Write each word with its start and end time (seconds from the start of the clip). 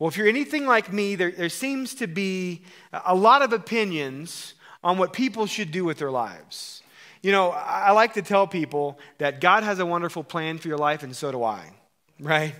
Well, 0.00 0.08
if 0.08 0.16
you're 0.16 0.26
anything 0.26 0.66
like 0.66 0.90
me, 0.90 1.14
there, 1.14 1.30
there 1.30 1.50
seems 1.50 1.94
to 1.96 2.06
be 2.06 2.62
a 3.04 3.14
lot 3.14 3.42
of 3.42 3.52
opinions 3.52 4.54
on 4.82 4.96
what 4.96 5.12
people 5.12 5.44
should 5.44 5.70
do 5.70 5.84
with 5.84 5.98
their 5.98 6.10
lives. 6.10 6.82
You 7.22 7.32
know, 7.32 7.50
I 7.50 7.90
like 7.90 8.14
to 8.14 8.22
tell 8.22 8.46
people 8.46 8.98
that 9.18 9.42
God 9.42 9.62
has 9.62 9.78
a 9.78 9.84
wonderful 9.84 10.24
plan 10.24 10.56
for 10.56 10.68
your 10.68 10.78
life, 10.78 11.02
and 11.02 11.14
so 11.14 11.30
do 11.30 11.44
I, 11.44 11.70
right? 12.18 12.54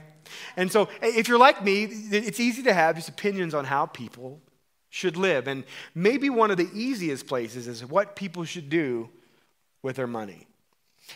And 0.59 0.71
so, 0.71 0.91
if 1.01 1.29
you're 1.29 1.39
like 1.39 1.65
me, 1.65 1.85
it's 1.85 2.39
easy 2.39 2.63
to 2.65 2.75
have 2.75 2.97
just 2.97 3.09
opinions 3.09 3.55
on 3.55 3.65
how 3.65 3.87
people 3.87 4.39
should 4.91 5.17
live. 5.17 5.49
And 5.49 5.65
maybe 5.95 6.29
one 6.29 6.51
of 6.51 6.59
the 6.59 6.69
easiest 6.75 7.27
places 7.27 7.67
is 7.67 7.87
what 7.87 8.17
people 8.17 8.45
should 8.45 8.69
do 8.69 9.09
with 9.83 9.97
their 9.97 10.07
money. 10.07 10.47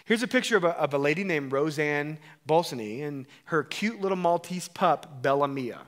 Here's 0.07 0.23
a 0.23 0.29
picture 0.29 0.57
of 0.57 0.65
a, 0.65 0.71
of 0.71 0.95
a 0.95 0.99
lady 0.99 1.23
named 1.23 1.53
Roseanne 1.53 2.19
Bolsony 2.49 3.07
and 3.07 3.27
her 3.45 3.63
cute 3.63 4.01
little 4.01 4.17
Maltese 4.17 4.69
pup, 4.69 5.23
Bella 5.23 5.47
Mia. 5.47 5.83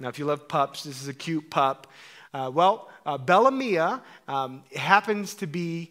Now, 0.00 0.08
if 0.08 0.18
you 0.18 0.24
love 0.24 0.48
pups, 0.48 0.84
this 0.84 1.00
is 1.00 1.08
a 1.08 1.14
cute 1.14 1.50
pup. 1.50 1.86
Uh, 2.32 2.50
well, 2.52 2.88
uh, 3.04 3.18
um, 4.28 4.62
happens 4.74 5.34
to 5.34 5.46
be 5.46 5.90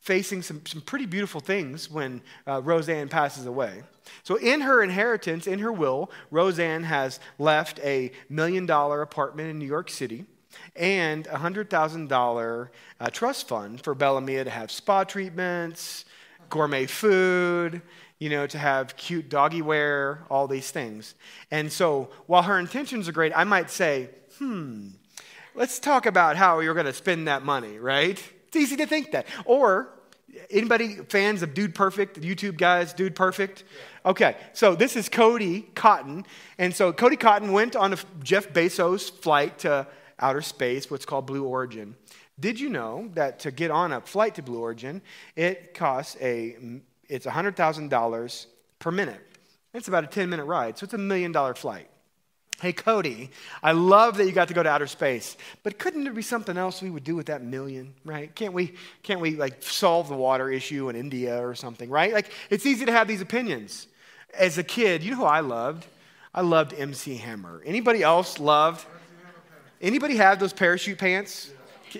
facing 0.00 0.42
some, 0.42 0.64
some 0.64 0.80
pretty 0.80 1.06
beautiful 1.06 1.40
things 1.40 1.90
when 1.90 2.22
uh, 2.46 2.62
Roseanne 2.62 3.08
passes 3.08 3.46
away. 3.46 3.82
So, 4.22 4.36
in 4.36 4.60
her 4.60 4.82
inheritance, 4.82 5.46
in 5.46 5.58
her 5.58 5.72
will, 5.72 6.10
Roseanne 6.30 6.84
has 6.84 7.18
left 7.38 7.80
a 7.80 8.12
million 8.28 8.66
dollar 8.66 9.02
apartment 9.02 9.50
in 9.50 9.58
New 9.58 9.66
York 9.66 9.90
City 9.90 10.24
and 10.76 11.26
a 11.26 11.36
$100,000 11.36 12.68
uh, 13.00 13.10
trust 13.10 13.48
fund 13.48 13.82
for 13.82 13.94
Bellamia 13.94 14.44
to 14.44 14.50
have 14.50 14.70
spa 14.70 15.04
treatments, 15.04 16.04
gourmet 16.48 16.86
food, 16.86 17.82
you 18.18 18.30
know, 18.30 18.46
to 18.46 18.58
have 18.58 18.96
cute 18.96 19.28
doggy 19.28 19.62
wear, 19.62 20.24
all 20.30 20.48
these 20.48 20.70
things. 20.70 21.14
And 21.50 21.70
so 21.70 22.08
while 22.26 22.42
her 22.42 22.58
intentions 22.58 23.08
are 23.08 23.12
great, 23.12 23.32
I 23.34 23.44
might 23.44 23.70
say, 23.70 24.08
hmm, 24.38 24.88
let's 25.54 25.78
talk 25.78 26.06
about 26.06 26.36
how 26.36 26.60
you're 26.60 26.74
going 26.74 26.86
to 26.86 26.92
spend 26.92 27.28
that 27.28 27.42
money, 27.42 27.78
right? 27.78 28.22
It's 28.48 28.56
easy 28.56 28.76
to 28.76 28.86
think 28.86 29.12
that. 29.12 29.26
Or 29.44 29.90
anybody 30.50 30.96
fans 31.08 31.42
of 31.42 31.54
Dude 31.54 31.74
Perfect, 31.74 32.20
YouTube 32.20 32.56
guys, 32.56 32.92
Dude 32.92 33.14
Perfect? 33.14 33.64
Okay, 34.04 34.36
so 34.52 34.74
this 34.74 34.96
is 34.96 35.08
Coby 35.08 35.74
Cotton. 35.74 36.24
And 36.58 36.74
so 36.74 36.92
Coby 36.92 37.18
Cotton 37.18 37.52
went 37.52 37.76
on 37.76 37.92
a 37.92 37.98
Jeff 38.22 38.48
Bezos 38.52 39.10
flight 39.10 39.58
to 39.60 39.86
outer 40.18 40.42
space, 40.42 40.90
what's 40.90 41.04
called 41.04 41.26
Blue 41.26 41.44
Origin. 41.44 41.96
Did 42.38 42.60
you 42.60 42.68
know 42.68 43.10
that 43.14 43.40
to 43.40 43.50
get 43.50 43.70
on 43.70 43.92
a 43.92 44.00
flight 44.00 44.34
to 44.34 44.42
Blue 44.42 44.60
Origin, 44.60 45.02
it 45.36 45.74
costs 45.74 46.16
a 46.20 46.56
it's 47.08 47.26
$100,000 47.26 48.46
per 48.78 48.90
minute. 48.90 49.20
It's 49.74 49.88
about 49.88 50.04
a 50.04 50.06
10 50.06 50.30
minute 50.30 50.44
ride, 50.44 50.78
so 50.78 50.84
it's 50.84 50.94
a 50.94 50.98
million 50.98 51.32
dollar 51.32 51.54
flight. 51.54 51.88
Hey, 52.60 52.72
Coby, 52.72 53.28
I 53.62 53.72
love 53.72 54.16
that 54.16 54.24
you 54.24 54.32
got 54.32 54.48
to 54.48 54.54
go 54.54 54.62
to 54.62 54.68
outer 54.68 54.86
space, 54.86 55.36
but 55.62 55.78
couldn't 55.78 56.04
there 56.04 56.12
be 56.14 56.22
something 56.22 56.56
else 56.56 56.80
we 56.80 56.88
would 56.88 57.04
do 57.04 57.14
with 57.14 57.26
that 57.26 57.42
million, 57.42 57.92
right? 58.02 58.34
Can't 58.34 58.54
we, 58.54 58.72
can't 59.02 59.20
we 59.20 59.36
like 59.36 59.62
solve 59.62 60.08
the 60.08 60.14
water 60.14 60.48
issue 60.48 60.88
in 60.88 60.96
India 60.96 61.46
or 61.46 61.54
something, 61.54 61.90
right? 61.90 62.14
Like, 62.14 62.30
it's 62.48 62.64
easy 62.64 62.86
to 62.86 62.92
have 62.92 63.08
these 63.08 63.20
opinions. 63.20 63.88
As 64.32 64.56
a 64.56 64.62
kid, 64.62 65.02
you 65.02 65.10
know 65.10 65.18
who 65.18 65.24
I 65.24 65.40
loved? 65.40 65.86
I 66.34 66.40
loved 66.40 66.72
MC 66.72 67.16
Hammer. 67.16 67.62
Anybody 67.66 68.02
else 68.02 68.40
loved? 68.40 68.86
Anybody 69.82 70.16
have 70.16 70.38
those 70.38 70.54
parachute 70.54 70.96
pants? 70.96 71.50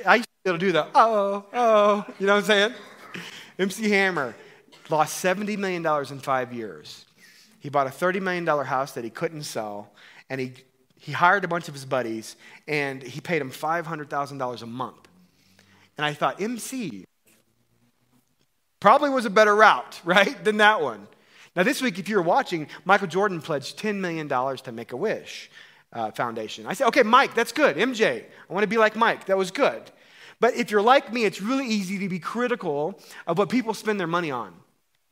I 0.06 0.16
used 0.16 0.28
to 0.28 0.44
be 0.44 0.50
able 0.50 0.58
to 0.58 0.66
do 0.66 0.72
the, 0.72 0.86
oh, 0.94 1.44
oh, 1.52 2.04
you 2.18 2.26
know 2.26 2.34
what 2.34 2.38
I'm 2.40 2.46
saying? 2.46 2.74
MC 3.58 3.90
Hammer 3.90 4.34
lost 4.90 5.24
$70 5.24 5.58
million 5.58 5.84
in 6.10 6.18
five 6.20 6.52
years. 6.52 7.06
He 7.58 7.68
bought 7.68 7.86
a 7.86 7.90
$30 7.90 8.22
million 8.22 8.46
house 8.46 8.92
that 8.92 9.04
he 9.04 9.10
couldn't 9.10 9.42
sell, 9.42 9.90
and 10.30 10.40
he, 10.40 10.52
he 10.98 11.12
hired 11.12 11.44
a 11.44 11.48
bunch 11.48 11.68
of 11.68 11.74
his 11.74 11.84
buddies, 11.84 12.36
and 12.68 13.02
he 13.02 13.20
paid 13.20 13.40
them 13.40 13.50
$500,000 13.50 14.62
a 14.62 14.66
month. 14.66 15.08
And 15.96 16.04
I 16.04 16.12
thought, 16.12 16.40
MC 16.40 17.04
probably 18.80 19.10
was 19.10 19.24
a 19.24 19.30
better 19.30 19.54
route, 19.54 20.00
right, 20.04 20.42
than 20.44 20.58
that 20.58 20.80
one. 20.80 21.08
Now, 21.54 21.62
this 21.62 21.80
week, 21.80 21.98
if 21.98 22.08
you're 22.08 22.22
watching, 22.22 22.68
Michael 22.84 23.06
Jordan 23.06 23.40
pledged 23.40 23.78
$10 23.78 23.96
million 23.96 24.28
to 24.28 24.72
Make 24.72 24.92
a 24.92 24.96
Wish 24.96 25.50
uh, 25.92 26.10
Foundation. 26.10 26.66
I 26.66 26.74
said, 26.74 26.86
okay, 26.88 27.02
Mike, 27.02 27.34
that's 27.34 27.52
good. 27.52 27.76
MJ, 27.76 28.24
I 28.48 28.52
want 28.52 28.62
to 28.62 28.68
be 28.68 28.76
like 28.76 28.94
Mike. 28.94 29.24
That 29.26 29.38
was 29.38 29.50
good. 29.50 29.82
But 30.38 30.54
if 30.54 30.70
you're 30.70 30.82
like 30.82 31.12
me, 31.12 31.24
it's 31.24 31.40
really 31.40 31.66
easy 31.66 31.98
to 31.98 32.08
be 32.08 32.18
critical 32.18 33.00
of 33.26 33.38
what 33.38 33.48
people 33.48 33.72
spend 33.72 33.98
their 33.98 34.06
money 34.06 34.30
on. 34.30 34.52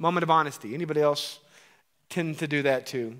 Moment 0.04 0.22
of 0.22 0.30
honesty. 0.30 0.74
Anybody 0.74 1.00
else 1.00 1.38
tend 2.10 2.38
to 2.40 2.46
do 2.46 2.60
that 2.60 2.84
too? 2.84 3.16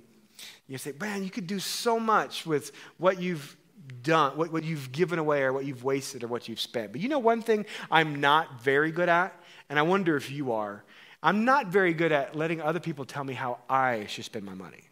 You 0.68 0.76
say, 0.76 0.92
man, 1.00 1.24
you 1.24 1.30
could 1.30 1.46
do 1.46 1.58
so 1.58 1.98
much 1.98 2.44
with 2.44 2.72
what 2.98 3.22
you've 3.22 3.56
done, 4.02 4.36
what, 4.36 4.52
what 4.52 4.64
you've 4.64 4.92
given 4.92 5.18
away, 5.18 5.44
or 5.44 5.54
what 5.54 5.64
you've 5.64 5.82
wasted, 5.82 6.24
or 6.24 6.26
what 6.26 6.46
you've 6.46 6.60
spent. 6.60 6.92
But 6.92 7.00
you 7.00 7.08
know 7.08 7.18
one 7.18 7.40
thing 7.40 7.64
I'm 7.90 8.20
not 8.20 8.60
very 8.60 8.92
good 8.92 9.08
at, 9.08 9.34
and 9.70 9.78
I 9.78 9.82
wonder 9.82 10.14
if 10.14 10.30
you 10.30 10.52
are. 10.52 10.84
I'm 11.22 11.46
not 11.46 11.68
very 11.68 11.94
good 11.94 12.12
at 12.12 12.36
letting 12.36 12.60
other 12.60 12.80
people 12.80 13.06
tell 13.06 13.24
me 13.24 13.32
how 13.32 13.60
I 13.66 14.04
should 14.04 14.26
spend 14.26 14.44
my 14.44 14.52
money. 14.52 14.82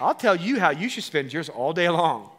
I'll 0.00 0.14
tell 0.14 0.34
you 0.34 0.58
how 0.58 0.70
you 0.70 0.88
should 0.88 1.04
spend 1.04 1.30
yours 1.30 1.50
all 1.50 1.74
day 1.74 1.90
long. 1.90 2.30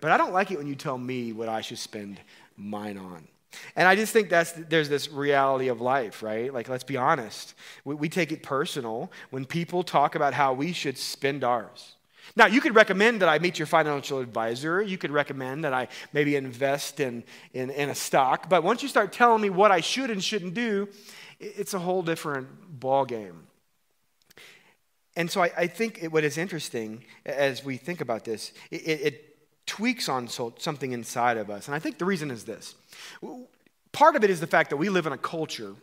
But 0.00 0.10
I 0.10 0.16
don't 0.16 0.32
like 0.32 0.52
it 0.52 0.56
when 0.56 0.68
you 0.68 0.74
tell 0.74 0.96
me 0.96 1.34
what 1.34 1.50
I 1.50 1.60
should 1.60 1.78
spend 1.78 2.18
mine 2.56 2.96
on. 2.96 3.28
And 3.76 3.88
I 3.88 3.96
just 3.96 4.12
think 4.12 4.28
that's 4.28 4.52
there's 4.52 4.88
this 4.88 5.10
reality 5.10 5.68
of 5.68 5.80
life, 5.80 6.22
right? 6.22 6.52
Like, 6.52 6.68
let's 6.68 6.84
be 6.84 6.96
honest. 6.96 7.54
We, 7.84 7.94
we, 7.94 8.08
take 8.08 8.32
it 8.32 8.42
personal 8.42 9.10
when 9.30 9.44
people 9.44 9.82
talk 9.82 10.14
about 10.14 10.34
how 10.34 10.52
we 10.52 10.72
should 10.72 10.96
spend 10.96 11.42
ours. 11.44 11.96
Now, 12.36 12.46
you 12.46 12.60
could 12.60 12.74
recommend 12.74 13.22
that 13.22 13.28
I 13.28 13.38
meet 13.38 13.58
your 13.58 13.66
financial 13.66 14.20
advisor. 14.20 14.80
You 14.80 14.98
could 14.98 15.10
recommend 15.10 15.64
that 15.64 15.72
I 15.72 15.88
maybe 16.12 16.36
invest 16.36 17.00
in, 17.00 17.24
in, 17.52 17.70
in 17.70 17.90
a 17.90 17.94
stock. 17.94 18.48
But 18.48 18.62
once 18.62 18.82
you 18.82 18.88
start 18.88 19.12
telling 19.12 19.42
me 19.42 19.50
what 19.50 19.72
I 19.72 19.80
should 19.80 20.10
and 20.10 20.22
shouldn't 20.22 20.54
do, 20.54 20.88
it's 21.40 21.74
a 21.74 21.78
whole 21.78 22.02
different 22.02 22.78
ballgame. 22.78 23.34
And 25.16 25.28
so 25.30 25.42
I, 25.42 25.50
I 25.56 25.66
think 25.66 26.02
it, 26.02 26.12
what 26.12 26.22
is 26.22 26.38
interesting 26.38 27.04
as 27.26 27.64
we 27.64 27.76
think 27.76 28.00
about 28.00 28.24
this, 28.24 28.52
it, 28.70 28.76
it 28.76 29.29
tweaks 29.70 30.08
on 30.08 30.26
so, 30.26 30.52
something 30.58 30.90
inside 30.90 31.36
of 31.36 31.48
us. 31.48 31.68
And 31.68 31.76
I 31.76 31.78
think 31.78 31.98
the 31.98 32.04
reason 32.04 32.32
is 32.32 32.44
this 32.44 32.74
part 33.92 34.16
of 34.16 34.24
it 34.24 34.30
is 34.30 34.40
the 34.40 34.46
fact 34.48 34.70
that 34.70 34.76
we 34.76 34.88
live 34.88 35.06
in 35.06 35.12
a 35.12 35.18
culture 35.18 35.74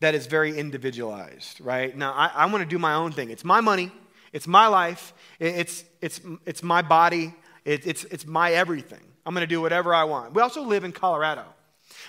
that 0.00 0.14
is 0.14 0.26
very 0.26 0.58
individualized, 0.58 1.60
right? 1.60 1.96
Now, 1.96 2.12
I, 2.12 2.32
I 2.34 2.46
want 2.46 2.62
to 2.64 2.68
do 2.68 2.80
my 2.80 2.94
own 2.94 3.12
thing. 3.12 3.30
It's 3.30 3.44
my 3.44 3.60
money, 3.60 3.92
it's 4.32 4.48
my 4.48 4.66
life, 4.66 5.14
it's, 5.38 5.84
it's, 6.00 6.20
it's 6.44 6.64
my 6.64 6.82
body, 6.82 7.32
it, 7.64 7.86
it's, 7.86 8.02
it's 8.04 8.26
my 8.26 8.52
everything. 8.52 9.04
I'm 9.24 9.34
going 9.34 9.46
to 9.46 9.54
do 9.54 9.60
whatever 9.60 9.94
I 9.94 10.02
want. 10.02 10.34
We 10.34 10.42
also 10.42 10.62
live 10.62 10.82
in 10.82 10.90
Colorado, 10.90 11.44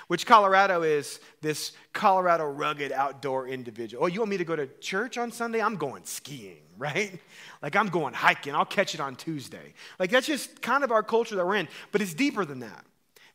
which 0.08 0.26
Colorado 0.26 0.82
is 0.82 1.20
this 1.42 1.74
Colorado 1.94 2.46
rugged 2.46 2.92
outdoor 2.92 3.48
individual. 3.48 4.04
Oh, 4.04 4.08
you 4.08 4.20
want 4.20 4.32
me 4.32 4.38
to 4.38 4.46
go 4.46 4.56
to 4.56 4.68
church 4.80 5.18
on 5.18 5.32
Sunday? 5.32 5.62
I'm 5.62 5.76
going 5.76 6.06
skiing, 6.06 6.62
right? 6.78 7.20
Like 7.62 7.76
I'm 7.76 7.88
going 7.88 8.14
hiking. 8.14 8.56
I'll 8.56 8.66
catch 8.66 8.94
it 8.94 9.00
on 9.00 9.16
Tuesday. 9.16 9.74
Like 10.00 10.10
that's 10.10 10.28
just 10.28 10.62
kind 10.62 10.84
of 10.84 10.92
our 10.92 11.04
culture 11.04 11.36
that 11.36 11.46
we're 11.46 11.56
in. 11.56 11.68
But 11.92 12.02
it's 12.02 12.14
deeper 12.14 12.46
than 12.46 12.60
that. 12.60 12.86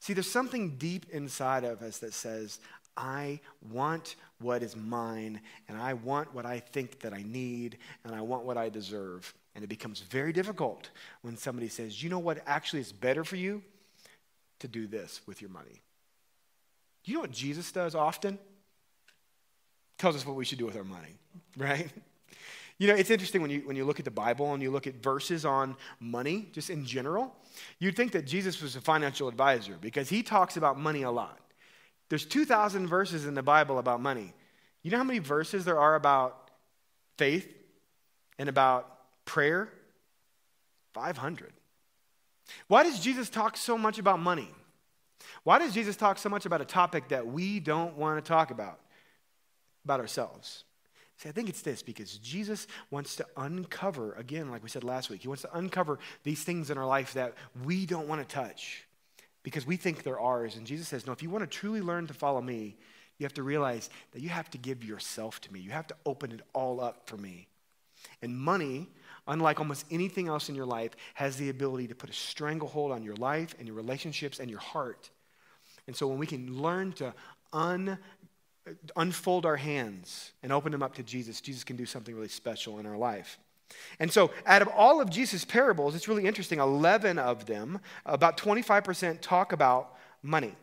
See, 0.01 0.13
there's 0.13 0.31
something 0.31 0.77
deep 0.77 1.07
inside 1.11 1.65
of 1.65 1.83
us 1.83 1.99
that 1.99 2.15
says, 2.15 2.61
I 2.97 3.41
want 3.71 4.17
what 4.41 4.63
is 4.63 4.77
mine, 4.77 5.41
and 5.69 5.79
I 5.79 5.95
want 5.95 6.35
what 6.35 6.45
I 6.45 6.59
think 6.59 7.01
that 7.01 7.15
I 7.15 7.23
need, 7.23 7.79
and 8.05 8.15
I 8.15 8.21
want 8.21 8.45
what 8.45 8.57
I 8.57 8.69
deserve. 8.69 9.33
And 9.55 9.65
it 9.65 9.69
becomes 9.69 10.01
very 10.01 10.33
difficult 10.33 10.91
when 11.23 11.37
somebody 11.37 11.69
says, 11.69 12.03
you 12.03 12.11
know 12.11 12.19
what 12.19 12.43
actually 12.47 12.81
is 12.81 12.93
better 12.93 13.25
for 13.25 13.37
you? 13.37 13.63
To 14.61 14.69
do 14.69 14.89
this 14.89 15.21
with 15.27 15.41
your 15.41 15.51
money. 15.51 15.81
You 17.05 17.15
know 17.15 17.21
what 17.21 17.31
Jesus 17.31 17.71
does 17.73 17.95
often? 17.95 18.39
Tells 19.99 20.17
us 20.17 20.27
what 20.27 20.37
we 20.37 20.45
should 20.45 20.59
do 20.59 20.67
with 20.67 20.77
our 20.77 20.85
money, 20.85 21.17
right? 21.57 21.89
You 22.79 22.87
know, 22.87 22.95
it's 22.95 23.11
interesting 23.11 23.43
when 23.43 23.51
you, 23.51 23.63
when 23.65 23.77
you 23.77 23.85
look 23.85 23.99
at 23.99 24.05
the 24.05 24.11
Bible 24.11 24.55
and 24.55 24.63
you 24.63 24.71
look 24.71 24.87
at 24.87 25.03
verses 25.03 25.45
on 25.45 25.77
money, 25.99 26.49
just 26.53 26.71
in 26.71 26.85
general, 26.85 27.35
you'd 27.81 27.97
think 27.97 28.13
that 28.13 28.25
Jesus 28.25 28.63
was 28.63 28.77
a 28.77 28.81
financial 28.81 29.27
advisor 29.27 29.77
because 29.81 30.09
he 30.09 30.23
talks 30.23 30.57
about 30.57 30.79
money 30.79 31.03
a 31.03 31.11
lot. 31.11 31.41
There's 32.09 32.25
2,000 32.25 32.87
verses 32.87 33.27
in 33.27 33.35
the 33.35 33.43
Bible 33.43 33.79
about 33.79 34.01
money. 34.01 34.33
You 34.83 34.93
know 34.93 34.99
how 34.99 35.05
many 35.05 35.19
verses 35.19 35.65
there 35.65 35.79
are 35.79 35.97
about 35.97 36.51
faith 37.19 37.53
and 38.39 38.49
about 38.49 38.89
prayer? 39.25 39.69
500. 40.95 41.53
Why 42.69 42.85
does 42.85 43.01
Jesus 43.01 43.29
talk 43.29 43.57
so 43.57 43.77
much 43.77 43.99
about 43.99 44.21
money? 44.21 44.49
Why 45.45 45.59
does 45.59 45.75
Jesus 45.75 45.97
talk 45.97 46.19
so 46.19 46.29
much 46.29 46.47
about 46.47 46.61
a 46.61 46.65
topic 46.65 47.09
that 47.09 47.27
we 47.27 47.61
don't 47.61 47.97
want 47.97 48.23
to 48.23 48.27
talk 48.27 48.51
about, 48.51 48.81
about 49.85 50.01
ourselves? 50.01 50.65
See, 51.19 51.29
I 51.29 51.33
think 51.33 51.49
it's 51.49 51.63
this 51.63 51.83
because 51.83 52.17
Jesus 52.19 52.69
wants 52.91 53.17
to 53.17 53.27
uncover, 53.37 54.13
again, 54.13 54.51
like 54.51 54.63
we 54.63 54.69
said 54.69 54.85
last 54.85 55.11
week, 55.11 55.23
he 55.23 55.29
wants 55.29 55.43
to 55.43 55.57
uncover 55.57 55.99
these 56.23 56.45
things 56.45 56.71
in 56.71 56.79
our 56.79 56.87
life 56.87 57.15
that 57.15 57.35
we 57.65 57.87
don't 57.87 58.07
want 58.07 58.27
to 58.27 58.35
touch 58.35 58.85
because 59.43 59.67
we 59.67 59.77
think 59.77 60.05
they're 60.05 60.21
ours. 60.21 60.57
And 60.57 60.67
Jesus 60.67 60.87
says, 60.87 61.07
No, 61.07 61.13
if 61.13 61.23
you 61.23 61.31
want 61.31 61.43
to 61.43 61.59
truly 61.59 61.81
learn 61.81 62.07
to 62.07 62.15
follow 62.15 62.41
me, 62.41 62.77
you 63.19 63.25
have 63.25 63.35
to 63.35 63.43
realize 63.43 63.91
that 64.13 64.23
you 64.23 64.29
have 64.29 64.49
to 64.51 64.59
give 64.59 64.85
yourself 64.85 65.41
to 65.41 65.53
me. 65.53 65.59
You 65.59 65.71
have 65.71 65.89
to 65.89 65.97
open 66.07 66.31
it 66.31 66.43
all 66.53 66.81
up 66.81 67.09
for 67.09 67.17
me. 67.17 67.49
And 68.23 68.39
money 68.39 68.89
unlike 69.29 69.61
almost 69.61 69.87
anything 69.91 70.27
else 70.27 70.49
in 70.49 70.55
your 70.55 70.67
life, 70.67 70.93
has 71.15 71.37
the 71.37 71.51
ability 71.51 71.87
to 71.87 71.95
put 71.95 72.11
a 72.11 72.13
stranglehold 72.13 72.91
on 72.91 73.03
your 73.03 73.17
life 73.17 73.55
and 73.59 73.69
your 73.69 73.77
relationships 73.77 74.41
and 74.41 74.51
your 74.51 74.61
heart. 74.61 75.11
And 75.87 75.95
so 75.95 76.07
when 76.07 76.19
we 76.19 76.27
can 76.27 76.61
learn 76.61 76.93
to 76.95 77.15
un, 77.53 77.99
unfold 78.97 79.47
our 79.47 79.57
hands 79.57 80.33
and 80.43 80.53
open 80.53 80.73
them 80.73 80.83
up 80.83 80.95
to 80.95 81.03
Jesus, 81.03 81.41
Jesus 81.41 81.65
can 81.65 81.77
do 81.77 81.87
something 81.87 82.15
really 82.15 82.29
special 82.29 82.79
in 82.79 82.87
our 82.87 82.97
life. 82.97 83.39
And 84.01 84.11
so, 84.11 84.31
out 84.47 84.63
of 84.63 84.69
all 84.69 85.01
of 85.01 85.11
Jesus' 85.11 85.45
parables, 85.45 85.95
it's 85.95 86.09
really 86.09 86.25
interesting 86.25 86.59
11 86.59 87.19
of 87.19 87.45
them, 87.45 87.81
about 88.07 88.39
25% 88.39 89.21
talk 89.21 89.53
about 89.53 89.95
money. 90.23 90.55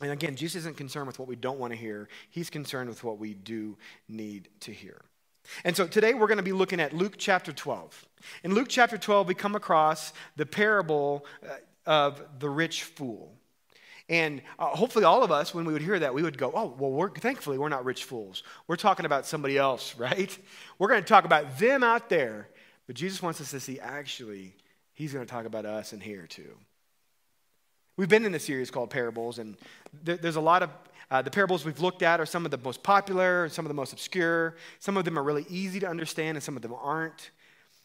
And 0.00 0.10
again, 0.10 0.34
Jesus 0.34 0.60
isn't 0.60 0.76
concerned 0.76 1.06
with 1.06 1.18
what 1.18 1.28
we 1.28 1.36
don't 1.36 1.58
want 1.58 1.72
to 1.72 1.78
hear, 1.78 2.08
he's 2.30 2.50
concerned 2.50 2.88
with 2.88 3.04
what 3.04 3.18
we 3.18 3.34
do 3.34 3.76
need 4.08 4.48
to 4.60 4.72
hear. 4.72 5.02
And 5.64 5.76
so 5.76 5.86
today 5.86 6.14
we're 6.14 6.26
going 6.26 6.38
to 6.38 6.42
be 6.42 6.52
looking 6.52 6.80
at 6.80 6.92
Luke 6.92 7.14
chapter 7.18 7.52
12. 7.52 8.06
In 8.42 8.54
Luke 8.54 8.68
chapter 8.68 8.98
12, 8.98 9.28
we 9.28 9.34
come 9.34 9.54
across 9.54 10.12
the 10.36 10.46
parable 10.46 11.26
uh, 11.46 11.56
of 11.86 12.22
the 12.38 12.48
rich 12.48 12.84
fool. 12.84 13.32
And 14.08 14.42
uh, 14.58 14.66
hopefully, 14.66 15.04
all 15.04 15.22
of 15.22 15.32
us, 15.32 15.54
when 15.54 15.64
we 15.64 15.72
would 15.72 15.82
hear 15.82 15.98
that, 15.98 16.12
we 16.12 16.22
would 16.22 16.36
go, 16.36 16.52
Oh, 16.54 16.74
well, 16.78 16.90
we're, 16.90 17.10
thankfully, 17.10 17.56
we're 17.56 17.70
not 17.70 17.84
rich 17.84 18.04
fools. 18.04 18.42
We're 18.68 18.76
talking 18.76 19.06
about 19.06 19.26
somebody 19.26 19.56
else, 19.56 19.94
right? 19.98 20.36
We're 20.78 20.88
going 20.88 21.02
to 21.02 21.08
talk 21.08 21.24
about 21.24 21.58
them 21.58 21.82
out 21.82 22.08
there. 22.08 22.48
But 22.86 22.96
Jesus 22.96 23.22
wants 23.22 23.40
us 23.40 23.50
to 23.52 23.60
see, 23.60 23.80
actually, 23.80 24.54
he's 24.92 25.12
going 25.14 25.24
to 25.24 25.30
talk 25.30 25.46
about 25.46 25.64
us 25.64 25.92
in 25.92 26.00
here 26.00 26.26
too. 26.26 26.56
We've 27.96 28.08
been 28.08 28.26
in 28.26 28.34
a 28.34 28.40
series 28.40 28.70
called 28.72 28.90
Parables, 28.90 29.38
and 29.38 29.56
there's 30.02 30.36
a 30.36 30.40
lot 30.40 30.64
of 30.64 30.70
uh, 31.14 31.22
the 31.22 31.30
parables 31.30 31.64
we've 31.64 31.78
looked 31.78 32.02
at 32.02 32.18
are 32.18 32.26
some 32.26 32.44
of 32.44 32.50
the 32.50 32.58
most 32.58 32.82
popular, 32.82 33.44
and 33.44 33.52
some 33.52 33.64
of 33.64 33.68
the 33.68 33.74
most 33.74 33.92
obscure. 33.92 34.56
Some 34.80 34.96
of 34.96 35.04
them 35.04 35.16
are 35.16 35.22
really 35.22 35.46
easy 35.48 35.78
to 35.78 35.86
understand, 35.86 36.36
and 36.36 36.42
some 36.42 36.56
of 36.56 36.62
them 36.62 36.74
aren't. 36.74 37.30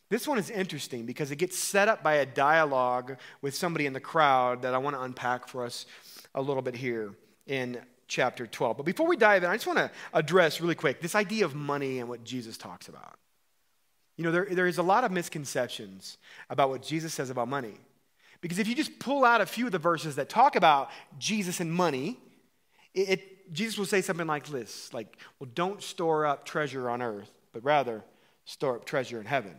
This 0.10 0.28
one 0.28 0.40
is 0.40 0.50
interesting 0.50 1.06
because 1.06 1.30
it 1.30 1.36
gets 1.36 1.56
set 1.56 1.88
up 1.88 2.02
by 2.02 2.16
a 2.16 2.26
dialogue 2.26 3.18
with 3.44 3.54
somebody 3.54 3.86
in 3.86 3.94
the 3.94 4.00
crowd 4.00 4.64
that 4.64 4.74
I 4.74 4.80
want 4.80 4.96
to 4.96 5.04
unpack 5.04 5.48
for 5.48 5.64
us 5.64 5.86
a 6.34 6.42
little 6.42 6.64
bit 6.64 6.74
here 6.76 7.14
in 7.46 7.80
chapter 8.08 8.48
12. 8.48 8.78
But 8.78 8.88
before 8.88 9.06
we 9.06 9.16
dive 9.16 9.44
in, 9.44 9.50
I 9.52 9.58
just 9.58 9.68
want 9.68 9.78
to 9.78 9.92
address 10.12 10.60
really 10.60 10.74
quick 10.74 11.00
this 11.00 11.14
idea 11.14 11.46
of 11.46 11.54
money 11.54 12.00
and 12.00 12.10
what 12.10 12.24
Jesus 12.24 12.58
talks 12.58 12.88
about. 12.88 13.20
You 14.18 14.24
know, 14.24 14.32
there, 14.32 14.48
there 14.50 14.66
is 14.66 14.80
a 14.80 14.84
lot 14.84 15.04
of 15.04 15.12
misconceptions 15.12 16.18
about 16.50 16.72
what 16.72 16.82
Jesus 16.82 17.14
says 17.14 17.30
about 17.30 17.48
money. 17.48 17.76
Because 18.42 18.58
if 18.58 18.68
you 18.68 18.74
just 18.74 18.98
pull 18.98 19.24
out 19.24 19.40
a 19.40 19.46
few 19.46 19.68
of 19.68 19.72
the 19.72 19.78
verses 19.78 20.16
that 20.16 20.30
talk 20.30 20.56
about 20.56 20.90
Jesus 21.20 21.60
and 21.60 21.72
money, 21.72 22.18
it, 23.00 23.10
it, 23.10 23.54
Jesus 23.54 23.78
will 23.78 23.86
say 23.86 24.02
something 24.02 24.28
like 24.28 24.48
this 24.48 24.94
like, 24.94 25.18
well, 25.40 25.50
don't 25.54 25.82
store 25.82 26.26
up 26.26 26.46
treasure 26.46 26.90
on 26.90 27.02
earth, 27.02 27.32
but 27.54 27.64
rather 27.64 28.04
store 28.46 28.76
up 28.76 28.86
treasure 28.86 29.20
in 29.20 29.26
heaven. 29.26 29.56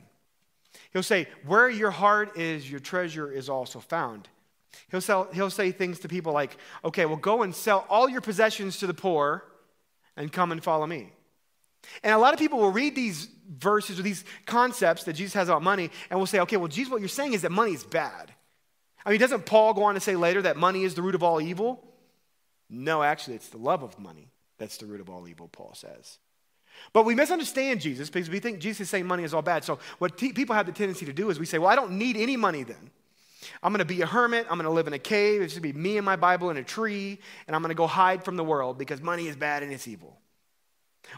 He'll 0.93 1.03
say, 1.03 1.29
Where 1.47 1.69
your 1.69 1.91
heart 1.91 2.37
is, 2.37 2.71
your 2.71 2.81
treasure 2.81 3.31
is 3.31 3.49
also 3.49 3.81
found. 3.81 4.29
He'll, 4.91 5.01
sell, 5.01 5.29
he'll 5.33 5.51
say 5.51 5.73
things 5.73 6.01
to 6.01 6.09
people 6.09 6.33
like, 6.33 6.57
Okay, 6.85 7.07
well, 7.07 7.17
go 7.17 7.43
and 7.43 7.55
sell 7.55 7.87
all 7.89 8.09
your 8.09 8.21
possessions 8.21 8.79
to 8.79 8.87
the 8.87 8.95
poor 8.95 9.45
and 10.17 10.33
come 10.33 10.53
and 10.53 10.63
follow 10.63 10.87
me. 10.87 11.13
And 12.05 12.15
a 12.15 12.19
lot 12.19 12.35
of 12.35 12.39
people 12.39 12.59
will 12.59 12.71
read 12.71 12.95
these 12.95 13.29
verses 13.49 13.99
or 13.99 14.03
these 14.03 14.25
concepts 14.47 15.05
that 15.05 15.15
Jesus 15.15 15.35
has 15.35 15.49
about 15.49 15.63
money 15.63 15.91
and 16.11 16.19
will 16.19 16.27
say, 16.27 16.41
Okay, 16.41 16.57
well, 16.57 16.69
Jesus, 16.69 16.91
what 16.91 17.01
you're 17.01 17.09
saying 17.09 17.33
is 17.33 17.43
that 17.43 17.53
money 17.53 17.73
is 17.73 17.85
bad. 17.85 18.33
I 19.05 19.11
mean, 19.11 19.19
doesn't 19.19 19.47
Paul 19.47 19.75
go 19.75 19.85
on 19.85 19.95
to 19.95 20.01
say 20.01 20.15
later 20.15 20.43
that 20.43 20.57
money 20.57 20.85
is 20.85 20.95
the 20.95 21.03
root 21.03 21.15
of 21.15 21.23
all 21.23 21.41
evil? 21.41 21.90
No, 22.71 23.03
actually, 23.03 23.35
it's 23.35 23.49
the 23.49 23.59
love 23.59 23.83
of 23.83 23.99
money 23.99 24.31
that's 24.59 24.77
the 24.77 24.87
root 24.87 25.01
of 25.01 25.11
all 25.11 25.27
evil, 25.27 25.49
Paul 25.49 25.73
says. 25.75 26.19
But 26.93 27.05
we 27.05 27.15
misunderstand 27.15 27.81
Jesus 27.81 28.09
because 28.09 28.31
we 28.31 28.39
think 28.39 28.61
Jesus 28.61 28.83
is 28.83 28.91
saying 28.91 29.07
money 29.07 29.25
is 29.25 29.35
all 29.35 29.43
bad. 29.43 29.65
So, 29.65 29.81
what 29.99 30.17
people 30.17 30.55
have 30.55 30.67
the 30.67 30.73
tendency 30.73 31.05
to 31.07 31.13
do 31.13 31.31
is 31.31 31.39
we 31.39 31.47
say, 31.47 31.59
Well, 31.59 31.69
I 31.69 31.75
don't 31.75 31.93
need 31.93 32.17
any 32.17 32.37
money 32.37 32.63
then. 32.63 32.91
I'm 33.63 33.73
going 33.73 33.81
to 33.81 33.85
be 33.85 34.03
a 34.03 34.07
hermit. 34.07 34.47
I'm 34.49 34.57
going 34.57 34.65
to 34.65 34.71
live 34.71 34.87
in 34.87 34.93
a 34.93 34.99
cave. 34.99 35.43
It's 35.43 35.55
going 35.55 35.63
to 35.63 35.73
be 35.73 35.79
me 35.79 35.97
and 35.97 36.05
my 36.05 36.17
Bible 36.17 36.51
in 36.51 36.57
a 36.57 36.63
tree. 36.63 37.19
And 37.47 37.57
I'm 37.57 37.63
going 37.63 37.71
to 37.71 37.75
go 37.75 37.87
hide 37.87 38.25
from 38.25 38.37
the 38.37 38.45
world 38.45 38.79
because 38.79 39.01
money 39.01 39.27
is 39.27 39.37
bad 39.37 39.63
and 39.63 39.73
it's 39.73 39.89
evil. 39.89 40.19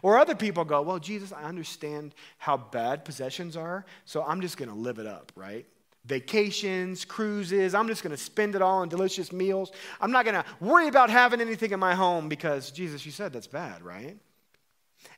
Or 0.02 0.18
other 0.18 0.34
people 0.34 0.64
go, 0.64 0.82
Well, 0.82 0.98
Jesus, 0.98 1.32
I 1.32 1.42
understand 1.44 2.14
how 2.38 2.56
bad 2.56 3.04
possessions 3.04 3.56
are. 3.56 3.84
So 4.04 4.24
I'm 4.24 4.40
just 4.40 4.56
going 4.56 4.70
to 4.70 4.74
live 4.74 4.98
it 4.98 5.06
up, 5.06 5.32
right? 5.36 5.66
Vacations, 6.04 7.04
cruises. 7.04 7.74
I'm 7.74 7.86
just 7.86 8.02
going 8.02 8.16
to 8.16 8.22
spend 8.22 8.54
it 8.54 8.62
all 8.62 8.78
on 8.78 8.88
delicious 8.88 9.32
meals. 9.32 9.70
I'm 10.00 10.10
not 10.10 10.24
going 10.24 10.34
to 10.34 10.44
worry 10.60 10.88
about 10.88 11.10
having 11.10 11.40
anything 11.40 11.70
in 11.70 11.78
my 11.78 11.94
home 11.94 12.28
because, 12.28 12.70
Jesus, 12.70 13.06
you 13.06 13.12
said 13.12 13.32
that's 13.32 13.46
bad, 13.46 13.82
right? 13.82 14.16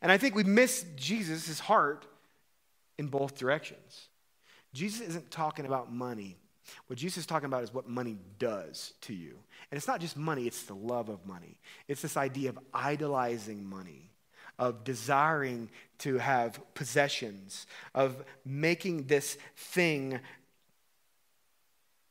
And 0.03 0.13
I 0.13 0.19
think 0.19 0.35
we 0.35 0.45
miss 0.45 0.85
Jesus' 0.97 1.59
heart 1.59 2.07
in 2.99 3.07
both 3.07 3.37
directions. 3.37 4.09
Jesus 4.73 5.09
isn't 5.09 5.31
talking 5.31 5.67
about 5.67 5.93
money. 5.93 6.37
What 6.87 6.99
Jesus 6.99 7.19
is 7.19 7.27
talking 7.27 7.47
about 7.47 7.63
is 7.63 7.73
what 7.73 7.89
money 7.89 8.19
does 8.39 8.93
to 9.03 9.15
you. 9.15 9.39
And 9.71 9.79
it's 9.79 9.89
not 9.89 10.01
just 10.01 10.17
money, 10.17 10.47
it's 10.47 10.65
the 10.65 10.75
love 10.75 11.09
of 11.09 11.25
money. 11.27 11.59
It's 11.89 12.03
this 12.03 12.17
idea 12.17 12.51
of 12.51 12.59
idolizing 12.73 13.65
money, 13.65 14.11
of 14.59 14.85
desiring 14.85 15.71
to 15.99 16.19
have 16.19 16.61
possessions, 16.75 17.67
of 17.95 18.25
making 18.45 19.07
this 19.07 19.37
thing, 19.57 20.21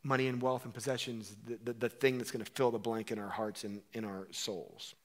money 0.03 0.27
and 0.27 0.41
wealth 0.41 0.65
and 0.65 0.73
possessions, 0.73 1.35
the, 1.45 1.57
the, 1.63 1.73
the 1.73 1.89
thing 1.89 2.17
that's 2.17 2.31
going 2.31 2.43
to 2.43 2.51
fill 2.51 2.71
the 2.71 2.79
blank 2.79 3.11
in 3.11 3.19
our 3.19 3.29
hearts 3.29 3.63
and 3.63 3.81
in 3.93 4.03
our 4.05 4.27
souls. 4.31 4.95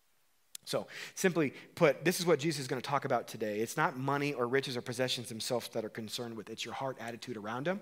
So, 0.64 0.86
simply 1.14 1.54
put, 1.76 2.04
this 2.04 2.20
is 2.20 2.26
what 2.26 2.38
Jesus 2.38 2.60
is 2.60 2.68
going 2.68 2.82
to 2.82 2.86
talk 2.86 3.06
about 3.06 3.26
today. 3.26 3.60
It's 3.60 3.78
not 3.78 3.96
money 3.96 4.34
or 4.34 4.46
riches 4.46 4.76
or 4.76 4.82
possessions 4.82 5.30
themselves 5.30 5.68
that 5.68 5.82
are 5.82 5.88
concerned 5.88 6.36
with, 6.36 6.50
it's 6.50 6.62
your 6.62 6.74
heart 6.74 6.98
attitude 7.00 7.38
around 7.38 7.66
them. 7.66 7.80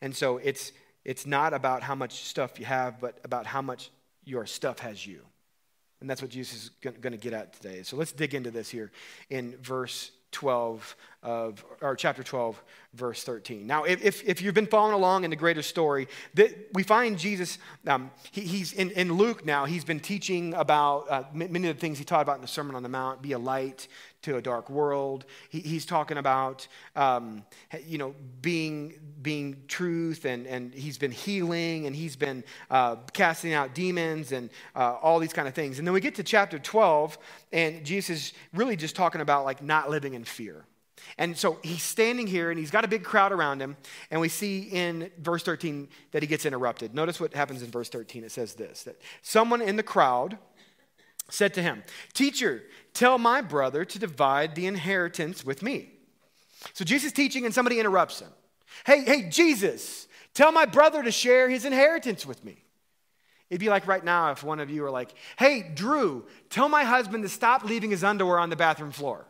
And 0.00 0.14
so, 0.14 0.38
it's, 0.38 0.72
it's 1.04 1.26
not 1.26 1.54
about 1.54 1.82
how 1.82 1.94
much 1.94 2.24
stuff 2.24 2.58
you 2.58 2.66
have, 2.66 3.00
but 3.00 3.18
about 3.22 3.46
how 3.46 3.62
much 3.62 3.90
your 4.24 4.46
stuff 4.46 4.80
has 4.80 5.06
you. 5.06 5.20
And 6.00 6.10
that's 6.10 6.22
what 6.22 6.30
Jesus 6.30 6.64
is 6.64 6.70
going 6.80 7.12
to 7.12 7.16
get 7.16 7.34
at 7.34 7.52
today. 7.52 7.84
So, 7.84 7.96
let's 7.96 8.10
dig 8.10 8.34
into 8.34 8.50
this 8.50 8.68
here 8.68 8.90
in 9.30 9.56
verse 9.58 10.10
12 10.32 10.96
of, 11.24 11.64
or 11.80 11.96
chapter 11.96 12.22
12, 12.22 12.62
verse 12.92 13.24
13. 13.24 13.66
Now, 13.66 13.84
if, 13.84 14.22
if 14.24 14.42
you've 14.42 14.54
been 14.54 14.66
following 14.66 14.94
along 14.94 15.24
in 15.24 15.30
the 15.30 15.36
greater 15.36 15.62
story, 15.62 16.06
that 16.34 16.68
we 16.74 16.82
find 16.82 17.18
Jesus, 17.18 17.58
um, 17.86 18.10
he, 18.30 18.42
he's 18.42 18.74
in, 18.74 18.90
in 18.90 19.12
Luke 19.14 19.44
now, 19.44 19.64
he's 19.64 19.84
been 19.84 20.00
teaching 20.00 20.52
about 20.54 21.10
uh, 21.10 21.24
many 21.32 21.68
of 21.68 21.76
the 21.76 21.80
things 21.80 21.98
he 21.98 22.04
taught 22.04 22.20
about 22.20 22.36
in 22.36 22.42
the 22.42 22.48
Sermon 22.48 22.76
on 22.76 22.82
the 22.82 22.88
Mount 22.88 23.22
be 23.22 23.32
a 23.32 23.38
light 23.38 23.88
to 24.22 24.36
a 24.36 24.42
dark 24.42 24.68
world. 24.68 25.24
He, 25.48 25.60
he's 25.60 25.86
talking 25.86 26.18
about, 26.18 26.68
um, 26.94 27.42
you 27.86 27.96
know, 27.96 28.14
being, 28.42 28.94
being 29.22 29.62
truth, 29.66 30.26
and, 30.26 30.46
and 30.46 30.74
he's 30.74 30.98
been 30.98 31.10
healing, 31.10 31.86
and 31.86 31.96
he's 31.96 32.16
been 32.16 32.44
uh, 32.70 32.96
casting 33.14 33.54
out 33.54 33.74
demons, 33.74 34.32
and 34.32 34.50
uh, 34.76 34.96
all 35.02 35.18
these 35.18 35.32
kind 35.32 35.48
of 35.48 35.54
things. 35.54 35.78
And 35.78 35.86
then 35.86 35.94
we 35.94 36.00
get 36.00 36.14
to 36.16 36.22
chapter 36.22 36.58
12, 36.58 37.16
and 37.52 37.84
Jesus 37.84 38.10
is 38.10 38.32
really 38.52 38.76
just 38.76 38.94
talking 38.94 39.22
about 39.22 39.44
like 39.44 39.62
not 39.62 39.88
living 39.88 40.12
in 40.14 40.24
fear. 40.24 40.66
And 41.18 41.36
so 41.36 41.58
he's 41.62 41.82
standing 41.82 42.26
here 42.26 42.50
and 42.50 42.58
he's 42.58 42.70
got 42.70 42.84
a 42.84 42.88
big 42.88 43.04
crowd 43.04 43.32
around 43.32 43.60
him. 43.60 43.76
And 44.10 44.20
we 44.20 44.28
see 44.28 44.62
in 44.62 45.10
verse 45.18 45.42
13 45.42 45.88
that 46.12 46.22
he 46.22 46.26
gets 46.26 46.46
interrupted. 46.46 46.94
Notice 46.94 47.20
what 47.20 47.34
happens 47.34 47.62
in 47.62 47.70
verse 47.70 47.88
13. 47.88 48.24
It 48.24 48.32
says 48.32 48.54
this 48.54 48.84
that 48.84 49.00
someone 49.22 49.62
in 49.62 49.76
the 49.76 49.82
crowd 49.82 50.38
said 51.30 51.54
to 51.54 51.62
him, 51.62 51.82
Teacher, 52.12 52.62
tell 52.92 53.18
my 53.18 53.40
brother 53.40 53.84
to 53.84 53.98
divide 53.98 54.54
the 54.54 54.66
inheritance 54.66 55.44
with 55.44 55.62
me. 55.62 55.90
So 56.72 56.84
Jesus 56.84 57.08
is 57.08 57.12
teaching 57.12 57.44
and 57.44 57.54
somebody 57.54 57.78
interrupts 57.78 58.20
him. 58.20 58.30
Hey, 58.86 59.04
hey, 59.04 59.28
Jesus, 59.28 60.08
tell 60.32 60.52
my 60.52 60.66
brother 60.66 61.02
to 61.02 61.12
share 61.12 61.48
his 61.48 61.64
inheritance 61.64 62.26
with 62.26 62.44
me. 62.44 62.64
It'd 63.50 63.60
be 63.60 63.68
like 63.68 63.86
right 63.86 64.02
now 64.02 64.32
if 64.32 64.42
one 64.42 64.58
of 64.58 64.70
you 64.70 64.82
were 64.82 64.90
like, 64.90 65.14
Hey, 65.38 65.70
Drew, 65.74 66.26
tell 66.50 66.68
my 66.68 66.84
husband 66.84 67.22
to 67.22 67.28
stop 67.28 67.64
leaving 67.64 67.90
his 67.90 68.02
underwear 68.02 68.38
on 68.38 68.50
the 68.50 68.56
bathroom 68.56 68.90
floor, 68.90 69.26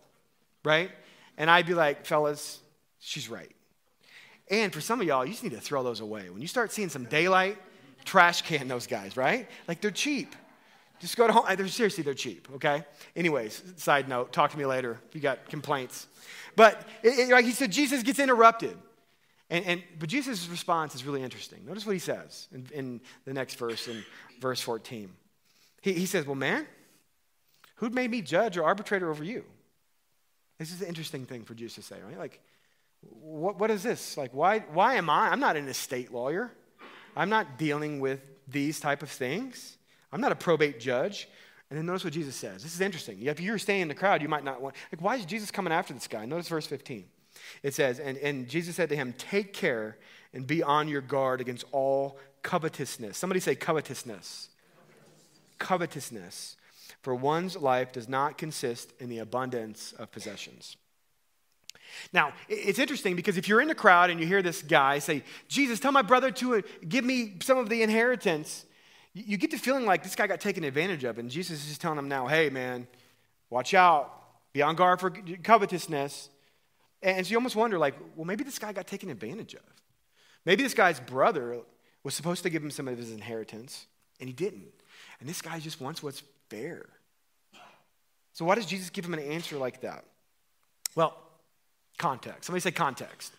right? 0.64 0.90
And 1.37 1.50
I'd 1.50 1.67
be 1.67 1.75
like, 1.75 2.07
fellas, 2.07 2.61
she's 2.99 3.29
right. 3.29 3.50
And 4.50 4.73
for 4.73 4.81
some 4.81 5.00
of 5.00 5.07
y'all, 5.07 5.25
you 5.25 5.33
just 5.33 5.43
need 5.43 5.53
to 5.53 5.61
throw 5.61 5.83
those 5.83 6.00
away. 6.00 6.29
When 6.31 6.41
you 6.41 6.49
start 6.49 6.71
seeing 6.71 6.88
some 6.88 7.05
daylight, 7.05 7.59
trash 8.05 8.43
can 8.43 8.69
those 8.69 8.87
guys, 8.87 9.17
right? 9.17 9.49
Like 9.67 9.81
they're 9.81 9.91
cheap. 9.91 10.35
Just 11.00 11.17
go 11.17 11.26
to 11.26 11.33
home. 11.33 11.45
They're, 11.57 11.69
seriously, 11.69 12.05
they're 12.05 12.14
cheap, 12.14 12.49
okay? 12.55 12.85
Anyways, 13.17 13.62
side 13.76 14.09
note, 14.09 14.33
talk 14.33 14.53
to 14.53 14.59
me 14.59 14.64
later 14.67 15.00
if 15.09 15.14
you 15.14 15.21
got 15.21 15.49
complaints. 15.49 16.07
But 16.57 16.87
it, 17.03 17.19
it, 17.19 17.29
like 17.31 17.45
he 17.45 17.53
said, 17.53 17.73
Jesus 17.73 18.03
gets 18.03 18.19
interrupted. 18.19 18.76
And, 19.50 19.64
and, 19.67 19.83
but 19.99 20.09
Jesus' 20.09 20.49
response 20.49 20.95
is 20.95 21.05
really 21.05 21.23
interesting. 21.23 21.64
Notice 21.67 21.85
what 21.85 21.93
he 21.93 21.99
says 21.99 22.49
in, 22.53 22.67
in 22.73 23.00
the 23.25 23.33
next 23.33 23.57
verse, 23.57 23.88
in 23.88 24.05
verse 24.41 24.61
14. 24.61 25.11
He, 25.83 25.93
he 25.93 26.07
says, 26.07 26.26
Well, 26.26 26.35
man, 26.35 26.67
who'd 27.76 27.95
made 27.95 28.11
me 28.11 28.23
judge 28.23 28.57
or 28.57 28.64
arbitrator 28.64 29.11
over 29.11 29.25
you? 29.25 29.45
This 30.64 30.73
is 30.73 30.80
an 30.80 30.88
interesting 30.88 31.26
thing 31.26 31.44
for 31.44 31.52
Jesus 31.52 31.75
to 31.75 31.83
say, 31.83 31.97
right? 32.02 32.18
Like, 32.18 32.40
what, 33.02 33.61
what 33.61 33.71
is 33.71 33.83
this? 33.83 34.16
Like, 34.16 34.33
why, 34.33 34.61
why 34.73 34.94
am 34.94 35.11
I? 35.11 35.28
I'm 35.28 35.38
not 35.38 35.56
an 35.56 35.68
estate 35.68 36.11
lawyer. 36.11 36.50
I'm 37.14 37.28
not 37.28 37.59
dealing 37.59 38.00
with 38.00 38.21
these 38.49 38.80
type 38.80 39.02
of 39.02 39.11
things. 39.11 39.76
I'm 40.11 40.23
not 40.23 40.33
a 40.33 40.35
probate 40.35 40.80
judge. 40.80 41.28
And 41.68 41.78
then 41.78 41.85
notice 41.85 42.02
what 42.02 42.14
Jesus 42.14 42.35
says. 42.35 42.62
This 42.62 42.75
is 42.75 42.80
interesting. 42.80 43.21
If 43.21 43.40
you're 43.40 43.59
staying 43.59 43.83
in 43.83 43.88
the 43.88 43.94
crowd, 43.94 44.23
you 44.23 44.28
might 44.30 44.42
not 44.42 44.62
want, 44.62 44.75
like, 44.90 45.02
why 45.02 45.16
is 45.16 45.26
Jesus 45.26 45.50
coming 45.50 45.71
after 45.71 45.92
this 45.92 46.09
guy? 46.09 46.25
Notice 46.25 46.49
verse 46.49 46.66
15. 46.66 47.04
It 47.62 47.75
says, 47.75 48.00
and, 48.00 48.16
and 48.16 48.49
Jesus 48.49 48.76
said 48.76 48.88
to 48.88 48.97
him, 48.97 49.12
Take 49.18 49.52
care 49.52 49.99
and 50.33 50.47
be 50.47 50.62
on 50.62 50.88
your 50.88 51.02
guard 51.02 51.42
against 51.42 51.64
all 51.73 52.18
covetousness. 52.42 53.18
Somebody 53.18 53.40
say 53.40 53.54
covetousness. 53.54 54.49
Covetousness. 55.59 56.56
For 57.04 57.14
one's 57.14 57.54
life 57.54 57.92
does 57.92 58.08
not 58.08 58.38
consist 58.38 58.94
in 58.99 59.11
the 59.11 59.18
abundance 59.18 59.92
of 59.99 60.11
possessions. 60.11 60.78
Now, 62.14 62.32
it's 62.49 62.78
interesting 62.78 63.14
because 63.14 63.37
if 63.37 63.46
you're 63.46 63.61
in 63.61 63.68
the 63.68 63.75
crowd 63.75 64.08
and 64.08 64.18
you 64.18 64.26
hear 64.26 64.40
this 64.40 64.62
guy 64.62 65.00
say, 65.00 65.23
Jesus, 65.46 65.78
tell 65.78 65.92
my 65.92 66.00
brother 66.00 66.30
to 66.30 66.56
uh, 66.56 66.62
give 66.88 67.04
me 67.04 67.34
some 67.42 67.58
of 67.58 67.68
the 67.68 67.82
inheritance, 67.82 68.64
you 69.12 69.37
get 69.37 69.50
the 69.50 69.58
feeling 69.58 69.84
like 69.84 70.02
this 70.02 70.14
guy 70.16 70.26
got 70.26 70.40
taken 70.40 70.64
advantage 70.64 71.04
of. 71.04 71.18
And 71.18 71.30
Jesus 71.30 71.61
is 71.61 71.68
just 71.68 71.82
telling 71.82 71.99
him 71.99 72.08
now, 72.08 72.26
hey, 72.26 72.49
man, 72.49 72.87
watch 73.50 73.75
out, 73.75 74.11
be 74.54 74.62
on 74.62 74.75
guard 74.75 74.99
for 74.99 75.11
covetousness. 75.11 76.30
And 77.02 77.26
so 77.26 77.30
you 77.30 77.37
almost 77.37 77.54
wonder, 77.54 77.78
like, 77.78 77.96
well, 78.16 78.25
maybe 78.25 78.44
this 78.44 78.58
guy 78.58 78.73
got 78.73 78.87
taken 78.87 79.11
advantage 79.11 79.52
of. 79.52 79.61
Maybe 80.46 80.62
this 80.62 80.73
guy's 80.73 81.00
brother 81.00 81.61
was 82.02 82.14
supposed 82.14 82.44
to 82.44 82.50
give 82.50 82.62
him 82.64 82.70
some 82.70 82.88
of 82.88 82.96
his 82.96 83.12
inheritance, 83.12 83.88
and 84.20 84.28
he 84.28 84.32
didn't. 84.32 84.73
And 85.20 85.28
this 85.28 85.42
guy 85.42 85.61
just 85.61 85.82
wants 85.82 86.02
what's 86.02 86.23
So, 88.32 88.44
why 88.44 88.54
does 88.54 88.66
Jesus 88.66 88.90
give 88.90 89.04
him 89.04 89.14
an 89.14 89.20
answer 89.20 89.56
like 89.56 89.80
that? 89.82 90.04
Well, 90.94 91.16
context. 91.99 92.44
Somebody 92.44 92.61
say 92.61 92.70
context. 92.73 93.32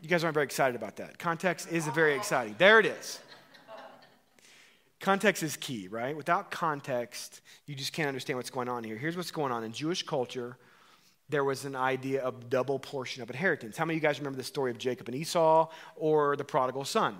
You 0.00 0.08
guys 0.08 0.22
aren't 0.22 0.34
very 0.34 0.44
excited 0.44 0.76
about 0.76 0.96
that. 0.96 1.18
Context 1.18 1.72
is 1.72 1.86
very 1.88 2.14
exciting. 2.14 2.54
There 2.58 2.78
it 2.78 2.86
is. 2.86 3.18
Context 5.00 5.42
is 5.42 5.56
key, 5.56 5.88
right? 5.88 6.16
Without 6.16 6.50
context, 6.50 7.40
you 7.66 7.74
just 7.74 7.92
can't 7.92 8.08
understand 8.08 8.36
what's 8.36 8.50
going 8.50 8.68
on 8.68 8.82
here. 8.82 8.96
Here's 8.96 9.16
what's 9.16 9.30
going 9.30 9.52
on 9.52 9.62
in 9.64 9.72
Jewish 9.72 10.04
culture 10.04 10.56
there 11.28 11.44
was 11.44 11.64
an 11.64 11.76
idea 11.76 12.22
of 12.22 12.48
double 12.48 12.78
portion 12.78 13.22
of 13.22 13.30
inheritance. 13.30 13.76
How 13.76 13.84
many 13.84 13.98
of 13.98 14.02
you 14.02 14.08
guys 14.08 14.18
remember 14.18 14.38
the 14.38 14.44
story 14.44 14.70
of 14.70 14.78
Jacob 14.78 15.08
and 15.08 15.16
Esau 15.16 15.68
or 15.96 16.36
the 16.36 16.44
prodigal 16.44 16.84
son? 16.84 17.16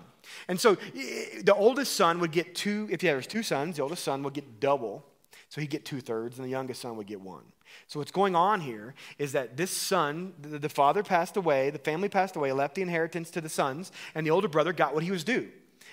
And 0.47 0.59
so 0.59 0.75
the 0.75 1.53
oldest 1.55 1.95
son 1.95 2.19
would 2.19 2.31
get 2.31 2.55
two, 2.55 2.87
if 2.91 3.01
there 3.01 3.15
was 3.15 3.27
two 3.27 3.43
sons, 3.43 3.77
the 3.77 3.83
oldest 3.83 4.03
son 4.03 4.23
would 4.23 4.33
get 4.33 4.59
double. 4.59 5.05
So 5.49 5.61
he'd 5.61 5.69
get 5.71 5.83
two 5.83 5.99
thirds, 5.99 6.37
and 6.37 6.45
the 6.45 6.49
youngest 6.51 6.81
son 6.81 6.95
would 6.97 7.07
get 7.07 7.21
one. 7.21 7.43
So 7.87 7.99
what's 7.99 8.11
going 8.11 8.35
on 8.35 8.61
here 8.61 8.93
is 9.17 9.31
that 9.31 9.57
this 9.57 9.71
son, 9.71 10.33
the, 10.39 10.59
the 10.59 10.69
father 10.69 11.01
passed 11.01 11.37
away, 11.37 11.71
the 11.71 11.79
family 11.79 12.07
passed 12.09 12.35
away, 12.35 12.51
left 12.51 12.75
the 12.75 12.83
inheritance 12.83 13.31
to 13.31 13.41
the 13.41 13.49
sons, 13.49 13.91
and 14.13 14.25
the 14.25 14.31
older 14.31 14.47
brother 14.47 14.73
got 14.73 14.93
what 14.93 15.03
he 15.03 15.11
was 15.11 15.23
due. 15.23 15.49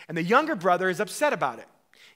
And 0.08 0.16
the 0.16 0.23
younger 0.23 0.56
brother 0.56 0.90
is 0.90 1.00
upset 1.00 1.32
about 1.32 1.58
it, 1.58 1.66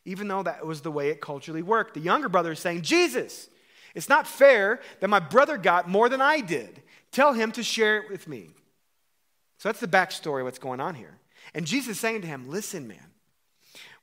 even 0.04 0.28
though 0.28 0.42
that 0.42 0.66
was 0.66 0.83
the 0.83 0.90
way 0.90 1.09
it 1.09 1.23
culturally 1.23 1.62
worked. 1.62 1.95
The 1.95 2.00
younger 2.00 2.28
brother 2.28 2.52
is 2.52 2.59
saying, 2.59 2.83
Jesus, 2.83 3.49
it's 3.95 4.09
not 4.09 4.27
fair 4.27 4.81
that 5.01 5.09
my 5.09 5.21
brother 5.21 5.57
got 5.57 5.89
more 5.89 6.09
than 6.09 6.21
I 6.21 6.41
did. 6.41 6.83
Tell 7.13 7.33
him 7.33 7.53
to 7.53 7.63
share 7.63 7.99
it 7.99 8.11
with 8.11 8.29
me. 8.29 8.51
So 9.59 9.69
that's 9.69 9.81
the 9.81 9.89
backstory 9.89 10.41
of 10.41 10.47
what's 10.47 10.59
going 10.59 10.81
on 10.81 10.95
here. 10.95 11.19
And 11.55 11.67
Jesus 11.67 11.97
is 11.97 12.01
saying 12.01 12.23
to 12.23 12.29
him, 12.29 12.49
Listen, 12.49 12.87
man, 12.87 13.11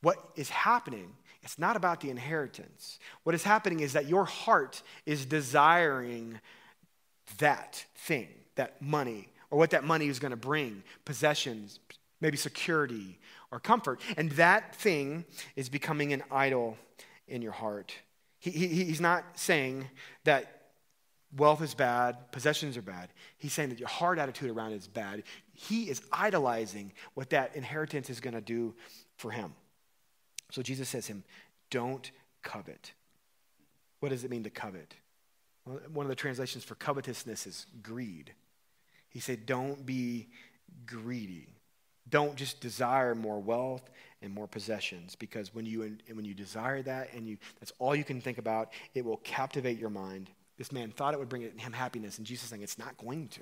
what 0.01 0.17
is 0.35 0.49
happening, 0.49 1.15
it's 1.41 1.57
not 1.57 1.75
about 1.75 2.01
the 2.01 2.09
inheritance. 2.09 2.99
What 3.23 3.33
is 3.35 3.43
happening 3.43 3.79
is 3.79 3.93
that 3.93 4.07
your 4.07 4.25
heart 4.25 4.81
is 5.05 5.25
desiring 5.25 6.39
that 7.39 7.85
thing, 7.95 8.27
that 8.55 8.81
money, 8.81 9.29
or 9.49 9.57
what 9.57 9.71
that 9.71 9.83
money 9.83 10.07
is 10.07 10.19
going 10.19 10.31
to 10.31 10.37
bring 10.37 10.83
possessions, 11.05 11.79
maybe 12.21 12.37
security 12.37 13.17
or 13.51 13.59
comfort. 13.59 14.01
And 14.17 14.31
that 14.33 14.75
thing 14.75 15.25
is 15.55 15.69
becoming 15.69 16.13
an 16.13 16.23
idol 16.29 16.77
in 17.27 17.41
your 17.41 17.51
heart. 17.53 17.95
He, 18.39 18.51
he, 18.51 18.67
he's 18.85 19.01
not 19.01 19.23
saying 19.35 19.87
that 20.23 20.57
wealth 21.35 21.61
is 21.61 21.73
bad, 21.73 22.31
possessions 22.31 22.77
are 22.77 22.81
bad. 22.81 23.09
He's 23.37 23.53
saying 23.53 23.69
that 23.69 23.79
your 23.79 23.89
heart 23.89 24.19
attitude 24.19 24.49
around 24.49 24.73
it 24.73 24.77
is 24.77 24.87
bad. 24.87 25.23
He 25.53 25.89
is 25.89 26.01
idolizing 26.11 26.93
what 27.13 27.29
that 27.31 27.55
inheritance 27.55 28.09
is 28.09 28.19
going 28.19 28.35
to 28.35 28.41
do 28.41 28.75
for 29.17 29.31
him. 29.31 29.53
So 30.51 30.61
Jesus 30.61 30.89
says 30.89 31.07
to 31.07 31.13
him, 31.13 31.23
Don't 31.69 32.09
covet. 32.43 32.93
What 33.99 34.09
does 34.09 34.23
it 34.23 34.31
mean 34.31 34.43
to 34.43 34.49
covet? 34.49 34.93
One 35.65 36.05
of 36.05 36.09
the 36.09 36.15
translations 36.15 36.63
for 36.63 36.75
covetousness 36.75 37.45
is 37.45 37.65
greed. 37.81 38.33
He 39.09 39.19
said, 39.19 39.45
Don't 39.45 39.85
be 39.85 40.29
greedy. 40.85 41.56
Don't 42.09 42.35
just 42.35 42.61
desire 42.61 43.15
more 43.15 43.39
wealth 43.39 43.89
and 44.21 44.33
more 44.33 44.47
possessions 44.47 45.15
because 45.15 45.53
when 45.53 45.65
you, 45.65 45.97
when 46.11 46.25
you 46.25 46.33
desire 46.33 46.81
that 46.83 47.13
and 47.13 47.27
you, 47.27 47.37
that's 47.59 47.73
all 47.79 47.95
you 47.95 48.03
can 48.03 48.21
think 48.21 48.37
about, 48.37 48.71
it 48.93 49.03
will 49.03 49.17
captivate 49.17 49.77
your 49.77 49.89
mind. 49.89 50.29
This 50.57 50.71
man 50.71 50.91
thought 50.91 51.13
it 51.13 51.19
would 51.19 51.29
bring 51.29 51.43
him 51.57 51.73
happiness, 51.73 52.17
and 52.17 52.25
Jesus 52.25 52.49
saying 52.49 52.63
it's 52.63 52.79
not 52.79 52.97
going 52.97 53.27
to. 53.29 53.41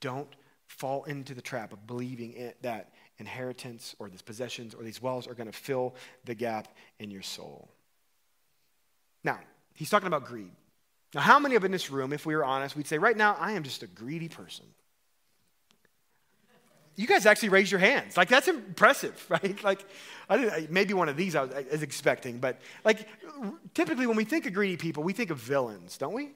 Don't 0.00 0.28
fall 0.66 1.04
into 1.04 1.34
the 1.34 1.40
trap 1.40 1.72
of 1.72 1.86
believing 1.86 2.34
it, 2.34 2.62
that 2.62 2.92
inheritance 3.18 3.96
or 3.98 4.10
these 4.10 4.22
possessions 4.22 4.74
or 4.74 4.82
these 4.82 5.00
wells 5.00 5.26
are 5.26 5.34
going 5.34 5.50
to 5.50 5.56
fill 5.56 5.94
the 6.24 6.34
gap 6.34 6.68
in 6.98 7.10
your 7.10 7.22
soul. 7.22 7.68
Now, 9.24 9.38
he's 9.74 9.90
talking 9.90 10.06
about 10.06 10.26
greed. 10.26 10.52
Now, 11.14 11.22
how 11.22 11.38
many 11.38 11.54
of 11.54 11.64
in 11.64 11.72
this 11.72 11.90
room, 11.90 12.12
if 12.12 12.26
we 12.26 12.36
were 12.36 12.44
honest, 12.44 12.76
we'd 12.76 12.86
say, 12.86 12.98
right 12.98 13.16
now, 13.16 13.34
I 13.40 13.52
am 13.52 13.62
just 13.62 13.82
a 13.82 13.86
greedy 13.86 14.28
person? 14.28 14.66
You 16.98 17.06
guys 17.06 17.26
actually 17.26 17.50
raised 17.50 17.70
your 17.70 17.78
hands. 17.78 18.16
Like, 18.16 18.28
that's 18.28 18.48
impressive, 18.48 19.24
right? 19.30 19.62
Like, 19.62 19.86
I 20.28 20.36
didn't, 20.36 20.70
maybe 20.70 20.94
one 20.94 21.08
of 21.08 21.16
these 21.16 21.36
I 21.36 21.42
was, 21.42 21.54
I 21.54 21.64
was 21.70 21.82
expecting, 21.82 22.38
but 22.38 22.60
like, 22.84 23.06
typically 23.72 24.06
when 24.06 24.16
we 24.16 24.24
think 24.24 24.46
of 24.46 24.52
greedy 24.52 24.76
people, 24.76 25.04
we 25.04 25.12
think 25.12 25.30
of 25.30 25.38
villains, 25.38 25.96
don't 25.96 26.12
we? 26.12 26.32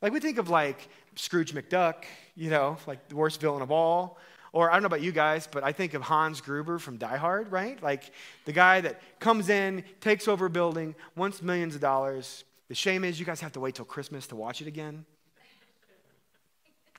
Like, 0.00 0.12
we 0.12 0.20
think 0.20 0.38
of 0.38 0.48
like 0.48 0.88
Scrooge 1.16 1.52
McDuck, 1.52 2.04
you 2.36 2.48
know, 2.48 2.76
like 2.86 3.08
the 3.08 3.16
worst 3.16 3.40
villain 3.40 3.60
of 3.60 3.72
all. 3.72 4.18
Or 4.52 4.70
I 4.70 4.74
don't 4.74 4.82
know 4.82 4.86
about 4.86 5.02
you 5.02 5.10
guys, 5.10 5.48
but 5.50 5.64
I 5.64 5.72
think 5.72 5.94
of 5.94 6.02
Hans 6.02 6.40
Gruber 6.40 6.78
from 6.78 6.96
Die 6.96 7.16
Hard, 7.16 7.50
right? 7.50 7.82
Like 7.82 8.12
the 8.44 8.52
guy 8.52 8.82
that 8.82 9.02
comes 9.18 9.48
in, 9.48 9.82
takes 10.00 10.28
over 10.28 10.46
a 10.46 10.50
building, 10.50 10.94
wants 11.16 11.42
millions 11.42 11.74
of 11.74 11.80
dollars. 11.80 12.44
The 12.68 12.76
shame 12.76 13.02
is 13.02 13.18
you 13.18 13.26
guys 13.26 13.40
have 13.40 13.50
to 13.54 13.60
wait 13.60 13.74
till 13.74 13.84
Christmas 13.84 14.28
to 14.28 14.36
watch 14.36 14.60
it 14.62 14.68
again. 14.68 15.06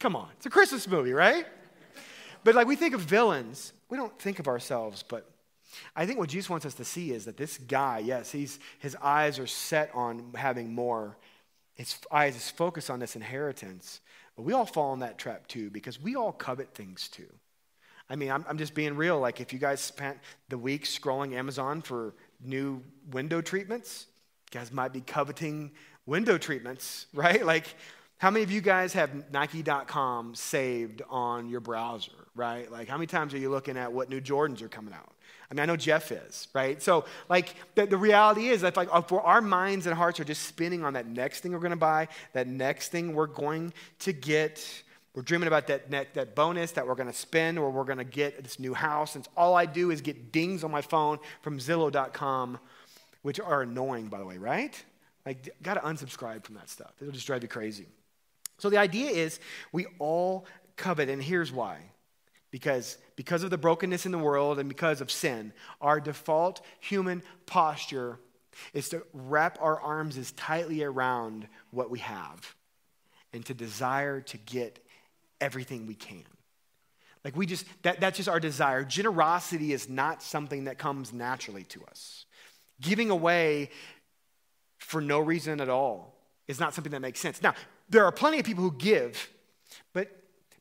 Come 0.02 0.18
on, 0.18 0.28
it's 0.36 0.46
a 0.46 0.50
Christmas 0.50 0.86
movie, 0.86 1.14
right? 1.14 1.46
But 2.46 2.54
like 2.54 2.68
we 2.68 2.76
think 2.76 2.94
of 2.94 3.02
villains, 3.02 3.74
we 3.90 3.98
don't 3.98 4.18
think 4.20 4.38
of 4.38 4.48
ourselves, 4.48 5.04
but 5.04 5.28
I 5.96 6.06
think 6.06 6.20
what 6.20 6.30
Jesus 6.30 6.48
wants 6.48 6.66
us 6.66 6.76
to 6.76 6.86
see 6.86 7.12
is 7.12 7.26
that 7.26 7.38
this 7.38 7.58
guy, 7.58 8.00
yes, 8.00 8.32
he's, 8.32 8.60
his 8.78 8.96
eyes 9.02 9.40
are 9.40 9.48
set 9.48 9.90
on 9.96 10.32
having 10.36 10.72
more. 10.74 11.18
His 11.74 11.98
eyes 12.12 12.36
is 12.36 12.48
focused 12.50 12.92
on 12.92 13.00
this 13.00 13.16
inheritance. 13.16 14.00
But 14.36 14.44
we 14.44 14.54
all 14.54 14.68
fall 14.68 14.94
in 14.94 15.00
that 15.00 15.18
trap 15.18 15.48
too 15.48 15.72
because 15.72 16.00
we 16.00 16.16
all 16.16 16.32
covet 16.32 16.76
things 16.76 17.08
too. 17.08 17.28
I 18.12 18.16
mean, 18.16 18.30
I'm, 18.30 18.46
I'm 18.48 18.60
just 18.60 18.76
being 18.76 18.96
real. 18.96 19.20
Like, 19.20 19.42
if 19.42 19.52
you 19.52 19.58
guys 19.58 19.82
spent 19.82 20.20
the 20.50 20.58
week 20.60 20.84
scrolling 20.84 21.34
Amazon 21.34 21.82
for 21.82 22.14
new 22.44 22.84
window 23.10 23.42
treatments, 23.42 24.06
you 24.54 24.60
guys 24.60 24.72
might 24.72 24.94
be 24.94 25.02
coveting 25.02 25.72
window 26.06 26.38
treatments, 26.38 27.08
right? 27.16 27.44
Like, 27.44 27.66
how 28.18 28.30
many 28.30 28.44
of 28.44 28.52
you 28.52 28.62
guys 28.62 28.94
have 28.94 29.32
Nike.com 29.32 30.36
saved 30.36 31.02
on 31.10 31.50
your 31.50 31.60
browser, 31.60 32.12
right? 32.36 32.72
Like, 32.72 32.88
how 32.88 32.98
many 32.98 33.08
times 33.08 33.34
are 33.34 33.38
you 33.38 33.50
looking 33.50 33.78
at 33.78 33.92
what 33.92 34.10
new 34.10 34.22
Jordans 34.22 34.62
are 34.62 34.68
coming 34.68 34.94
out? 34.94 35.12
I 35.50 35.54
mean, 35.54 35.62
I 35.62 35.66
know 35.66 35.78
Jeff 35.78 36.12
is, 36.12 36.48
right? 36.54 36.82
So, 36.82 37.06
like, 37.30 37.56
the, 37.76 37.86
the 37.86 37.98
reality 37.98 38.48
is 38.48 38.62
that, 38.62 38.76
like, 38.76 38.90
uh, 38.92 39.02
for 39.02 39.22
our 39.22 39.42
minds 39.42 39.86
and 39.86 39.96
hearts 39.96 40.20
are 40.20 40.24
just 40.24 40.44
spinning 40.44 40.84
on 40.84 40.94
that 40.94 41.08
next 41.08 41.42
thing 41.42 41.52
we're 41.52 41.60
going 41.60 41.70
to 41.72 41.78
buy, 41.78 42.08
that 42.34 42.48
next 42.48 42.90
thing 42.90 43.14
we're 43.14 43.28
going 43.28 43.74
to 44.00 44.14
get. 44.14 44.84
We're 45.14 45.22
dreaming 45.22 45.48
about 45.48 45.68
that, 45.68 45.90
net, 45.90 46.14
that 46.16 46.36
bonus 46.36 46.72
that 46.74 46.86
we're 46.86 46.96
going 46.96 47.08
to 47.08 47.16
spend 47.16 47.58
or 47.58 47.70
we're 47.70 47.86
going 47.86 48.00
to 48.00 48.04
get 48.04 48.44
this 48.44 48.60
new 48.60 48.74
house. 48.74 49.16
And 49.16 49.26
all 49.38 49.56
I 49.56 49.66
do 49.66 49.92
is 49.92 50.02
get 50.02 50.34
dings 50.34 50.64
on 50.64 50.72
my 50.72 50.82
phone 50.82 51.20
from 51.42 51.58
Zillow.com, 51.58 52.60
which 53.22 53.40
are 53.40 53.62
annoying, 53.62 54.08
by 54.08 54.20
the 54.20 54.26
way, 54.26 54.38
right? 54.38 54.84
Like, 55.26 55.56
got 55.64 55.76
to 55.76 55.80
unsubscribe 55.82 56.44
from 56.44 56.56
that 56.56 56.70
stuff. 56.70 56.92
It'll 57.00 57.14
just 57.14 57.28
drive 57.28 57.44
you 57.44 57.48
crazy. 57.48 57.86
So 58.58 58.70
the 58.70 58.78
idea 58.78 59.10
is 59.10 59.40
we 59.72 59.86
all 60.00 60.46
covet, 60.76 61.08
and 61.08 61.22
here's 61.22 61.52
why. 61.52 61.80
Because, 62.56 62.98
because 63.18 63.44
of 63.44 63.50
the 63.50 63.58
brokenness 63.58 64.06
in 64.06 64.14
the 64.14 64.18
world 64.18 64.60
and 64.60 64.70
because 64.70 65.02
of 65.02 65.12
sin, 65.12 65.52
our 65.82 66.00
default 66.00 66.62
human 66.80 67.22
posture 67.46 68.18
is 68.74 68.88
to 68.88 69.04
wrap 69.12 69.58
our 69.60 69.78
arms 69.82 70.18
as 70.18 70.32
tightly 70.32 70.82
around 70.82 71.50
what 71.72 71.90
we 71.90 72.00
have 72.00 72.56
and 73.34 73.46
to 73.48 73.54
desire 73.54 74.22
to 74.22 74.38
get 74.38 74.80
everything 75.42 75.86
we 75.86 75.96
can. 75.96 76.24
Like 77.26 77.36
we 77.36 77.46
just, 77.46 77.66
that, 77.82 78.00
that's 78.00 78.16
just 78.16 78.30
our 78.30 78.40
desire. 78.40 78.86
Generosity 78.86 79.74
is 79.74 79.90
not 79.90 80.24
something 80.24 80.64
that 80.64 80.78
comes 80.78 81.12
naturally 81.12 81.66
to 81.66 81.84
us. 81.92 82.26
Giving 82.80 83.10
away 83.10 83.70
for 84.78 85.02
no 85.02 85.20
reason 85.20 85.60
at 85.60 85.68
all 85.68 86.16
is 86.48 86.58
not 86.58 86.74
something 86.74 86.94
that 86.94 87.02
makes 87.02 87.20
sense. 87.20 87.42
Now, 87.42 87.54
there 87.90 88.06
are 88.06 88.14
plenty 88.14 88.40
of 88.40 88.46
people 88.46 88.64
who 88.64 88.72
give, 88.78 89.30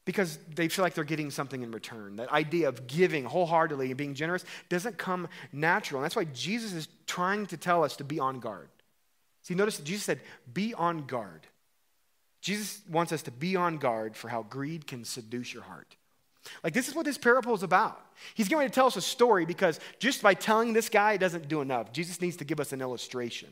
because 0.05 0.39
they 0.55 0.69
feel 0.69 0.85
like 0.85 0.95
they're 0.95 1.05
getting 1.05 1.31
something 1.31 1.63
in 1.63 1.71
return. 1.71 2.17
That 2.17 2.31
idea 2.31 2.69
of 2.69 2.87
giving 2.87 3.25
wholeheartedly 3.25 3.89
and 3.89 3.97
being 3.97 4.15
generous 4.15 4.45
doesn't 4.69 4.99
come 4.99 5.29
natural. 5.53 6.01
And 6.01 6.05
that's 6.05 6.17
why 6.17 6.25
Jesus 6.25 6.73
is 6.73 6.89
trying 7.07 7.47
to 7.47 7.57
tell 7.57 7.83
us 7.83 7.97
to 7.97 8.05
be 8.05 8.21
on 8.21 8.41
guard. 8.41 8.69
See, 9.43 9.55
notice 9.55 9.79
that 9.79 9.85
Jesus 9.85 10.05
said, 10.05 10.21
be 10.53 10.75
on 10.75 11.07
guard. 11.07 11.47
Jesus 12.41 12.83
wants 12.91 13.13
us 13.13 13.23
to 13.23 13.31
be 13.31 13.57
on 13.57 13.79
guard 13.79 14.17
for 14.17 14.29
how 14.29 14.43
greed 14.43 14.87
can 14.87 15.05
seduce 15.05 15.55
your 15.55 15.63
heart. 15.63 15.97
Like, 16.63 16.75
this 16.75 16.89
is 16.89 16.95
what 16.95 17.07
this 17.07 17.17
parable 17.17 17.55
is 17.55 17.63
about. 17.63 17.99
He's 18.35 18.51
going 18.51 18.69
to 18.69 18.75
tell 18.75 18.87
us 18.87 18.97
a 18.97 19.01
story 19.01 19.47
because 19.47 19.81
just 19.99 20.23
by 20.23 20.35
telling 20.35 20.75
this 20.75 20.91
guy, 20.91 21.15
it 21.15 21.19
doesn't 21.19 21.49
do 21.49 21.63
enough. 21.63 21.93
Jesus 21.93 22.21
needs 22.21 22.37
to 22.37 22.45
give 22.45 22.61
us 22.61 22.73
an 22.73 22.83
illustration. 22.83 23.49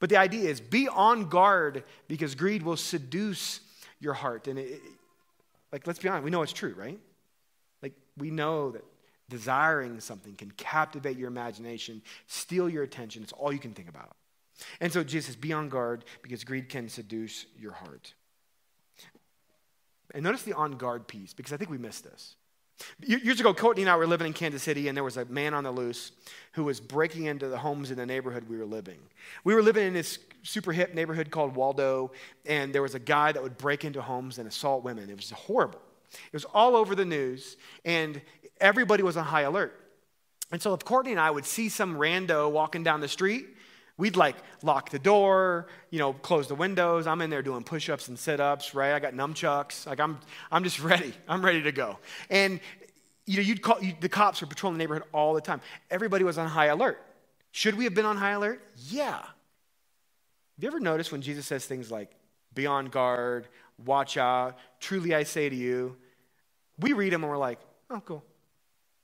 But 0.00 0.08
the 0.08 0.16
idea 0.16 0.48
is 0.48 0.60
be 0.60 0.88
on 0.88 1.28
guard 1.28 1.84
because 2.08 2.34
greed 2.34 2.62
will 2.62 2.78
seduce 2.78 3.60
your 4.00 4.14
heart. 4.14 4.48
And, 4.48 4.58
it, 4.58 4.80
like, 5.74 5.88
let's 5.88 5.98
be 5.98 6.08
honest, 6.08 6.22
we 6.22 6.30
know 6.30 6.42
it's 6.42 6.52
true, 6.52 6.72
right? 6.78 7.00
Like, 7.82 7.94
we 8.16 8.30
know 8.30 8.70
that 8.70 8.84
desiring 9.28 9.98
something 9.98 10.36
can 10.36 10.52
captivate 10.52 11.18
your 11.18 11.26
imagination, 11.26 12.00
steal 12.28 12.68
your 12.68 12.84
attention. 12.84 13.24
It's 13.24 13.32
all 13.32 13.52
you 13.52 13.58
can 13.58 13.72
think 13.72 13.88
about. 13.88 14.14
And 14.80 14.92
so 14.92 15.02
Jesus 15.02 15.26
says, 15.26 15.36
be 15.36 15.52
on 15.52 15.68
guard 15.68 16.04
because 16.22 16.44
greed 16.44 16.68
can 16.68 16.88
seduce 16.88 17.46
your 17.58 17.72
heart. 17.72 18.14
And 20.14 20.22
notice 20.22 20.42
the 20.42 20.52
on 20.52 20.76
guard 20.76 21.08
piece 21.08 21.34
because 21.34 21.52
I 21.52 21.56
think 21.56 21.72
we 21.72 21.78
missed 21.78 22.04
this. 22.04 22.36
Years 23.06 23.40
ago, 23.40 23.54
Courtney 23.54 23.82
and 23.82 23.90
I 23.90 23.96
were 23.96 24.06
living 24.06 24.26
in 24.26 24.32
Kansas 24.32 24.62
City, 24.62 24.88
and 24.88 24.96
there 24.96 25.04
was 25.04 25.16
a 25.16 25.24
man 25.26 25.54
on 25.54 25.64
the 25.64 25.70
loose 25.70 26.12
who 26.52 26.64
was 26.64 26.80
breaking 26.80 27.26
into 27.26 27.48
the 27.48 27.58
homes 27.58 27.90
in 27.90 27.96
the 27.96 28.06
neighborhood 28.06 28.48
we 28.48 28.56
were 28.56 28.66
living. 28.66 28.98
We 29.44 29.54
were 29.54 29.62
living 29.62 29.86
in 29.86 29.94
this 29.94 30.18
super 30.42 30.72
hip 30.72 30.94
neighborhood 30.94 31.30
called 31.30 31.54
Waldo, 31.54 32.12
and 32.46 32.74
there 32.74 32.82
was 32.82 32.94
a 32.94 32.98
guy 32.98 33.32
that 33.32 33.42
would 33.42 33.56
break 33.58 33.84
into 33.84 34.02
homes 34.02 34.38
and 34.38 34.48
assault 34.48 34.82
women. 34.82 35.08
It 35.08 35.16
was 35.16 35.30
horrible. 35.30 35.80
It 36.12 36.32
was 36.32 36.44
all 36.46 36.76
over 36.76 36.94
the 36.94 37.04
news, 37.04 37.56
and 37.84 38.20
everybody 38.60 39.02
was 39.02 39.16
on 39.16 39.24
high 39.24 39.42
alert. 39.42 39.80
And 40.50 40.60
so, 40.60 40.74
if 40.74 40.84
Courtney 40.84 41.12
and 41.12 41.20
I 41.20 41.30
would 41.30 41.44
see 41.44 41.68
some 41.68 41.96
rando 41.96 42.50
walking 42.50 42.82
down 42.82 43.00
the 43.00 43.08
street, 43.08 43.46
We'd 43.96 44.16
like 44.16 44.36
lock 44.62 44.90
the 44.90 44.98
door, 44.98 45.68
you 45.90 46.00
know, 46.00 46.12
close 46.12 46.48
the 46.48 46.56
windows. 46.56 47.06
I'm 47.06 47.20
in 47.20 47.30
there 47.30 47.42
doing 47.42 47.62
push 47.62 47.88
ups 47.88 48.08
and 48.08 48.18
sit 48.18 48.40
ups, 48.40 48.74
right? 48.74 48.92
I 48.92 48.98
got 48.98 49.14
nunchucks. 49.14 49.86
Like, 49.86 50.00
I'm, 50.00 50.18
I'm 50.50 50.64
just 50.64 50.80
ready. 50.80 51.14
I'm 51.28 51.44
ready 51.44 51.62
to 51.62 51.72
go. 51.72 51.98
And, 52.28 52.58
you 53.26 53.36
know, 53.36 53.42
you'd 53.42 53.62
call, 53.62 53.80
you, 53.80 53.94
the 54.00 54.08
cops 54.08 54.40
were 54.40 54.48
patrolling 54.48 54.78
the 54.78 54.82
neighborhood 54.82 55.04
all 55.12 55.34
the 55.34 55.40
time. 55.40 55.60
Everybody 55.90 56.24
was 56.24 56.38
on 56.38 56.48
high 56.48 56.66
alert. 56.66 57.00
Should 57.52 57.76
we 57.76 57.84
have 57.84 57.94
been 57.94 58.04
on 58.04 58.16
high 58.16 58.32
alert? 58.32 58.60
Yeah. 58.88 59.18
Have 59.18 59.28
you 60.58 60.66
ever 60.66 60.80
noticed 60.80 61.12
when 61.12 61.22
Jesus 61.22 61.46
says 61.46 61.64
things 61.64 61.88
like, 61.88 62.10
be 62.52 62.66
on 62.66 62.86
guard, 62.86 63.46
watch 63.84 64.16
out, 64.16 64.58
truly 64.80 65.14
I 65.14 65.22
say 65.22 65.48
to 65.48 65.54
you? 65.54 65.96
We 66.80 66.94
read 66.94 67.12
them 67.12 67.22
and 67.22 67.30
we're 67.30 67.38
like, 67.38 67.60
oh, 67.90 68.02
cool. 68.04 68.24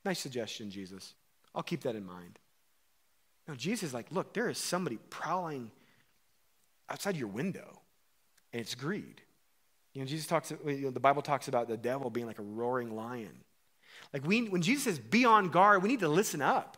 Nice 0.04 0.18
suggestion, 0.18 0.68
Jesus. 0.68 1.14
I'll 1.54 1.62
keep 1.62 1.82
that 1.82 1.94
in 1.94 2.04
mind. 2.04 2.39
Jesus 3.54 3.88
is 3.88 3.94
like, 3.94 4.06
look, 4.10 4.34
there 4.34 4.48
is 4.48 4.58
somebody 4.58 4.98
prowling 5.08 5.70
outside 6.88 7.16
your 7.16 7.28
window, 7.28 7.80
and 8.52 8.60
it's 8.60 8.74
greed. 8.74 9.22
You 9.94 10.02
know, 10.02 10.06
Jesus 10.06 10.26
talks, 10.26 10.50
you 10.50 10.82
know, 10.82 10.90
the 10.90 11.00
Bible 11.00 11.22
talks 11.22 11.48
about 11.48 11.68
the 11.68 11.76
devil 11.76 12.10
being 12.10 12.26
like 12.26 12.38
a 12.38 12.42
roaring 12.42 12.94
lion. 12.94 13.44
Like 14.12 14.26
we, 14.26 14.48
when 14.48 14.62
Jesus 14.62 14.84
says 14.84 14.98
be 14.98 15.24
on 15.24 15.48
guard, 15.48 15.82
we 15.82 15.88
need 15.88 16.00
to 16.00 16.08
listen 16.08 16.42
up. 16.42 16.76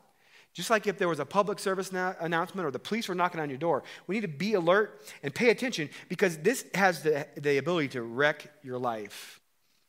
Just 0.54 0.68
like 0.68 0.86
if 0.86 0.98
there 0.98 1.08
was 1.08 1.18
a 1.18 1.24
public 1.24 1.58
service 1.58 1.90
announcement 1.92 2.66
or 2.66 2.70
the 2.70 2.78
police 2.78 3.08
were 3.08 3.14
knocking 3.14 3.40
on 3.40 3.48
your 3.48 3.58
door, 3.58 3.84
we 4.06 4.14
need 4.14 4.20
to 4.20 4.28
be 4.28 4.52
alert 4.52 5.02
and 5.22 5.34
pay 5.34 5.48
attention 5.48 5.88
because 6.10 6.36
this 6.38 6.66
has 6.74 7.02
the, 7.02 7.26
the 7.36 7.56
ability 7.56 7.88
to 7.88 8.02
wreck 8.02 8.50
your 8.62 8.78
life. 8.78 9.40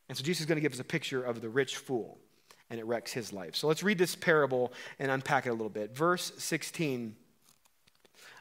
And 0.08 0.18
so 0.18 0.24
Jesus 0.24 0.42
is 0.42 0.46
going 0.46 0.56
to 0.56 0.62
give 0.62 0.72
us 0.72 0.80
a 0.80 0.86
picture 0.86 1.22
of 1.22 1.42
the 1.42 1.50
rich 1.50 1.76
fool 1.78 2.18
and 2.74 2.80
it 2.80 2.86
wrecks 2.86 3.14
his 3.14 3.32
life. 3.32 3.56
So 3.56 3.68
let's 3.68 3.84
read 3.84 4.00
this 4.00 4.16
parable 4.16 4.74
and 4.98 5.12
unpack 5.12 5.46
it 5.46 5.50
a 5.50 5.54
little 5.54 5.70
bit. 5.70 5.96
Verse 5.96 6.34
16 6.40 7.16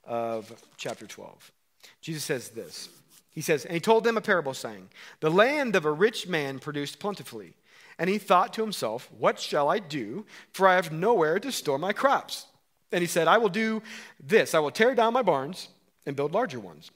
of 0.07 0.51
chapter 0.79 1.07
12. 1.07 1.53
Jesus 2.01 2.25
says 2.25 2.49
this. 2.49 2.89
He 3.31 3.43
says, 3.43 3.67
And 3.67 3.75
he 3.75 3.81
told 3.81 4.05
them 4.05 4.17
a 4.17 4.23
parable, 4.23 4.55
saying, 4.55 4.89
The 5.21 5.31
land 5.31 5.77
of 5.77 5.85
a 5.85 5.93
rich 5.93 6.27
man 6.27 6.61
produced 6.61 6.99
plentifully. 6.99 7.53
And 7.99 8.09
he 8.09 8.17
thought 8.17 8.55
to 8.55 8.63
himself, 8.63 9.11
What 9.19 9.39
shall 9.39 9.69
I 9.69 9.79
do? 9.79 10.25
For 10.55 10.67
I 10.67 10.77
have 10.77 10.91
nowhere 10.91 11.39
to 11.39 11.53
store 11.53 11.79
my 11.79 11.93
crops. 11.93 12.47
And 12.91 13.03
he 13.03 13.07
said, 13.07 13.29
I 13.29 13.37
will 13.37 13.51
do 13.51 13.83
this 14.19 14.55
I 14.55 14.61
will 14.61 14.71
tear 14.71 14.95
down 14.95 15.13
my 15.13 15.23
barns 15.23 15.69
and 16.07 16.17
build 16.17 16.33
larger 16.33 16.59
ones. 16.59 16.91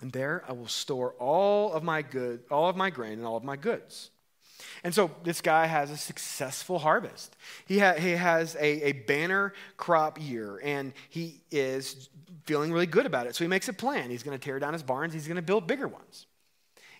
And 0.00 0.12
there 0.12 0.44
I 0.46 0.52
will 0.52 0.68
store 0.68 1.14
all 1.18 1.72
of 1.72 1.82
my 1.82 2.02
good, 2.02 2.44
all 2.52 2.68
of 2.68 2.76
my 2.76 2.90
grain 2.90 3.14
and 3.14 3.26
all 3.26 3.36
of 3.36 3.42
my 3.42 3.56
goods. 3.56 4.11
And 4.84 4.94
so 4.94 5.10
this 5.24 5.40
guy 5.40 5.66
has 5.66 5.90
a 5.90 5.96
successful 5.96 6.78
harvest. 6.78 7.36
He, 7.66 7.78
ha- 7.78 7.94
he 7.94 8.12
has 8.12 8.54
a, 8.56 8.88
a 8.88 8.92
banner 8.92 9.52
crop 9.76 10.20
year, 10.20 10.60
and 10.62 10.92
he 11.08 11.40
is 11.50 12.08
feeling 12.44 12.72
really 12.72 12.86
good 12.86 13.06
about 13.06 13.26
it. 13.26 13.34
So 13.34 13.44
he 13.44 13.48
makes 13.48 13.68
a 13.68 13.72
plan. 13.72 14.10
He's 14.10 14.22
going 14.22 14.38
to 14.38 14.44
tear 14.44 14.58
down 14.58 14.72
his 14.72 14.82
barns, 14.82 15.12
he's 15.12 15.26
going 15.26 15.36
to 15.36 15.42
build 15.42 15.66
bigger 15.66 15.88
ones. 15.88 16.26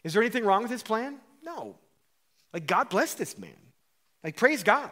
Is 0.05 0.13
there 0.15 0.23
anything 0.23 0.45
wrong 0.45 0.63
with 0.63 0.71
his 0.71 0.83
plan? 0.83 1.19
No. 1.43 1.77
Like, 2.53 2.67
God 2.67 2.89
bless 2.89 3.15
this 3.15 3.39
man. 3.39 3.51
Like, 4.25 4.37
praise 4.37 4.63
God. 4.63 4.91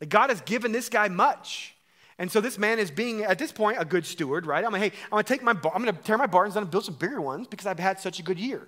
Like, 0.00 0.10
God 0.10 0.30
has 0.30 0.40
given 0.42 0.72
this 0.72 0.88
guy 0.88 1.08
much. 1.08 1.74
And 2.18 2.30
so 2.30 2.40
this 2.40 2.56
man 2.56 2.78
is 2.78 2.90
being, 2.90 3.24
at 3.24 3.38
this 3.38 3.52
point, 3.52 3.76
a 3.78 3.84
good 3.84 4.06
steward, 4.06 4.46
right? 4.46 4.64
I'm 4.64 4.72
like, 4.72 4.82
hey, 4.82 4.92
I'm 5.04 5.10
going 5.10 5.24
to 5.24 5.28
take 5.28 5.42
my, 5.42 5.52
I'm 5.52 5.82
going 5.82 5.94
to 5.94 6.02
tear 6.02 6.16
my 6.16 6.26
barns 6.26 6.54
down 6.54 6.62
and 6.62 6.70
build 6.70 6.84
some 6.84 6.94
bigger 6.94 7.20
ones 7.20 7.46
because 7.46 7.66
I've 7.66 7.78
had 7.78 8.00
such 8.00 8.18
a 8.18 8.22
good 8.22 8.38
year. 8.38 8.66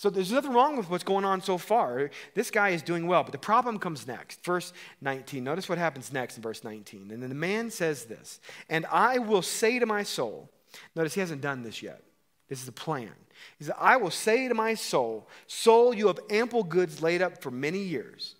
So 0.00 0.08
there's 0.08 0.32
nothing 0.32 0.54
wrong 0.54 0.78
with 0.78 0.88
what's 0.88 1.04
going 1.04 1.26
on 1.26 1.42
so 1.42 1.58
far. 1.58 2.08
This 2.34 2.50
guy 2.50 2.70
is 2.70 2.80
doing 2.80 3.06
well, 3.06 3.22
but 3.22 3.32
the 3.32 3.38
problem 3.38 3.78
comes 3.78 4.06
next. 4.06 4.42
Verse 4.42 4.72
19. 5.02 5.44
Notice 5.44 5.68
what 5.68 5.76
happens 5.76 6.10
next 6.10 6.38
in 6.38 6.42
verse 6.42 6.64
19. 6.64 7.10
And 7.10 7.22
then 7.22 7.28
the 7.28 7.34
man 7.34 7.70
says 7.70 8.06
this, 8.06 8.40
and 8.70 8.86
I 8.86 9.18
will 9.18 9.42
say 9.42 9.78
to 9.78 9.84
my 9.84 10.02
soul, 10.02 10.48
notice 10.96 11.12
he 11.12 11.20
hasn't 11.20 11.42
done 11.42 11.62
this 11.62 11.82
yet. 11.82 12.02
This 12.48 12.62
is 12.62 12.68
a 12.68 12.72
plan. 12.72 13.12
He 13.58 13.66
says, 13.66 13.74
I 13.78 13.98
will 13.98 14.10
say 14.10 14.48
to 14.48 14.54
my 14.54 14.72
soul, 14.72 15.28
Soul, 15.46 15.92
you 15.92 16.06
have 16.06 16.18
ample 16.30 16.62
goods 16.62 17.02
laid 17.02 17.20
up 17.20 17.42
for 17.42 17.50
many 17.50 17.80
years. 17.80 18.36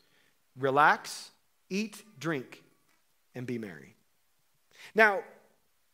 Relax, 0.58 1.30
eat, 1.68 2.02
drink, 2.18 2.64
and 3.34 3.46
be 3.46 3.58
merry. 3.58 3.96
Now, 4.94 5.20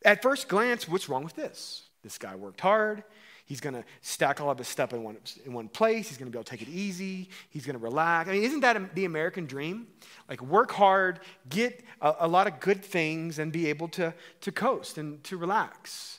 at 0.04 0.22
first 0.22 0.46
glance, 0.46 0.88
what's 0.88 1.08
wrong 1.08 1.24
with 1.24 1.34
this? 1.34 1.88
This 2.04 2.18
guy 2.18 2.36
worked 2.36 2.60
hard. 2.60 3.02
He's 3.46 3.60
going 3.60 3.74
to 3.74 3.84
stack 4.02 4.40
all 4.40 4.50
of 4.50 4.58
his 4.58 4.66
stuff 4.66 4.92
in 4.92 5.04
one, 5.04 5.16
in 5.44 5.52
one 5.52 5.68
place. 5.68 6.08
He's 6.08 6.18
going 6.18 6.26
to 6.26 6.32
be 6.32 6.36
able 6.36 6.44
to 6.44 6.50
take 6.50 6.62
it 6.62 6.68
easy. 6.68 7.30
He's 7.48 7.64
going 7.64 7.78
to 7.78 7.82
relax. 7.82 8.28
I 8.28 8.32
mean, 8.32 8.42
isn't 8.42 8.60
that 8.60 8.94
the 8.96 9.04
American 9.04 9.46
dream? 9.46 9.86
Like, 10.28 10.42
work 10.42 10.72
hard, 10.72 11.20
get 11.48 11.84
a, 12.00 12.14
a 12.20 12.28
lot 12.28 12.48
of 12.48 12.58
good 12.58 12.84
things, 12.84 13.38
and 13.38 13.52
be 13.52 13.68
able 13.68 13.86
to, 13.90 14.12
to 14.40 14.52
coast 14.52 14.98
and 14.98 15.22
to 15.24 15.36
relax. 15.36 16.18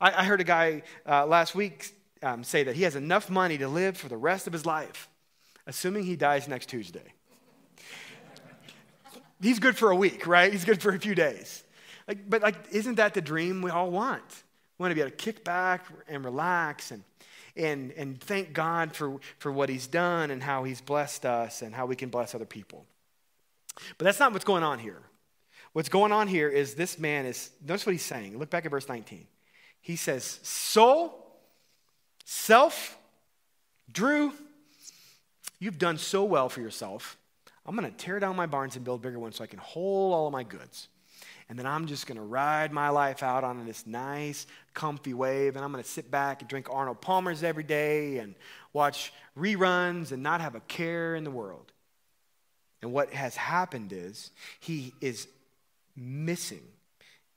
I, 0.00 0.22
I 0.22 0.24
heard 0.24 0.40
a 0.40 0.44
guy 0.44 0.84
uh, 1.06 1.26
last 1.26 1.54
week 1.54 1.94
um, 2.22 2.42
say 2.42 2.64
that 2.64 2.74
he 2.74 2.82
has 2.84 2.96
enough 2.96 3.28
money 3.28 3.58
to 3.58 3.68
live 3.68 3.98
for 3.98 4.08
the 4.08 4.16
rest 4.16 4.46
of 4.46 4.54
his 4.54 4.64
life, 4.64 5.10
assuming 5.66 6.04
he 6.04 6.16
dies 6.16 6.48
next 6.48 6.70
Tuesday. 6.70 7.12
He's 9.40 9.58
good 9.58 9.76
for 9.76 9.90
a 9.90 9.96
week, 9.96 10.26
right? 10.26 10.50
He's 10.50 10.64
good 10.64 10.80
for 10.80 10.94
a 10.94 10.98
few 10.98 11.14
days. 11.14 11.62
Like, 12.08 12.28
but 12.28 12.40
like, 12.40 12.56
isn't 12.72 12.94
that 12.94 13.12
the 13.12 13.20
dream 13.20 13.60
we 13.60 13.70
all 13.70 13.90
want? 13.90 14.24
We 14.78 14.84
want 14.84 14.92
to 14.92 14.94
be 14.94 15.00
able 15.00 15.10
to 15.10 15.16
kick 15.16 15.44
back 15.44 15.86
and 16.08 16.24
relax 16.24 16.92
and, 16.92 17.02
and, 17.56 17.92
and 17.92 18.20
thank 18.20 18.52
God 18.52 18.94
for, 18.94 19.18
for 19.38 19.50
what 19.50 19.68
He's 19.68 19.86
done 19.86 20.30
and 20.30 20.42
how 20.42 20.64
He's 20.64 20.80
blessed 20.80 21.26
us 21.26 21.62
and 21.62 21.74
how 21.74 21.86
we 21.86 21.96
can 21.96 22.08
bless 22.08 22.34
other 22.34 22.44
people. 22.44 22.86
But 23.96 24.04
that's 24.04 24.20
not 24.20 24.32
what's 24.32 24.44
going 24.44 24.62
on 24.62 24.78
here. 24.78 25.02
What's 25.72 25.88
going 25.88 26.12
on 26.12 26.28
here 26.28 26.48
is 26.48 26.74
this 26.74 26.98
man 26.98 27.26
is, 27.26 27.50
notice 27.66 27.86
what 27.86 27.92
he's 27.92 28.04
saying. 28.04 28.38
Look 28.38 28.50
back 28.50 28.64
at 28.64 28.70
verse 28.70 28.88
19. 28.88 29.26
He 29.80 29.96
says, 29.96 30.40
Soul, 30.42 31.14
self, 32.24 32.98
Drew, 33.90 34.32
you've 35.58 35.78
done 35.78 35.98
so 35.98 36.24
well 36.24 36.48
for 36.48 36.60
yourself. 36.60 37.16
I'm 37.64 37.76
going 37.76 37.90
to 37.90 37.96
tear 37.96 38.18
down 38.18 38.34
my 38.34 38.46
barns 38.46 38.76
and 38.76 38.84
build 38.84 39.02
bigger 39.02 39.18
ones 39.18 39.36
so 39.36 39.44
I 39.44 39.46
can 39.46 39.58
hold 39.58 40.14
all 40.14 40.26
of 40.26 40.32
my 40.32 40.42
goods 40.42 40.88
and 41.48 41.58
then 41.58 41.66
I'm 41.66 41.86
just 41.86 42.06
going 42.06 42.16
to 42.18 42.24
ride 42.24 42.72
my 42.72 42.90
life 42.90 43.22
out 43.22 43.42
on 43.42 43.64
this 43.64 43.86
nice, 43.86 44.46
comfy 44.74 45.14
wave, 45.14 45.56
and 45.56 45.64
I'm 45.64 45.72
going 45.72 45.82
to 45.82 45.88
sit 45.88 46.10
back 46.10 46.42
and 46.42 46.48
drink 46.48 46.68
Arnold 46.70 47.00
Palmer's 47.00 47.42
every 47.42 47.62
day 47.62 48.18
and 48.18 48.34
watch 48.72 49.12
reruns 49.36 50.12
and 50.12 50.22
not 50.22 50.40
have 50.42 50.54
a 50.54 50.60
care 50.60 51.14
in 51.14 51.24
the 51.24 51.30
world. 51.30 51.72
And 52.82 52.92
what 52.92 53.12
has 53.12 53.34
happened 53.34 53.92
is 53.92 54.30
he 54.60 54.92
is 55.00 55.26
missing 55.96 56.62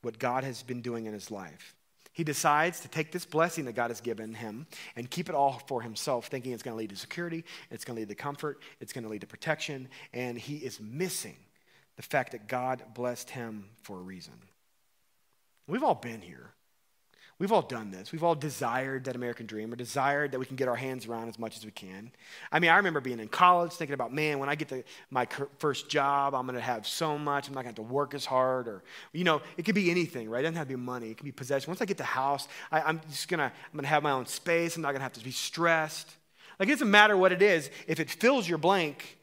what 0.01 0.19
God 0.19 0.43
has 0.43 0.61
been 0.61 0.81
doing 0.81 1.05
in 1.05 1.13
his 1.13 1.31
life. 1.31 1.75
He 2.13 2.25
decides 2.25 2.81
to 2.81 2.89
take 2.89 3.13
this 3.13 3.25
blessing 3.25 3.65
that 3.65 3.73
God 3.73 3.89
has 3.89 4.01
given 4.01 4.33
him 4.33 4.67
and 4.97 5.09
keep 5.09 5.29
it 5.29 5.35
all 5.35 5.61
for 5.67 5.81
himself, 5.81 6.27
thinking 6.27 6.51
it's 6.51 6.61
going 6.61 6.75
to 6.75 6.77
lead 6.77 6.89
to 6.89 6.97
security, 6.97 7.45
it's 7.69 7.85
going 7.85 7.95
to 7.95 8.01
lead 8.01 8.09
to 8.09 8.15
comfort, 8.15 8.61
it's 8.81 8.91
going 8.91 9.05
to 9.05 9.09
lead 9.09 9.21
to 9.21 9.27
protection, 9.27 9.87
and 10.13 10.37
he 10.37 10.57
is 10.57 10.81
missing 10.81 11.37
the 11.97 12.03
fact 12.03 12.31
that 12.31 12.47
God 12.47 12.83
blessed 12.93 13.29
him 13.29 13.65
for 13.83 13.97
a 13.97 14.01
reason. 14.01 14.33
We've 15.67 15.83
all 15.83 15.95
been 15.95 16.21
here. 16.21 16.51
We've 17.41 17.51
all 17.51 17.63
done 17.63 17.89
this. 17.89 18.11
We've 18.11 18.23
all 18.23 18.35
desired 18.35 19.05
that 19.05 19.15
American 19.15 19.47
dream 19.47 19.73
or 19.73 19.75
desired 19.75 20.31
that 20.31 20.39
we 20.39 20.45
can 20.45 20.55
get 20.55 20.67
our 20.67 20.75
hands 20.75 21.07
around 21.07 21.27
as 21.27 21.39
much 21.39 21.57
as 21.57 21.65
we 21.65 21.71
can. 21.71 22.11
I 22.51 22.59
mean, 22.59 22.69
I 22.69 22.77
remember 22.77 23.01
being 23.01 23.19
in 23.19 23.29
college 23.29 23.71
thinking 23.71 23.95
about, 23.95 24.13
man, 24.13 24.37
when 24.37 24.47
I 24.47 24.53
get 24.53 24.69
to 24.69 24.83
my 25.09 25.27
first 25.57 25.89
job, 25.89 26.35
I'm 26.35 26.45
going 26.45 26.53
to 26.53 26.61
have 26.61 26.85
so 26.85 27.17
much. 27.17 27.47
I'm 27.47 27.55
not 27.55 27.63
going 27.63 27.73
to 27.73 27.81
have 27.81 27.87
to 27.87 27.93
work 27.93 28.13
as 28.13 28.25
hard. 28.25 28.67
Or, 28.67 28.83
you 29.11 29.23
know, 29.23 29.41
it 29.57 29.65
could 29.65 29.73
be 29.73 29.89
anything, 29.89 30.29
right? 30.29 30.41
It 30.41 30.43
doesn't 30.43 30.57
have 30.57 30.67
to 30.67 30.77
be 30.77 30.79
money. 30.79 31.09
It 31.09 31.17
could 31.17 31.25
be 31.25 31.31
possession. 31.31 31.71
Once 31.71 31.81
I 31.81 31.85
get 31.85 31.97
the 31.97 32.03
house, 32.03 32.47
I, 32.71 32.81
I'm 32.81 33.01
just 33.09 33.27
going 33.27 33.39
to, 33.39 33.45
I'm 33.45 33.73
going 33.73 33.85
to 33.85 33.89
have 33.89 34.03
my 34.03 34.11
own 34.11 34.27
space. 34.27 34.75
I'm 34.75 34.83
not 34.83 34.89
going 34.89 34.99
to 34.99 35.03
have 35.03 35.13
to 35.13 35.23
be 35.23 35.31
stressed. 35.31 36.15
Like, 36.59 36.69
it 36.69 36.73
doesn't 36.73 36.91
matter 36.91 37.17
what 37.17 37.31
it 37.31 37.41
is. 37.41 37.71
If 37.87 37.99
it 37.99 38.11
fills 38.11 38.47
your 38.47 38.59
blank, 38.59 39.17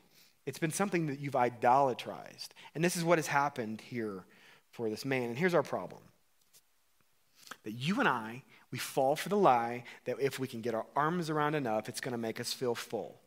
it's 0.49 0.59
been 0.59 0.71
something 0.71 1.09
that 1.09 1.19
you've 1.19 1.35
idolatrized. 1.35 2.49
And 2.75 2.83
this 2.83 2.97
is 2.97 3.05
what 3.05 3.19
has 3.19 3.27
happened 3.27 3.83
here 3.83 4.25
for 4.71 4.89
this 4.89 5.05
man. 5.05 5.25
And 5.25 5.37
here's 5.37 5.53
our 5.53 5.63
problem 5.63 6.01
that 7.65 7.73
you 7.73 8.01
and 8.01 8.09
I, 8.09 8.43
we 8.71 8.79
fall 8.79 9.15
for 9.15 9.29
the 9.29 9.37
lie 9.37 9.85
that 10.07 10.17
if 10.19 10.39
we 10.39 10.49
can 10.49 10.63
get 10.63 10.75
our 10.75 10.87
arms 10.97 11.29
around 11.29 11.55
enough, 11.55 11.91
it's 11.91 12.01
going 12.01 12.13
to 12.13 12.19
make 12.19 12.41
us 12.41 12.55
feel 12.55 12.75
full. 12.75 13.21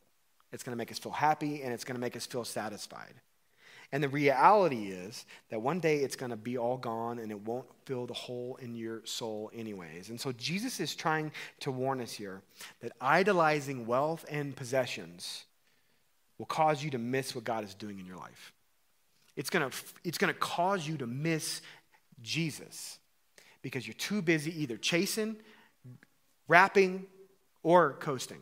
It's 0.51 0.63
going 0.63 0.75
to 0.75 0.77
make 0.77 0.91
us 0.91 0.97
feel 0.97 1.11
happy 1.11 1.61
and 1.61 1.71
it's 1.71 1.83
going 1.83 1.93
to 1.93 2.01
make 2.01 2.15
us 2.15 2.25
feel 2.25 2.43
satisfied. 2.43 3.13
And 3.91 4.03
the 4.03 4.09
reality 4.09 4.87
is 4.87 5.27
that 5.51 5.61
one 5.61 5.79
day 5.79 5.97
it's 5.97 6.15
going 6.15 6.31
to 6.31 6.35
be 6.35 6.57
all 6.57 6.77
gone 6.77 7.19
and 7.19 7.29
it 7.31 7.39
won't 7.41 7.67
fill 7.85 8.07
the 8.07 8.15
hole 8.15 8.57
in 8.63 8.73
your 8.73 9.05
soul, 9.05 9.51
anyways. 9.53 10.09
And 10.09 10.19
so 10.19 10.31
Jesus 10.31 10.79
is 10.79 10.95
trying 10.95 11.31
to 11.59 11.71
warn 11.71 12.01
us 12.01 12.13
here 12.13 12.41
that 12.81 12.93
idolizing 12.99 13.85
wealth 13.85 14.25
and 14.27 14.55
possessions 14.55 15.45
will 16.41 16.47
cause 16.47 16.83
you 16.83 16.89
to 16.89 16.97
miss 16.97 17.35
what 17.35 17.43
God 17.43 17.63
is 17.63 17.75
doing 17.75 17.99
in 17.99 18.05
your 18.07 18.17
life. 18.17 18.51
It's 19.35 19.51
going 19.51 19.69
to, 19.69 19.77
it's 20.03 20.17
going 20.17 20.33
to 20.33 20.39
cause 20.39 20.87
you 20.87 20.97
to 20.97 21.05
miss 21.05 21.61
Jesus 22.23 22.97
because 23.61 23.85
you're 23.85 23.93
too 23.93 24.23
busy 24.23 24.59
either 24.63 24.75
chasing, 24.75 25.35
wrapping, 26.47 27.05
or 27.61 27.93
coasting. 27.99 28.39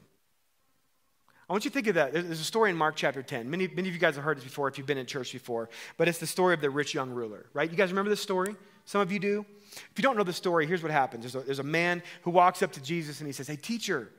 I 1.50 1.52
want 1.52 1.66
you 1.66 1.72
to 1.72 1.74
think 1.74 1.88
of 1.88 1.96
that. 1.96 2.14
There's 2.14 2.40
a 2.40 2.44
story 2.46 2.70
in 2.70 2.78
Mark 2.78 2.96
chapter 2.96 3.22
10. 3.22 3.50
Many, 3.50 3.68
many 3.68 3.90
of 3.90 3.94
you 3.94 4.00
guys 4.00 4.16
have 4.16 4.24
heard 4.24 4.38
this 4.38 4.46
before 4.46 4.70
if 4.70 4.78
you've 4.78 4.88
been 4.88 4.98
in 4.98 5.06
church 5.06 5.34
before, 5.34 5.70
but 5.98 6.08
it's 6.08 6.20
the 6.20 6.28
story 6.28 6.54
of 6.54 6.62
the 6.62 6.70
rich 6.70 6.94
young 6.94 7.10
ruler, 7.10 7.48
right? 7.52 7.70
You 7.70 7.76
guys 7.76 7.90
remember 7.90 8.10
this 8.10 8.22
story? 8.22 8.56
Some 8.86 9.02
of 9.02 9.12
you 9.12 9.20
do. 9.20 9.46
If 9.74 9.92
you 9.98 10.04
don't 10.04 10.16
know 10.16 10.24
the 10.24 10.32
story, 10.32 10.66
here's 10.66 10.84
what 10.84 10.92
happens 10.94 11.24
there's 11.24 11.36
a, 11.36 11.46
there's 11.46 11.60
a 11.60 11.64
man 11.64 12.02
who 12.22 12.32
walks 12.32 12.64
up 12.64 12.72
to 12.72 12.82
Jesus 12.82 13.20
and 13.20 13.28
he 13.28 13.34
says, 13.34 13.50
Hey, 13.50 13.58
teacher, 13.58 14.10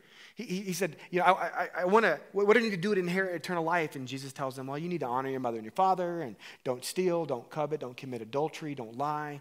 he, 0.43 0.61
he, 0.61 0.73
said, 0.73 0.97
You 1.11 1.21
know, 1.21 1.27
I, 1.27 1.31
I, 1.33 1.69
I 1.79 1.85
want 1.85 2.05
to, 2.05 2.21
what 2.33 2.53
do 2.53 2.61
I 2.61 2.63
need 2.63 2.71
to 2.71 2.77
do 2.77 2.95
to 2.95 3.01
inherit 3.01 3.35
eternal 3.35 3.65
life? 3.65 3.97
And 3.97 4.07
Jesus 4.07 4.33
tells 4.33 4.59
him, 4.59 4.67
Well, 4.67 4.79
you 4.79 4.89
need 4.89 5.01
to 5.01 5.07
honor 5.07 5.29
your 5.29 5.41
mother 5.41 5.57
and 5.57 5.65
your 5.65 5.73
father, 5.73 6.21
and 6.21 6.37
don't 6.65 6.85
steal, 6.85 7.25
don't 7.25 7.49
covet, 7.51 7.81
don't 7.81 7.97
commit 7.97 8.23
adultery, 8.23 8.75
don't 8.75 8.97
lie. 8.97 9.41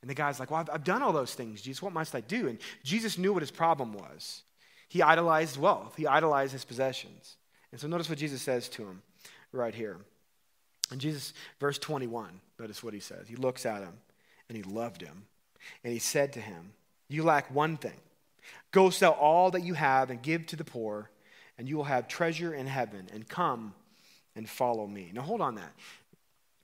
And 0.00 0.10
the 0.10 0.14
guy's 0.14 0.40
like, 0.40 0.50
Well, 0.50 0.60
I've, 0.60 0.70
I've 0.70 0.84
done 0.84 1.02
all 1.02 1.12
those 1.12 1.34
things, 1.34 1.62
Jesus. 1.62 1.82
What 1.82 1.92
must 1.92 2.14
I 2.14 2.20
do? 2.20 2.48
And 2.48 2.58
Jesus 2.82 3.18
knew 3.18 3.32
what 3.32 3.42
his 3.42 3.50
problem 3.50 3.92
was. 3.92 4.42
He 4.88 5.02
idolized 5.02 5.58
wealth, 5.58 5.94
he 5.96 6.06
idolized 6.06 6.52
his 6.52 6.64
possessions. 6.64 7.36
And 7.72 7.80
so 7.80 7.88
notice 7.88 8.08
what 8.08 8.18
Jesus 8.18 8.40
says 8.40 8.68
to 8.70 8.82
him 8.82 9.02
right 9.50 9.74
here. 9.74 9.98
And 10.90 11.00
Jesus, 11.00 11.32
verse 11.58 11.78
21, 11.78 12.40
notice 12.58 12.84
what 12.84 12.94
he 12.94 13.00
says. 13.00 13.26
He 13.26 13.34
looks 13.34 13.66
at 13.66 13.82
him 13.82 13.94
and 14.48 14.56
he 14.56 14.62
loved 14.62 15.00
him. 15.00 15.24
And 15.82 15.92
he 15.92 15.98
said 15.98 16.32
to 16.34 16.40
him, 16.40 16.72
You 17.08 17.24
lack 17.24 17.52
one 17.52 17.76
thing. 17.76 17.98
Go 18.74 18.90
sell 18.90 19.12
all 19.12 19.52
that 19.52 19.62
you 19.62 19.74
have 19.74 20.10
and 20.10 20.20
give 20.20 20.46
to 20.46 20.56
the 20.56 20.64
poor, 20.64 21.08
and 21.56 21.68
you 21.68 21.76
will 21.76 21.84
have 21.84 22.08
treasure 22.08 22.52
in 22.52 22.66
heaven. 22.66 23.06
And 23.12 23.28
come 23.28 23.72
and 24.34 24.50
follow 24.50 24.84
me. 24.88 25.12
Now 25.14 25.22
hold 25.22 25.40
on 25.40 25.54
that. 25.54 25.72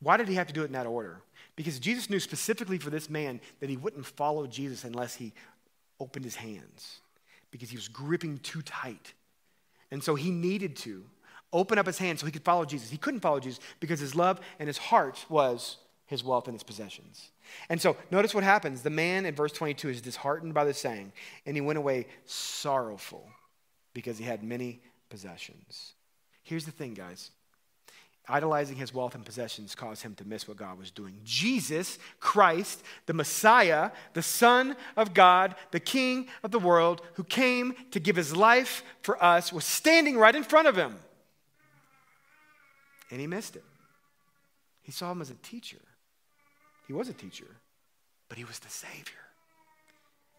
Why 0.01 0.17
did 0.17 0.27
he 0.27 0.35
have 0.35 0.49
to 0.49 0.53
do 0.53 0.63
it 0.63 0.67
in 0.67 0.73
that 0.73 0.89
order? 0.89 1.23
Because 1.55 1.79
Jesus 1.79 2.11
knew 2.11 2.19
specifically 2.19 2.79
for 2.79 2.91
this 2.91 3.09
man 3.09 3.41
that 3.61 3.71
he 3.71 3.77
wouldn't 3.77 4.07
follow 4.07 4.49
Jesus 4.49 4.83
unless 4.83 5.15
he 5.15 5.33
opened 6.01 6.25
his 6.25 6.35
hands, 6.35 6.99
because 7.53 7.71
he 7.71 7.77
was 7.77 7.87
gripping 7.87 8.39
too 8.39 8.63
tight. 8.63 9.15
And 9.93 10.03
so 10.03 10.17
he 10.17 10.33
needed 10.33 10.75
to 10.79 11.05
open 11.53 11.79
up 11.79 11.87
his 11.87 11.99
hands 11.99 12.19
so 12.19 12.27
he 12.27 12.33
could 12.33 12.45
follow 12.45 12.65
Jesus. 12.65 12.91
He 12.91 12.97
couldn't 12.97 13.21
follow 13.21 13.39
Jesus 13.39 13.61
because 13.79 14.01
his 14.01 14.17
love 14.17 14.41
and 14.59 14.67
his 14.67 14.79
heart 14.79 15.25
was 15.29 15.77
his 16.11 16.25
wealth 16.25 16.49
and 16.49 16.57
his 16.57 16.65
possessions. 16.65 17.31
And 17.69 17.81
so 17.81 17.97
notice 18.11 18.35
what 18.35 18.43
happens. 18.43 18.83
The 18.83 18.91
man 18.91 19.25
in 19.25 19.35
verse 19.35 19.53
22 19.53 19.91
is 19.91 20.01
disheartened 20.01 20.55
by 20.55 20.65
the 20.65 20.75
saying, 20.75 21.13
and 21.47 21.57
he 21.57 21.61
went 21.61 21.79
away 21.79 22.09
sorrowful 22.25 23.31
because 23.95 24.19
he 24.19 24.25
had 24.25 24.43
many 24.43 24.83
possessions. 25.09 25.93
Here's 26.43 26.65
the 26.65 26.73
thing, 26.73 26.95
guys 26.95 27.31
idolizing 28.29 28.77
his 28.77 28.95
wealth 28.95 29.17
and 29.17 29.25
possessions 29.25 29.75
caused 29.75 30.03
him 30.03 30.15
to 30.15 30.25
miss 30.25 30.47
what 30.47 30.57
God 30.57 30.79
was 30.79 30.93
doing. 30.93 31.19
Jesus 31.25 31.99
Christ, 32.21 32.81
the 33.07 33.13
Messiah, 33.13 33.91
the 34.13 34.23
Son 34.23 34.77
of 34.97 35.15
God, 35.15 35.57
the 35.73 35.81
King 35.81 36.29
of 36.45 36.53
the 36.53 36.61
world, 36.61 37.03
who 37.15 37.25
came 37.25 37.75
to 37.91 37.99
give 37.99 38.15
his 38.15 38.37
life 38.37 38.85
for 39.03 39.21
us, 39.23 39.53
was 39.53 39.65
standing 39.65 40.17
right 40.17 40.35
in 40.35 40.45
front 40.45 40.69
of 40.69 40.77
him. 40.77 40.95
And 43.11 43.21
he 43.21 43.27
missed 43.27 43.57
it. 43.57 43.65
He 44.83 44.93
saw 44.93 45.11
him 45.11 45.21
as 45.21 45.31
a 45.31 45.35
teacher. 45.35 45.81
He 46.91 46.95
was 46.95 47.09
a 47.09 47.13
teacher, 47.13 47.47
but 48.29 48.37
he 48.37 48.43
was 48.43 48.59
the 48.59 48.69
Savior. 48.69 49.23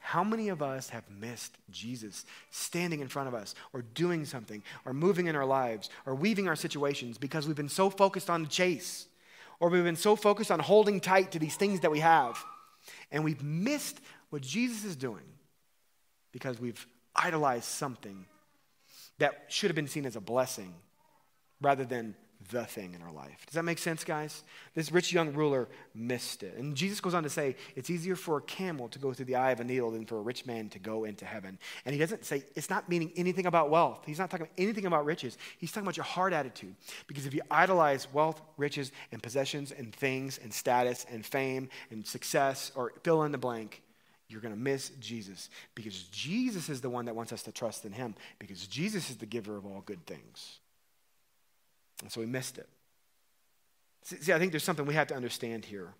How 0.01 0.21
many 0.21 0.49
of 0.49 0.61
us 0.61 0.89
have 0.89 1.09
missed 1.09 1.57
Jesus 1.69 2.25
standing 2.49 2.99
in 2.99 3.07
front 3.07 3.29
of 3.29 3.33
us 3.33 3.55
or 3.71 3.83
doing 3.93 4.25
something 4.25 4.61
or 4.83 4.93
moving 4.93 5.27
in 5.27 5.37
our 5.37 5.45
lives 5.45 5.89
or 6.05 6.13
weaving 6.13 6.49
our 6.49 6.57
situations 6.57 7.17
because 7.17 7.47
we've 7.47 7.55
been 7.55 7.69
so 7.69 7.89
focused 7.89 8.29
on 8.29 8.43
the 8.43 8.49
chase 8.49 9.07
or 9.61 9.69
we've 9.69 9.85
been 9.85 9.95
so 9.95 10.17
focused 10.17 10.51
on 10.51 10.59
holding 10.59 10.99
tight 10.99 11.31
to 11.31 11.39
these 11.39 11.55
things 11.55 11.79
that 11.79 11.89
we 11.89 12.01
have 12.01 12.43
and 13.13 13.23
we've 13.23 13.41
missed 13.41 14.01
what 14.29 14.41
Jesus 14.41 14.83
is 14.83 14.97
doing 14.97 15.23
because 16.33 16.59
we've 16.59 16.85
idolized 17.15 17.63
something 17.63 18.25
that 19.19 19.45
should 19.47 19.69
have 19.69 19.75
been 19.77 19.87
seen 19.87 20.05
as 20.05 20.17
a 20.17 20.21
blessing 20.21 20.73
rather 21.61 21.85
than 21.85 22.13
the 22.49 22.65
thing 22.65 22.93
in 22.93 23.01
our 23.01 23.11
life. 23.11 23.45
Does 23.45 23.55
that 23.55 23.63
make 23.63 23.77
sense, 23.77 24.03
guys? 24.03 24.43
This 24.73 24.91
rich 24.91 25.13
young 25.13 25.33
ruler 25.33 25.67
missed 25.93 26.43
it. 26.43 26.57
And 26.57 26.75
Jesus 26.75 26.99
goes 26.99 27.13
on 27.13 27.23
to 27.23 27.29
say, 27.29 27.55
it's 27.75 27.89
easier 27.89 28.15
for 28.15 28.37
a 28.37 28.41
camel 28.41 28.87
to 28.89 28.99
go 28.99 29.13
through 29.13 29.25
the 29.25 29.35
eye 29.35 29.51
of 29.51 29.59
a 29.59 29.63
needle 29.63 29.91
than 29.91 30.05
for 30.05 30.17
a 30.17 30.21
rich 30.21 30.45
man 30.45 30.69
to 30.69 30.79
go 30.79 31.03
into 31.03 31.25
heaven. 31.25 31.59
And 31.85 31.93
he 31.93 31.99
doesn't 31.99 32.25
say, 32.25 32.43
it's 32.55 32.69
not 32.69 32.89
meaning 32.89 33.11
anything 33.15 33.45
about 33.45 33.69
wealth. 33.69 34.03
He's 34.05 34.19
not 34.19 34.29
talking 34.29 34.47
anything 34.57 34.85
about 34.85 35.05
riches. 35.05 35.37
He's 35.57 35.71
talking 35.71 35.85
about 35.85 35.97
your 35.97 36.05
heart 36.05 36.33
attitude. 36.33 36.75
Because 37.07 37.25
if 37.25 37.33
you 37.33 37.41
idolize 37.51 38.07
wealth, 38.13 38.41
riches, 38.57 38.91
and 39.11 39.21
possessions, 39.21 39.71
and 39.71 39.93
things, 39.93 40.39
and 40.41 40.53
status, 40.53 41.05
and 41.11 41.25
fame, 41.25 41.69
and 41.89 42.05
success, 42.05 42.71
or 42.75 42.93
fill 43.03 43.23
in 43.23 43.31
the 43.31 43.37
blank, 43.37 43.81
you're 44.29 44.41
going 44.41 44.53
to 44.53 44.59
miss 44.59 44.91
Jesus. 45.01 45.49
Because 45.75 46.03
Jesus 46.03 46.69
is 46.69 46.79
the 46.79 46.89
one 46.89 47.05
that 47.05 47.15
wants 47.15 47.33
us 47.33 47.43
to 47.43 47.51
trust 47.51 47.83
in 47.83 47.91
him. 47.91 48.15
Because 48.39 48.65
Jesus 48.65 49.09
is 49.09 49.17
the 49.17 49.25
giver 49.25 49.57
of 49.57 49.65
all 49.65 49.83
good 49.85 50.05
things. 50.05 50.60
And 52.01 52.11
so 52.11 52.21
we 52.21 52.27
missed 52.27 52.57
it. 52.57 52.69
See, 54.03 54.33
I 54.33 54.39
think 54.39 54.51
there's 54.51 54.63
something 54.63 54.85
we 54.85 54.95
have 54.95 55.07
to 55.07 55.15
understand 55.15 55.65
here 55.65 55.93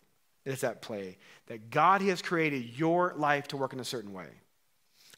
that's 0.46 0.64
at 0.64 0.82
play 0.82 1.18
that 1.48 1.70
God 1.70 2.02
has 2.02 2.22
created 2.22 2.78
your 2.78 3.14
life 3.16 3.48
to 3.50 3.58
work 3.58 3.74
in 3.74 3.80
a 3.80 3.86
certain 3.86 4.12
way. 4.12 4.28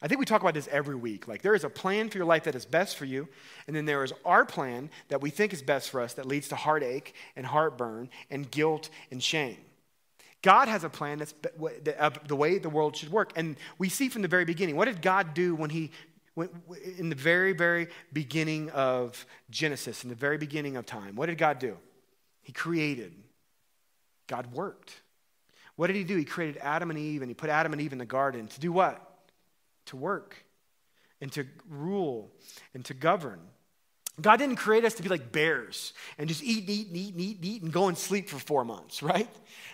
I 0.02 0.08
think 0.08 0.18
we 0.18 0.26
talk 0.26 0.42
about 0.42 0.52
this 0.52 0.68
every 0.70 0.96
week. 0.96 1.26
Like, 1.26 1.40
there 1.40 1.54
is 1.54 1.64
a 1.64 1.70
plan 1.70 2.10
for 2.10 2.18
your 2.18 2.26
life 2.26 2.44
that 2.44 2.54
is 2.54 2.66
best 2.66 2.96
for 2.96 3.06
you, 3.06 3.26
and 3.66 3.74
then 3.74 3.86
there 3.86 4.04
is 4.04 4.12
our 4.26 4.44
plan 4.44 4.90
that 5.08 5.22
we 5.22 5.30
think 5.30 5.54
is 5.54 5.62
best 5.62 5.88
for 5.88 6.02
us 6.02 6.12
that 6.14 6.26
leads 6.26 6.48
to 6.48 6.56
heartache 6.56 7.14
and 7.36 7.46
heartburn 7.46 8.10
and 8.30 8.50
guilt 8.50 8.90
and 9.10 9.22
shame. 9.22 9.56
God 10.42 10.68
has 10.68 10.84
a 10.84 10.90
plan 10.90 11.20
that's 11.20 11.34
the 12.26 12.36
way 12.36 12.58
the 12.58 12.68
world 12.68 12.96
should 12.96 13.10
work. 13.10 13.32
And 13.34 13.56
we 13.78 13.88
see 13.88 14.10
from 14.10 14.20
the 14.20 14.28
very 14.28 14.44
beginning 14.44 14.76
what 14.76 14.84
did 14.84 15.00
God 15.00 15.32
do 15.32 15.54
when 15.54 15.70
He 15.70 15.90
in 16.36 17.08
the 17.08 17.14
very, 17.14 17.52
very 17.52 17.88
beginning 18.12 18.70
of 18.70 19.24
Genesis, 19.50 20.02
in 20.02 20.10
the 20.10 20.16
very 20.16 20.38
beginning 20.38 20.76
of 20.76 20.84
time, 20.86 21.14
what 21.14 21.26
did 21.26 21.38
God 21.38 21.58
do? 21.58 21.76
He 22.42 22.52
created. 22.52 23.14
God 24.26 24.52
worked. 24.52 25.00
What 25.76 25.88
did 25.88 25.96
he 25.96 26.04
do? 26.04 26.16
He 26.16 26.24
created 26.24 26.58
Adam 26.62 26.90
and 26.90 26.98
Eve, 26.98 27.22
and 27.22 27.30
he 27.30 27.34
put 27.34 27.50
Adam 27.50 27.72
and 27.72 27.80
Eve 27.80 27.92
in 27.92 27.98
the 27.98 28.04
garden 28.04 28.48
to 28.48 28.60
do 28.60 28.72
what? 28.72 29.00
To 29.86 29.96
work 29.96 30.44
and 31.20 31.30
to 31.32 31.46
rule 31.68 32.30
and 32.74 32.84
to 32.84 32.94
govern. 32.94 33.40
God 34.20 34.36
didn't 34.36 34.56
create 34.56 34.84
us 34.84 34.94
to 34.94 35.02
be 35.02 35.08
like 35.08 35.32
bears 35.32 35.92
and 36.18 36.28
just 36.28 36.42
eat, 36.42 36.68
eat, 36.70 36.88
eat, 36.92 37.14
eat, 37.16 37.38
eat, 37.42 37.62
and 37.62 37.72
go 37.72 37.88
and 37.88 37.98
sleep 37.98 38.28
for 38.28 38.38
four 38.38 38.64
months, 38.64 39.02
right? 39.02 39.28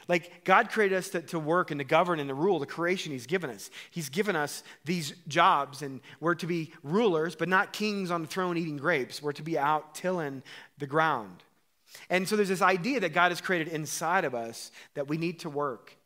Like, 0.09 0.45
God 0.45 0.71
created 0.71 0.97
us 0.97 1.11
to, 1.11 1.21
to 1.23 1.39
work 1.39 1.71
and 1.71 1.79
to 1.79 1.85
govern 1.85 2.19
and 2.21 2.29
to 2.29 2.35
rule 2.35 2.59
the 2.59 2.67
creation 2.67 3.13
He's 3.13 3.27
given 3.27 3.51
us. 3.51 3.71
He's 3.91 4.09
given 4.09 4.37
us 4.37 4.63
these 4.85 5.13
jobs, 5.29 5.83
and 5.83 6.01
we're 6.21 6.35
to 6.37 6.47
be 6.47 6.73
rulers, 6.83 7.37
but 7.37 7.49
not 7.49 7.73
kings 7.73 8.11
on 8.11 8.23
the 8.23 8.29
throne 8.29 8.57
eating 8.57 8.79
grapes. 8.79 9.23
We're 9.23 9.33
to 9.33 9.43
be 9.43 9.59
out 9.59 9.95
tilling 9.95 10.43
the 10.79 10.87
ground. 10.87 11.45
And 12.09 12.27
so 12.27 12.35
there's 12.35 12.49
this 12.49 12.63
idea 12.63 13.01
that 13.01 13.13
God 13.13 13.31
has 13.31 13.41
created 13.41 13.69
inside 13.69 14.25
of 14.25 14.35
us 14.35 14.73
that 14.95 15.07
we 15.09 15.19
need 15.19 15.41
to 15.41 15.51
work. 15.51 15.97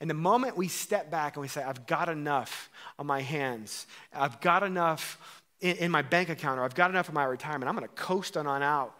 And 0.00 0.08
the 0.08 0.14
moment 0.14 0.56
we 0.56 0.68
step 0.68 1.10
back 1.10 1.36
and 1.36 1.42
we 1.42 1.48
say, 1.48 1.62
I've 1.62 1.86
got 1.86 2.08
enough 2.08 2.70
on 2.98 3.06
my 3.06 3.20
hands, 3.20 3.86
I've 4.12 4.40
got 4.40 4.62
enough 4.62 5.37
in, 5.60 5.76
in 5.76 5.90
my 5.90 6.02
bank 6.02 6.28
account 6.28 6.58
or 6.58 6.64
I've 6.64 6.74
got 6.74 6.90
enough 6.90 7.08
of 7.08 7.14
my 7.14 7.24
retirement, 7.24 7.68
I'm 7.68 7.76
going 7.76 7.88
to 7.88 7.94
coast 7.94 8.36
on, 8.36 8.46
on 8.46 8.62
out, 8.62 8.94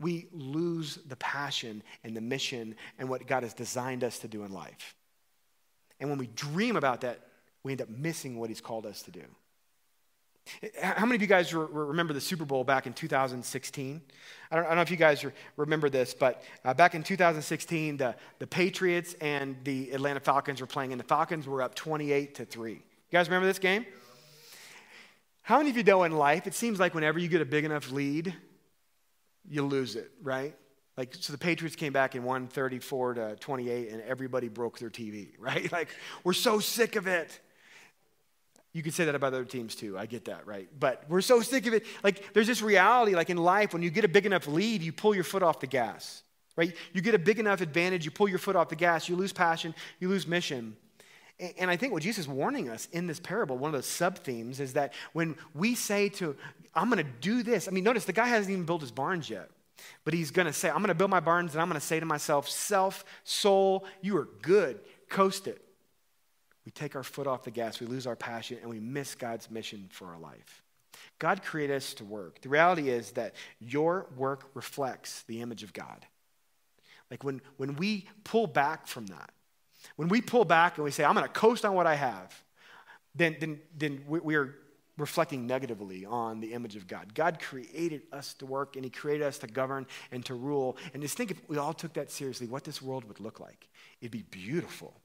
we 0.00 0.28
lose 0.32 0.98
the 1.08 1.16
passion 1.16 1.82
and 2.04 2.16
the 2.16 2.20
mission 2.20 2.76
and 2.98 3.08
what 3.08 3.26
God 3.26 3.42
has 3.42 3.54
designed 3.54 4.04
us 4.04 4.20
to 4.20 4.28
do 4.28 4.44
in 4.44 4.52
life. 4.52 4.94
And 6.00 6.08
when 6.08 6.18
we 6.18 6.28
dream 6.28 6.76
about 6.76 7.00
that 7.00 7.20
we 7.62 7.72
end 7.72 7.82
up 7.82 7.88
missing 7.90 8.38
what 8.38 8.48
he's 8.48 8.60
called 8.60 8.86
us 8.86 9.02
to 9.02 9.10
do. 9.10 9.22
How 10.80 11.04
many 11.04 11.16
of 11.16 11.20
you 11.20 11.26
guys 11.26 11.52
remember 11.52 12.14
the 12.14 12.20
Super 12.22 12.46
Bowl 12.46 12.64
back 12.64 12.86
in 12.86 12.94
2016? 12.94 14.00
I 14.50 14.56
don't, 14.56 14.64
I 14.64 14.68
don't 14.68 14.76
know 14.76 14.82
if 14.82 14.90
you 14.90 14.96
guys 14.96 15.22
remember 15.58 15.90
this, 15.90 16.14
but 16.14 16.42
uh, 16.64 16.72
back 16.72 16.94
in 16.94 17.02
2016, 17.02 17.98
the, 17.98 18.14
the 18.38 18.46
Patriots 18.46 19.14
and 19.20 19.56
the 19.64 19.90
Atlanta 19.90 20.20
Falcons 20.20 20.62
were 20.62 20.66
playing, 20.66 20.92
and 20.92 20.98
the 20.98 21.04
Falcons 21.04 21.46
were 21.46 21.60
up 21.60 21.74
28 21.74 22.36
to 22.36 22.46
3. 22.46 22.72
You 22.72 22.80
guys 23.12 23.28
remember 23.28 23.46
this 23.46 23.58
game? 23.58 23.84
How 25.48 25.56
many 25.56 25.70
of 25.70 25.78
you 25.78 25.82
know 25.82 26.02
in 26.02 26.12
life, 26.12 26.46
it 26.46 26.52
seems 26.52 26.78
like 26.78 26.92
whenever 26.92 27.18
you 27.18 27.26
get 27.26 27.40
a 27.40 27.46
big 27.46 27.64
enough 27.64 27.90
lead, 27.90 28.34
you 29.48 29.62
lose 29.62 29.96
it, 29.96 30.10
right? 30.22 30.54
Like, 30.94 31.14
so 31.14 31.32
the 31.32 31.38
Patriots 31.38 31.74
came 31.74 31.90
back 31.90 32.14
and 32.14 32.22
won 32.22 32.48
34 32.48 33.14
to 33.14 33.36
28, 33.36 33.88
and 33.88 34.02
everybody 34.02 34.48
broke 34.48 34.78
their 34.78 34.90
TV, 34.90 35.30
right? 35.38 35.72
Like, 35.72 35.88
we're 36.22 36.34
so 36.34 36.60
sick 36.60 36.96
of 36.96 37.06
it. 37.06 37.40
You 38.74 38.82
could 38.82 38.92
say 38.92 39.06
that 39.06 39.14
about 39.14 39.32
other 39.32 39.46
teams 39.46 39.74
too. 39.74 39.96
I 39.96 40.04
get 40.04 40.26
that, 40.26 40.46
right? 40.46 40.68
But 40.78 41.04
we're 41.08 41.22
so 41.22 41.40
sick 41.40 41.66
of 41.66 41.72
it. 41.72 41.86
Like, 42.04 42.34
there's 42.34 42.46
this 42.46 42.60
reality, 42.60 43.14
like 43.14 43.30
in 43.30 43.38
life, 43.38 43.72
when 43.72 43.80
you 43.80 43.88
get 43.88 44.04
a 44.04 44.08
big 44.08 44.26
enough 44.26 44.46
lead, 44.48 44.82
you 44.82 44.92
pull 44.92 45.14
your 45.14 45.24
foot 45.24 45.42
off 45.42 45.60
the 45.60 45.66
gas, 45.66 46.24
right? 46.56 46.76
You 46.92 47.00
get 47.00 47.14
a 47.14 47.18
big 47.18 47.38
enough 47.38 47.62
advantage, 47.62 48.04
you 48.04 48.10
pull 48.10 48.28
your 48.28 48.38
foot 48.38 48.54
off 48.54 48.68
the 48.68 48.76
gas, 48.76 49.08
you 49.08 49.16
lose 49.16 49.32
passion, 49.32 49.74
you 49.98 50.10
lose 50.10 50.26
mission. 50.26 50.76
And 51.40 51.70
I 51.70 51.76
think 51.76 51.92
what 51.92 52.02
Jesus 52.02 52.24
is 52.24 52.28
warning 52.28 52.68
us 52.68 52.88
in 52.92 53.06
this 53.06 53.20
parable, 53.20 53.56
one 53.56 53.72
of 53.72 53.80
the 53.80 53.86
sub 53.86 54.18
themes, 54.18 54.58
is 54.58 54.72
that 54.72 54.92
when 55.12 55.36
we 55.54 55.76
say 55.76 56.08
to, 56.10 56.36
I'm 56.74 56.90
going 56.90 57.04
to 57.04 57.12
do 57.20 57.44
this, 57.44 57.68
I 57.68 57.70
mean, 57.70 57.84
notice 57.84 58.04
the 58.04 58.12
guy 58.12 58.26
hasn't 58.26 58.52
even 58.52 58.64
built 58.64 58.80
his 58.80 58.90
barns 58.90 59.30
yet. 59.30 59.50
But 60.04 60.14
he's 60.14 60.32
going 60.32 60.46
to 60.46 60.52
say, 60.52 60.68
I'm 60.68 60.78
going 60.78 60.88
to 60.88 60.94
build 60.94 61.10
my 61.10 61.20
barns 61.20 61.52
and 61.52 61.62
I'm 61.62 61.68
going 61.68 61.80
to 61.80 61.86
say 61.86 62.00
to 62.00 62.06
myself, 62.06 62.48
self, 62.48 63.04
soul, 63.22 63.86
you 64.00 64.16
are 64.16 64.28
good. 64.42 64.80
Coast 65.08 65.46
it. 65.46 65.62
We 66.64 66.72
take 66.72 66.96
our 66.96 67.04
foot 67.04 67.26
off 67.26 67.44
the 67.44 67.50
gas, 67.50 67.80
we 67.80 67.86
lose 67.86 68.06
our 68.06 68.16
passion, 68.16 68.58
and 68.60 68.68
we 68.68 68.78
miss 68.78 69.14
God's 69.14 69.50
mission 69.50 69.88
for 69.90 70.08
our 70.08 70.18
life. 70.18 70.62
God 71.18 71.42
created 71.42 71.76
us 71.76 71.94
to 71.94 72.04
work. 72.04 72.42
The 72.42 72.50
reality 72.50 72.90
is 72.90 73.12
that 73.12 73.34
your 73.58 74.06
work 74.16 74.50
reflects 74.52 75.22
the 75.22 75.40
image 75.40 75.62
of 75.62 75.72
God. 75.72 76.04
Like 77.10 77.24
when, 77.24 77.40
when 77.56 77.76
we 77.76 78.06
pull 78.24 78.46
back 78.46 78.86
from 78.86 79.06
that, 79.06 79.30
when 79.96 80.08
we 80.08 80.20
pull 80.20 80.44
back 80.44 80.76
and 80.76 80.84
we 80.84 80.90
say, 80.90 81.04
I'm 81.04 81.14
going 81.14 81.26
to 81.26 81.32
coast 81.32 81.64
on 81.64 81.74
what 81.74 81.86
I 81.86 81.94
have, 81.94 82.34
then, 83.14 83.36
then, 83.40 83.60
then 83.76 84.04
we 84.06 84.36
are 84.36 84.54
reflecting 84.96 85.46
negatively 85.46 86.04
on 86.04 86.40
the 86.40 86.52
image 86.52 86.76
of 86.76 86.86
God. 86.86 87.14
God 87.14 87.38
created 87.40 88.02
us 88.12 88.34
to 88.34 88.46
work 88.46 88.76
and 88.76 88.84
He 88.84 88.90
created 88.90 89.26
us 89.26 89.38
to 89.38 89.46
govern 89.46 89.86
and 90.10 90.24
to 90.26 90.34
rule. 90.34 90.76
And 90.92 91.02
just 91.02 91.16
think 91.16 91.30
if 91.30 91.48
we 91.48 91.56
all 91.56 91.72
took 91.72 91.94
that 91.94 92.10
seriously, 92.10 92.48
what 92.48 92.64
this 92.64 92.82
world 92.82 93.04
would 93.04 93.20
look 93.20 93.40
like. 93.40 93.68
It'd 94.00 94.12
be 94.12 94.22
beautiful. 94.22 95.00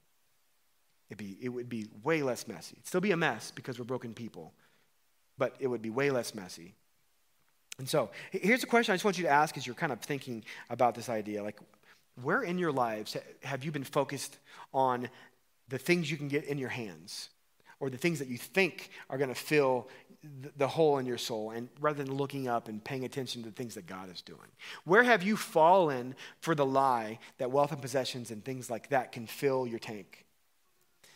It'd 1.10 1.17
be, 1.17 1.38
it 1.41 1.50
would 1.50 1.69
be 1.69 1.88
way 2.04 2.24
less 2.24 2.48
messy. 2.48 2.76
It'd 2.78 2.88
still 2.88 3.02
be 3.02 3.12
a 3.12 3.17
mess 3.17 3.52
because 3.52 3.78
we're 3.78 3.86
broken 3.86 4.13
people, 4.13 4.54
but 5.38 5.56
it 5.60 5.67
would 5.67 5.82
be 5.82 5.91
way 5.91 6.10
less 6.10 6.34
messy. 6.34 6.74
And 7.80 7.89
so 7.89 8.12
here's 8.32 8.63
a 8.63 8.67
question 8.67 8.93
I 8.93 8.96
just 8.96 9.06
want 9.06 9.17
you 9.17 9.24
to 9.24 9.32
ask 9.32 9.58
as 9.58 9.65
you're 9.65 9.76
kind 9.76 9.91
of 9.91 10.00
thinking 10.00 10.43
about 10.69 10.96
this 10.96 11.10
idea. 11.10 11.43
Like, 11.43 11.60
where 12.21 12.41
in 12.41 12.58
your 12.58 12.71
lives 12.71 13.17
have 13.43 13.63
you 13.63 13.71
been 13.71 13.84
focused 13.84 14.38
on 14.73 15.10
the 15.69 15.78
things 15.78 16.12
you 16.12 16.17
can 16.17 16.28
get 16.28 16.45
in 16.45 16.58
your 16.58 16.69
hands? 16.69 17.30
or 17.84 17.89
the 17.89 17.97
things 17.97 18.19
that 18.19 18.30
you 18.30 18.38
think 18.38 18.91
are 19.10 19.17
going 19.17 19.30
to 19.30 19.36
fill 19.36 19.89
the 20.56 20.69
hole 20.69 20.99
in 20.99 21.06
your 21.06 21.17
soul 21.17 21.52
and 21.52 21.67
rather 21.82 22.02
than 22.02 22.15
looking 22.15 22.47
up 22.47 22.69
and 22.69 22.82
paying 22.82 23.04
attention 23.04 23.43
to 23.43 23.49
the 23.49 23.56
things 23.56 23.76
that 23.76 23.86
God 23.86 24.10
is 24.10 24.21
doing. 24.21 24.39
Where 24.86 25.04
have 25.04 25.21
you 25.21 25.36
fallen 25.36 26.15
for 26.39 26.56
the 26.56 26.65
lie 26.65 27.19
that 27.39 27.52
wealth 27.52 27.73
and 27.73 27.82
possessions 27.82 28.32
and 28.32 28.43
things 28.43 28.69
like 28.69 28.88
that 28.89 29.12
can 29.12 29.28
fill 29.28 29.67
your 29.67 29.80
tank? 29.80 30.26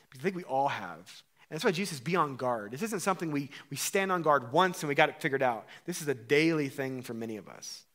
Because 0.09 0.21
I 0.21 0.23
think 0.23 0.35
we 0.35 0.43
all 0.43 0.67
have. 0.67 1.23
And 1.49 1.55
that's 1.55 1.63
why 1.63 1.71
Jesus 1.71 2.01
be 2.01 2.17
on 2.17 2.35
guard. 2.35 2.71
This 2.71 2.81
isn't 2.81 2.99
something 3.01 3.31
we, 3.31 3.49
we 3.69 3.77
stand 3.77 4.11
on 4.11 4.21
guard 4.21 4.51
once 4.51 4.81
and 4.81 4.89
we 4.89 4.95
got 4.95 5.07
it 5.07 5.21
figured 5.21 5.41
out. 5.41 5.65
This 5.85 6.01
is 6.01 6.09
a 6.09 6.13
daily 6.13 6.67
thing 6.67 7.01
for 7.01 7.13
many 7.13 7.37
of 7.37 7.47
us, 7.47 7.85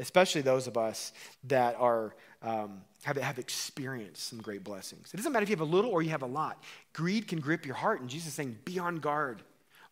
especially 0.00 0.40
those 0.40 0.66
of 0.66 0.76
us 0.76 1.12
that 1.44 1.76
are 1.78 2.16
um, 2.42 2.82
have, 3.02 3.16
have 3.16 3.38
experienced 3.38 4.28
some 4.28 4.40
great 4.40 4.64
blessings. 4.64 5.12
It 5.12 5.16
doesn't 5.16 5.32
matter 5.32 5.42
if 5.42 5.48
you 5.48 5.56
have 5.56 5.60
a 5.60 5.70
little 5.70 5.90
or 5.90 6.02
you 6.02 6.10
have 6.10 6.22
a 6.22 6.26
lot. 6.26 6.62
Greed 6.92 7.28
can 7.28 7.40
grip 7.40 7.66
your 7.66 7.74
heart, 7.74 8.00
and 8.00 8.10
Jesus 8.10 8.28
is 8.28 8.34
saying, 8.34 8.58
be 8.64 8.78
on 8.78 8.96
guard. 8.96 9.42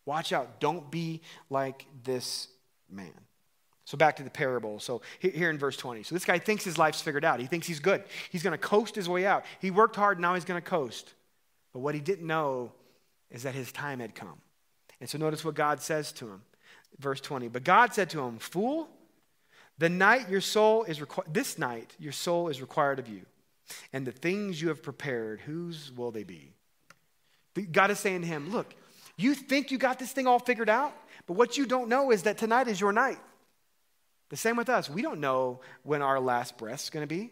Watch 0.05 0.33
out. 0.33 0.59
Don't 0.59 0.89
be 0.91 1.21
like 1.49 1.85
this 2.03 2.47
man. 2.89 3.13
So 3.85 3.97
back 3.97 4.15
to 4.15 4.23
the 4.23 4.29
parable. 4.29 4.79
So 4.79 5.01
here 5.19 5.49
in 5.49 5.59
verse 5.59 5.77
20. 5.77 6.03
So 6.03 6.15
this 6.15 6.25
guy 6.25 6.39
thinks 6.39 6.63
his 6.63 6.77
life's 6.77 7.01
figured 7.01 7.23
out. 7.23 7.39
He 7.39 7.45
thinks 7.45 7.67
he's 7.67 7.79
good. 7.79 8.03
He's 8.31 8.41
going 8.41 8.51
to 8.51 8.57
coast 8.57 8.95
his 8.95 9.07
way 9.07 9.25
out. 9.25 9.45
He 9.59 9.71
worked 9.71 9.95
hard, 9.95 10.19
now 10.19 10.33
he's 10.33 10.45
going 10.45 10.61
to 10.61 10.67
coast. 10.67 11.13
But 11.71 11.79
what 11.79 11.93
he 11.93 12.01
didn't 12.01 12.25
know 12.25 12.71
is 13.29 13.43
that 13.43 13.53
his 13.53 13.71
time 13.71 13.99
had 13.99 14.15
come. 14.15 14.41
And 14.99 15.09
so 15.09 15.17
notice 15.17 15.43
what 15.43 15.55
God 15.55 15.81
says 15.81 16.11
to 16.13 16.27
him. 16.27 16.41
Verse 16.99 17.21
20. 17.21 17.49
But 17.49 17.63
God 17.63 17.93
said 17.93 18.09
to 18.11 18.21
him, 18.21 18.37
Fool, 18.39 18.89
the 19.77 19.89
night 19.89 20.29
your 20.29 20.41
soul 20.41 20.83
is 20.83 21.01
required, 21.01 21.33
this 21.33 21.57
night 21.57 21.93
your 21.99 22.11
soul 22.11 22.47
is 22.49 22.61
required 22.61 22.99
of 22.99 23.07
you. 23.07 23.21
And 23.91 24.05
the 24.05 24.11
things 24.11 24.61
you 24.61 24.67
have 24.69 24.83
prepared, 24.83 25.41
whose 25.41 25.91
will 25.95 26.11
they 26.11 26.23
be? 26.23 26.53
God 27.71 27.89
is 27.89 27.99
saying 27.99 28.21
to 28.21 28.27
him, 28.27 28.51
Look, 28.51 28.75
you 29.17 29.33
think 29.33 29.71
you 29.71 29.77
got 29.77 29.97
this 29.97 30.11
thing 30.11 30.27
all 30.27 30.39
figured 30.39 30.69
out, 30.69 30.93
but 31.25 31.33
what 31.33 31.57
you 31.57 31.65
don't 31.65 31.89
know 31.89 32.11
is 32.11 32.23
that 32.23 32.37
tonight 32.37 32.67
is 32.67 32.79
your 32.79 32.91
night. 32.91 33.19
The 34.29 34.37
same 34.37 34.57
with 34.57 34.69
us. 34.69 34.89
We 34.89 35.01
don't 35.01 35.19
know 35.19 35.61
when 35.83 36.01
our 36.01 36.19
last 36.19 36.57
breath's 36.57 36.89
going 36.89 37.07
to 37.07 37.13
be. 37.13 37.31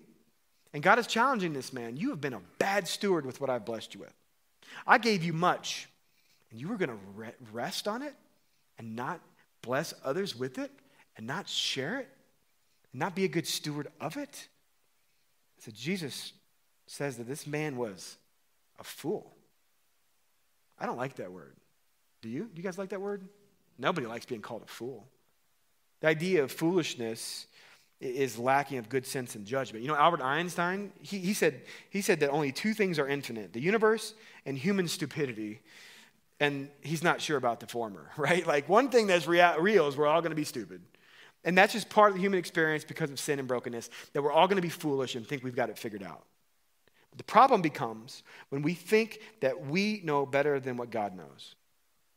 And 0.73 0.81
God 0.81 0.97
is 0.97 1.07
challenging 1.07 1.53
this 1.53 1.73
man. 1.73 1.97
You 1.97 2.09
have 2.09 2.21
been 2.21 2.33
a 2.33 2.41
bad 2.57 2.87
steward 2.87 3.25
with 3.25 3.39
what 3.41 3.49
I've 3.49 3.65
blessed 3.65 3.93
you 3.93 3.99
with. 3.99 4.13
I 4.87 4.97
gave 4.97 5.23
you 5.23 5.33
much, 5.33 5.87
and 6.49 6.59
you 6.59 6.67
were 6.67 6.77
going 6.77 6.89
to 6.89 7.33
rest 7.51 7.87
on 7.87 8.01
it 8.01 8.15
and 8.79 8.95
not 8.95 9.19
bless 9.61 9.93
others 10.03 10.35
with 10.35 10.57
it 10.57 10.71
and 11.15 11.27
not 11.27 11.47
share 11.47 11.99
it 11.99 12.09
and 12.93 12.99
not 12.99 13.15
be 13.15 13.25
a 13.25 13.27
good 13.27 13.47
steward 13.47 13.89
of 13.99 14.15
it? 14.15 14.47
So 15.59 15.71
Jesus 15.71 16.33
says 16.87 17.17
that 17.17 17.27
this 17.27 17.45
man 17.45 17.75
was 17.75 18.17
a 18.79 18.83
fool. 18.83 19.35
I 20.79 20.85
don't 20.85 20.97
like 20.97 21.15
that 21.15 21.31
word. 21.31 21.55
Do 22.21 22.29
you? 22.29 22.43
Do 22.45 22.51
you 22.55 22.63
guys 22.63 22.77
like 22.77 22.89
that 22.89 23.01
word? 23.01 23.27
Nobody 23.77 24.07
likes 24.07 24.25
being 24.25 24.41
called 24.41 24.63
a 24.63 24.67
fool. 24.67 25.07
The 26.01 26.07
idea 26.07 26.43
of 26.43 26.51
foolishness 26.51 27.47
is 27.99 28.37
lacking 28.37 28.77
of 28.77 28.89
good 28.89 29.05
sense 29.05 29.35
and 29.35 29.45
judgment. 29.45 29.83
You 29.83 29.87
know, 29.89 29.95
Albert 29.95 30.21
Einstein, 30.21 30.91
he, 31.01 31.19
he, 31.19 31.33
said, 31.33 31.61
he 31.89 32.01
said 32.01 32.19
that 32.19 32.29
only 32.29 32.51
two 32.51 32.73
things 32.73 32.99
are 32.99 33.07
infinite 33.07 33.53
the 33.53 33.61
universe 33.61 34.13
and 34.45 34.57
human 34.57 34.87
stupidity. 34.87 35.61
And 36.39 36.69
he's 36.81 37.03
not 37.03 37.21
sure 37.21 37.37
about 37.37 37.61
the 37.61 37.67
former, 37.67 38.11
right? 38.17 38.45
Like, 38.45 38.67
one 38.67 38.89
thing 38.89 39.07
that's 39.07 39.27
real 39.27 39.87
is 39.87 39.95
we're 39.95 40.07
all 40.07 40.21
going 40.21 40.31
to 40.31 40.35
be 40.35 40.43
stupid. 40.43 40.81
And 41.45 41.57
that's 41.57 41.73
just 41.73 41.89
part 41.89 42.09
of 42.09 42.15
the 42.15 42.21
human 42.21 42.39
experience 42.39 42.83
because 42.83 43.11
of 43.11 43.19
sin 43.19 43.39
and 43.39 43.47
brokenness, 43.47 43.89
that 44.13 44.21
we're 44.21 44.31
all 44.31 44.47
going 44.47 44.57
to 44.57 44.61
be 44.61 44.69
foolish 44.69 45.15
and 45.15 45.27
think 45.27 45.43
we've 45.43 45.55
got 45.55 45.69
it 45.69 45.77
figured 45.77 46.03
out. 46.03 46.23
But 47.11 47.17
the 47.17 47.31
problem 47.31 47.61
becomes 47.61 48.23
when 48.49 48.61
we 48.61 48.73
think 48.73 49.19
that 49.41 49.67
we 49.67 50.01
know 50.03 50.25
better 50.25 50.59
than 50.59 50.77
what 50.77 50.89
God 50.89 51.15
knows. 51.15 51.55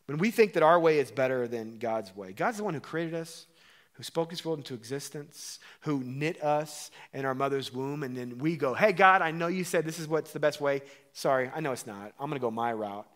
When 0.07 0.19
we 0.19 0.31
think 0.31 0.53
that 0.53 0.62
our 0.62 0.79
way 0.79 1.01
is 1.01 1.11
better 1.11 1.49
than 1.49 1.79
God's 1.79 2.15
way. 2.15 2.33
God's 2.33 2.59
the 2.59 2.65
one 2.65 2.75
who 2.75 2.81
created 2.81 3.15
us, 3.15 3.47
who 3.95 4.03
spoke 4.03 4.31
his 4.31 4.45
world 4.45 4.59
into 4.59 4.75
existence, 4.75 5.59
who 5.81 6.03
knit 6.05 6.43
us 6.43 6.91
in 7.12 7.25
our 7.25 7.35
mother's 7.35 7.73
womb, 7.73 8.05
and 8.05 8.17
then 8.17 8.39
we 8.39 8.57
go, 8.57 8.75
Hey, 8.75 8.93
God, 8.93 9.23
I 9.23 9.33
know 9.33 9.49
you 9.49 9.65
said 9.65 9.85
this 9.85 9.99
is 9.99 10.07
what's 10.07 10.33
the 10.33 10.41
best 10.41 10.61
way. 10.61 10.83
Sorry, 11.12 11.51
I 11.55 11.61
know 11.61 11.73
it's 11.73 11.87
not. 11.87 12.12
I'm 12.21 12.31
going 12.31 12.39
to 12.39 12.45
go 12.45 12.51
my 12.51 12.73
route. 12.73 13.07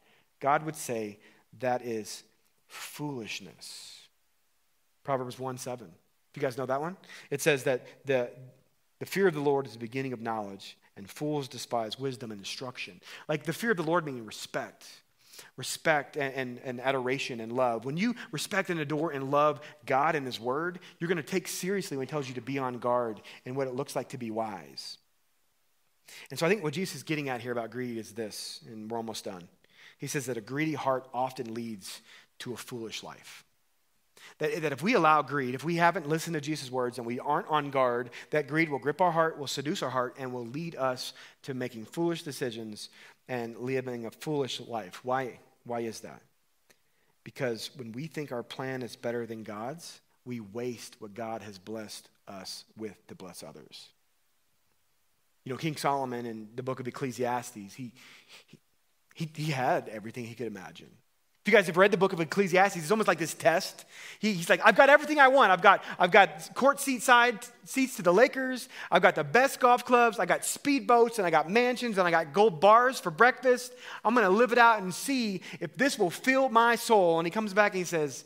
God 0.40 0.64
would 0.64 0.77
say 0.77 1.18
that 1.61 1.85
is 1.85 2.25
foolishness. 2.66 4.01
Proverbs 5.05 5.38
1 5.38 5.59
7. 5.59 5.90
You 6.35 6.43
guys 6.43 6.57
know 6.57 6.66
that 6.66 6.81
one? 6.81 6.97
It 7.31 7.40
says 7.40 7.64
that 7.64 7.87
the, 8.07 8.31
the 8.99 9.07
fear 9.07 9.27
of 9.27 9.35
the 9.35 9.40
Lord 9.40 9.66
is 9.66 9.73
the 9.73 9.79
beginning 9.79 10.12
of 10.12 10.21
knowledge, 10.21 10.77
and 10.97 11.09
fools 11.09 11.49
despise 11.49 11.99
wisdom 11.99 12.31
and 12.31 12.40
instruction. 12.40 13.01
Like 13.29 13.45
the 13.45 13.53
fear 13.53 13.71
of 13.71 13.77
the 13.77 13.83
Lord 13.83 14.05
meaning 14.05 14.27
respect. 14.27 14.87
Respect 15.57 16.16
and, 16.16 16.35
and, 16.35 16.61
and 16.64 16.81
adoration 16.81 17.40
and 17.40 17.53
love. 17.53 17.85
When 17.85 17.97
you 17.97 18.14
respect 18.31 18.69
and 18.69 18.79
adore 18.79 19.11
and 19.11 19.31
love 19.31 19.61
God 19.87 20.14
and 20.14 20.27
His 20.27 20.38
Word, 20.38 20.81
you're 20.99 21.09
going 21.09 21.16
to 21.16 21.23
take 21.23 21.49
seriously 21.49 21.97
when 21.97 22.07
He 22.07 22.11
tells 22.11 22.29
you 22.29 22.35
to 22.35 22.43
be 22.43 22.59
on 22.59 22.79
guard 22.79 23.21
and 23.47 23.57
what 23.57 23.66
it 23.66 23.75
looks 23.75 23.97
like 23.97 24.11
to 24.11 24.19
be 24.19 24.31
wise. 24.31 24.99
And 26.31 26.38
so 26.38 26.47
I 26.47 26.49
think 26.49 26.62
what 26.62 26.75
Jesus 26.75 26.97
is 26.97 27.03
getting 27.03 27.29
at 27.29 27.40
here 27.40 27.53
about 27.53 27.71
greed 27.71 27.97
is 27.97 28.12
this, 28.12 28.61
and 28.66 28.90
we're 28.90 28.99
almost 28.99 29.25
done. 29.25 29.49
He 29.99 30.07
says 30.07 30.27
that 30.27 30.37
a 30.37 30.43
greedy 30.43 30.75
heart 30.75 31.09
often 31.14 31.55
leads 31.55 32.03
to 32.40 32.53
a 32.53 32.57
foolish 32.57 33.03
life. 33.03 33.45
That, 34.40 34.62
that 34.62 34.72
if 34.72 34.83
we 34.83 34.94
allow 34.94 35.22
greed, 35.22 35.55
if 35.55 35.62
we 35.62 35.76
haven't 35.76 36.09
listened 36.09 36.35
to 36.35 36.40
Jesus' 36.40 36.70
words 36.70 36.98
and 36.98 37.07
we 37.07 37.20
aren't 37.20 37.46
on 37.46 37.70
guard, 37.70 38.11
that 38.31 38.48
greed 38.48 38.68
will 38.68 38.81
grip 38.81 39.00
our 39.00 39.12
heart, 39.12 39.38
will 39.38 39.46
seduce 39.46 39.83
our 39.83 39.90
heart, 39.90 40.16
and 40.18 40.33
will 40.33 40.46
lead 40.46 40.74
us 40.74 41.12
to 41.42 41.55
making 41.55 41.85
foolish 41.85 42.24
decisions 42.24 42.88
and 43.29 43.57
living 43.59 44.07
a 44.07 44.11
foolish 44.11 44.61
life. 44.61 45.05
Why, 45.05 45.38
why 45.64 45.81
is 45.81 46.00
that? 46.00 46.20
Because 47.22 47.70
when 47.76 47.92
we 47.92 48.09
think 48.09 48.33
our 48.33 48.42
plan 48.42 48.83
is 48.83 48.96
better 48.96 49.26
than 49.26 49.44
God's, 49.44 50.00
we 50.24 50.40
waste 50.40 50.96
what 50.98 51.14
God 51.14 51.42
has 51.42 51.59
blessed 51.59 52.09
us 52.26 52.64
with 52.76 53.07
to 53.07 53.14
bless 53.14 53.42
others. 53.42 53.88
You 55.44 55.53
know, 55.53 55.59
King 55.59 55.76
Solomon 55.76 56.26
in 56.26 56.48
the 56.57 56.62
book 56.62 56.81
of 56.81 56.88
Ecclesiastes, 56.88 57.74
he, 57.74 57.92
he 58.46 58.59
He, 59.14 59.29
he 59.35 59.50
had 59.53 59.88
everything 59.88 60.24
he 60.24 60.35
could 60.35 60.46
imagine. 60.46 60.88
If 61.42 61.50
you 61.50 61.57
guys 61.57 61.66
have 61.68 61.79
read 61.79 61.90
the 61.90 61.96
book 61.96 62.12
of 62.12 62.20
Ecclesiastes, 62.20 62.76
it's 62.76 62.90
almost 62.90 63.09
like 63.09 63.18
this 63.18 63.33
test. 63.33 63.87
He, 64.18 64.35
he's 64.35 64.50
like, 64.50 64.61
I've 64.62 64.76
got 64.76 64.90
everything 64.90 65.18
I 65.18 65.29
want. 65.29 65.50
I've 65.50 65.62
got, 65.62 65.83
I've 65.98 66.11
got 66.11 66.50
court 66.55 66.81
seat 66.81 67.03
side 67.03 67.38
seats 67.64 67.96
to 67.96 68.03
the 68.03 68.12
Lakers. 68.12 68.68
I've 68.90 69.00
got 69.00 69.14
the 69.14 69.24
best 69.24 69.59
golf 69.59 69.87
clubs. 69.87 70.18
I 70.18 70.26
got 70.26 70.42
speedboats 70.42 71.16
and 71.16 71.26
I 71.26 71.31
got 71.31 71.48
mansions 71.48 71.96
and 71.96 72.07
I 72.07 72.11
got 72.11 72.35
gold 72.35 72.61
bars 72.61 73.00
for 73.00 73.11
breakfast. 73.11 73.72
I'm 74.05 74.14
going 74.14 74.26
to 74.26 74.31
live 74.31 74.53
it 74.53 74.59
out 74.59 74.83
and 74.83 74.92
see 74.92 75.40
if 75.61 75.74
this 75.76 75.98
will 75.98 76.11
fill 76.11 76.50
my 76.50 76.76
soul. 76.76 77.18
And 77.18 77.26
he 77.26 77.31
comes 77.31 77.55
back 77.55 77.72
and 77.72 77.79
he 77.79 77.85
says, 77.85 78.24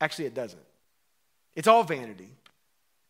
Actually, 0.00 0.26
it 0.26 0.34
doesn't. 0.34 0.62
It's 1.56 1.66
all 1.66 1.82
vanity. 1.82 2.28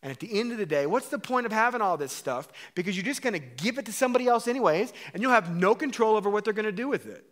And 0.01 0.11
at 0.11 0.19
the 0.19 0.39
end 0.39 0.51
of 0.53 0.57
the 0.57 0.65
day, 0.65 0.85
what's 0.85 1.09
the 1.09 1.19
point 1.19 1.45
of 1.45 1.51
having 1.51 1.81
all 1.81 1.97
this 1.97 2.13
stuff? 2.13 2.47
Because 2.73 2.95
you're 2.95 3.05
just 3.05 3.21
going 3.21 3.33
to 3.33 3.39
give 3.39 3.77
it 3.77 3.85
to 3.85 3.93
somebody 3.93 4.27
else, 4.27 4.47
anyways, 4.47 4.93
and 5.13 5.21
you'll 5.21 5.33
have 5.33 5.53
no 5.53 5.75
control 5.75 6.15
over 6.15 6.29
what 6.29 6.45
they're 6.45 6.53
going 6.53 6.65
to 6.65 6.71
do 6.71 6.87
with 6.87 7.05
it. 7.05 7.25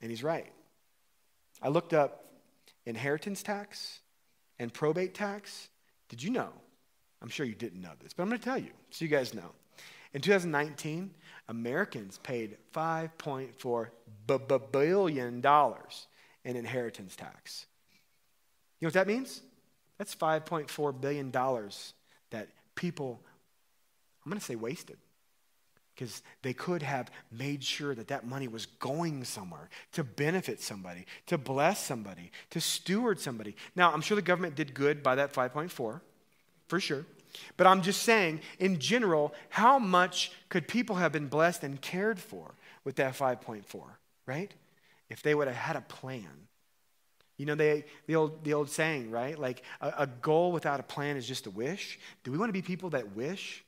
And 0.00 0.10
he's 0.10 0.22
right. 0.22 0.50
I 1.62 1.68
looked 1.68 1.92
up 1.92 2.24
inheritance 2.86 3.42
tax 3.42 4.00
and 4.58 4.72
probate 4.72 5.14
tax. 5.14 5.68
Did 6.08 6.22
you 6.22 6.30
know? 6.30 6.50
I'm 7.22 7.28
sure 7.28 7.44
you 7.44 7.54
didn't 7.54 7.82
know 7.82 7.92
this, 8.02 8.12
but 8.14 8.22
I'm 8.22 8.28
going 8.28 8.38
to 8.40 8.44
tell 8.44 8.58
you 8.58 8.70
so 8.90 9.04
you 9.04 9.10
guys 9.10 9.34
know. 9.34 9.52
In 10.12 10.22
2019, 10.22 11.10
Americans 11.48 12.18
paid 12.18 12.56
5.4 12.74 13.88
billion 14.72 15.40
dollars 15.40 16.06
in 16.44 16.56
inheritance 16.56 17.14
tax. 17.14 17.66
You 18.80 18.86
know 18.86 18.88
what 18.88 18.94
that 18.94 19.06
means? 19.06 19.42
That's 19.98 20.14
5.4 20.14 21.00
billion 21.00 21.30
dollars 21.30 21.92
that 22.30 22.48
people 22.74 23.20
I'm 24.24 24.30
going 24.30 24.38
to 24.38 24.44
say 24.44 24.56
wasted 24.56 24.98
because 26.00 26.22
they 26.40 26.54
could 26.54 26.80
have 26.80 27.10
made 27.30 27.62
sure 27.62 27.94
that 27.94 28.08
that 28.08 28.26
money 28.26 28.48
was 28.48 28.64
going 28.64 29.22
somewhere 29.22 29.68
to 29.92 30.02
benefit 30.02 30.58
somebody, 30.62 31.04
to 31.26 31.36
bless 31.36 31.84
somebody, 31.84 32.32
to 32.48 32.58
steward 32.58 33.20
somebody. 33.20 33.54
Now, 33.76 33.92
I'm 33.92 34.00
sure 34.00 34.14
the 34.14 34.22
government 34.22 34.54
did 34.54 34.72
good 34.72 35.02
by 35.02 35.16
that 35.16 35.34
5.4, 35.34 35.68
for 35.70 36.00
sure. 36.80 37.04
But 37.58 37.66
I'm 37.66 37.82
just 37.82 38.02
saying, 38.02 38.40
in 38.58 38.78
general, 38.78 39.34
how 39.50 39.78
much 39.78 40.32
could 40.48 40.66
people 40.66 40.96
have 40.96 41.12
been 41.12 41.26
blessed 41.26 41.64
and 41.64 41.78
cared 41.78 42.18
for 42.18 42.54
with 42.82 42.96
that 42.96 43.14
5.4, 43.14 43.82
right? 44.24 44.54
If 45.10 45.22
they 45.22 45.34
would 45.34 45.48
have 45.48 45.56
had 45.56 45.76
a 45.76 45.82
plan. 45.82 46.48
You 47.36 47.44
know, 47.44 47.54
they, 47.54 47.84
the, 48.06 48.16
old, 48.16 48.42
the 48.42 48.54
old 48.54 48.70
saying, 48.70 49.10
right? 49.10 49.38
Like, 49.38 49.64
a, 49.82 49.92
a 49.98 50.06
goal 50.06 50.50
without 50.50 50.80
a 50.80 50.82
plan 50.82 51.18
is 51.18 51.28
just 51.28 51.46
a 51.46 51.50
wish. 51.50 51.98
Do 52.24 52.32
we 52.32 52.38
want 52.38 52.48
to 52.48 52.54
be 52.54 52.62
people 52.62 52.88
that 52.90 53.14
wish? 53.14 53.64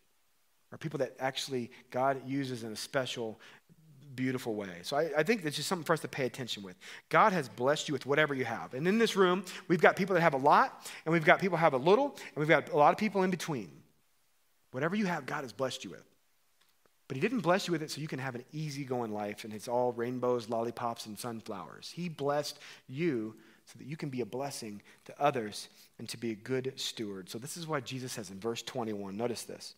Are 0.73 0.79
people 0.79 0.99
that 0.99 1.15
actually 1.21 1.71
God 1.91 2.27
uses 2.27 2.65
in 2.65 2.73
a 2.73 2.77
special, 2.77 3.39
beautiful 4.17 4.55
way. 4.55 4.81
So 4.83 4.97
I, 4.97 5.11
I 5.19 5.23
think 5.23 5.43
that's 5.43 5.57
just 5.57 5.69
something 5.69 5.85
for 5.85 5.93
us 5.93 6.01
to 6.01 6.09
pay 6.09 6.25
attention 6.25 6.63
with. 6.63 6.77
God 7.09 7.33
has 7.33 7.49
blessed 7.49 7.89
you 7.89 7.93
with 7.93 8.07
whatever 8.07 8.35
you 8.35 8.45
have. 8.45 8.75
And 8.75 8.89
in 8.89 8.99
this 8.99 9.15
room, 9.15 9.45
we've 9.69 9.81
got 9.81 9.97
people 9.97 10.15
that 10.15 10.23
have 10.23 10.35
a 10.35 10.39
lot, 10.39 10.91
and 11.05 11.13
we've 11.13 11.25
got 11.25 11.41
people 11.41 11.59
who 11.59 11.63
have 11.63 11.75
a 11.75 11.79
little, 11.79 12.07
and 12.07 12.37
we've 12.37 12.49
got 12.49 12.71
a 12.71 12.77
lot 12.77 12.93
of 12.93 12.99
people 12.99 13.23
in 13.23 13.31
between. 13.31 13.71
Whatever 14.71 14.97
you 14.97 15.07
have, 15.07 15.27
God 15.27 15.43
has 15.43 15.53
blessed 15.53 15.85
you 15.85 15.91
with. 15.91 16.05
But 17.09 17.17
He 17.17 17.21
didn't 17.21 17.41
bless 17.41 17.69
you 17.69 17.73
with 17.73 17.83
it 17.83 17.91
so 17.91 18.01
you 18.01 18.09
can 18.09 18.19
have 18.19 18.35
an 18.35 18.45
easygoing 18.53 19.13
life 19.13 19.45
and 19.45 19.53
it's 19.53 19.69
all 19.69 19.93
rainbows, 19.93 20.49
lollipops, 20.49 21.05
and 21.05 21.19
sunflowers. 21.19 21.93
He 21.95 22.09
blessed 22.09 22.59
you 22.89 23.35
so 23.67 23.79
that 23.79 23.87
you 23.87 23.97
can 23.97 24.09
be 24.09 24.23
a 24.23 24.27
blessing 24.27 24.81
to 25.05 25.15
others 25.21 25.69
and 25.99 26.09
to 26.09 26.17
be 26.17 26.31
a 26.31 26.35
good 26.35 26.73
steward. 26.77 27.29
So 27.29 27.39
this 27.39 27.57
is 27.57 27.67
why 27.67 27.81
Jesus 27.81 28.13
says 28.13 28.31
in 28.31 28.41
verse 28.41 28.63
21, 28.63 29.17
notice 29.17 29.43
this. 29.43 29.75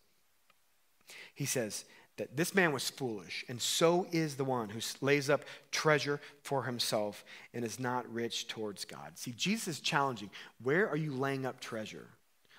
He 1.34 1.46
says 1.46 1.84
that 2.16 2.36
this 2.36 2.54
man 2.54 2.72
was 2.72 2.88
foolish, 2.90 3.44
and 3.48 3.60
so 3.60 4.06
is 4.12 4.36
the 4.36 4.44
one 4.44 4.68
who 4.68 4.80
lays 5.00 5.28
up 5.28 5.44
treasure 5.72 6.20
for 6.42 6.62
himself 6.64 7.24
and 7.52 7.64
is 7.64 7.80
not 7.80 8.12
rich 8.12 8.46
towards 8.46 8.84
God. 8.84 9.18
See, 9.18 9.32
Jesus 9.32 9.68
is 9.68 9.80
challenging. 9.80 10.30
Where 10.62 10.88
are 10.88 10.96
you 10.96 11.12
laying 11.12 11.44
up 11.44 11.60
treasure? 11.60 12.06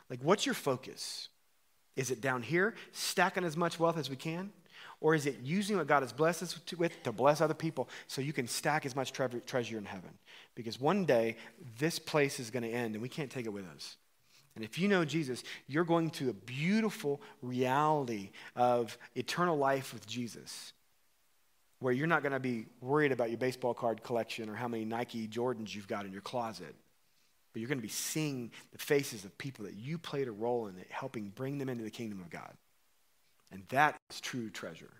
Like, 0.09 0.19
what's 0.21 0.45
your 0.45 0.55
focus? 0.55 1.29
Is 1.95 2.11
it 2.11 2.19
down 2.21 2.41
here, 2.41 2.75
stacking 2.91 3.45
as 3.45 3.55
much 3.55 3.79
wealth 3.79 3.97
as 3.97 4.09
we 4.09 4.17
can? 4.17 4.51
Or 5.01 5.15
is 5.15 5.25
it 5.25 5.37
using 5.43 5.77
what 5.77 5.87
God 5.87 6.03
has 6.03 6.11
blessed 6.11 6.43
us 6.43 6.59
with 6.77 7.03
to 7.03 7.11
bless 7.11 7.41
other 7.41 7.53
people 7.53 7.89
so 8.07 8.21
you 8.21 8.33
can 8.33 8.47
stack 8.47 8.85
as 8.85 8.95
much 8.95 9.13
treasure 9.13 9.77
in 9.77 9.85
heaven? 9.85 10.09
Because 10.55 10.79
one 10.79 11.05
day, 11.05 11.37
this 11.79 11.99
place 11.99 12.39
is 12.39 12.49
going 12.49 12.63
to 12.63 12.69
end 12.69 12.95
and 12.95 13.01
we 13.01 13.09
can't 13.09 13.29
take 13.29 13.45
it 13.45 13.53
with 13.53 13.67
us. 13.75 13.97
And 14.55 14.63
if 14.63 14.79
you 14.79 14.87
know 14.87 15.03
Jesus, 15.03 15.43
you're 15.67 15.83
going 15.83 16.09
to 16.11 16.29
a 16.29 16.33
beautiful 16.33 17.21
reality 17.41 18.31
of 18.55 18.97
eternal 19.15 19.57
life 19.57 19.93
with 19.93 20.07
Jesus, 20.07 20.71
where 21.79 21.91
you're 21.91 22.07
not 22.07 22.23
going 22.23 22.31
to 22.31 22.39
be 22.39 22.65
worried 22.79 23.11
about 23.11 23.29
your 23.29 23.37
baseball 23.37 23.73
card 23.73 24.01
collection 24.01 24.49
or 24.49 24.55
how 24.55 24.67
many 24.67 24.85
Nike 24.85 25.27
Jordans 25.27 25.75
you've 25.75 25.89
got 25.89 26.05
in 26.05 26.13
your 26.13 26.21
closet. 26.21 26.73
But 27.51 27.59
you're 27.59 27.67
going 27.67 27.79
to 27.79 27.83
be 27.83 27.89
seeing 27.89 28.51
the 28.71 28.77
faces 28.77 29.25
of 29.25 29.37
people 29.37 29.65
that 29.65 29.75
you 29.75 29.97
played 29.97 30.27
a 30.27 30.31
role 30.31 30.67
in 30.67 30.75
helping 30.89 31.29
bring 31.29 31.57
them 31.57 31.69
into 31.69 31.83
the 31.83 31.91
kingdom 31.91 32.21
of 32.21 32.29
God. 32.29 32.53
And 33.51 33.63
that 33.69 33.95
is 34.09 34.19
true 34.21 34.49
treasure. 34.49 34.91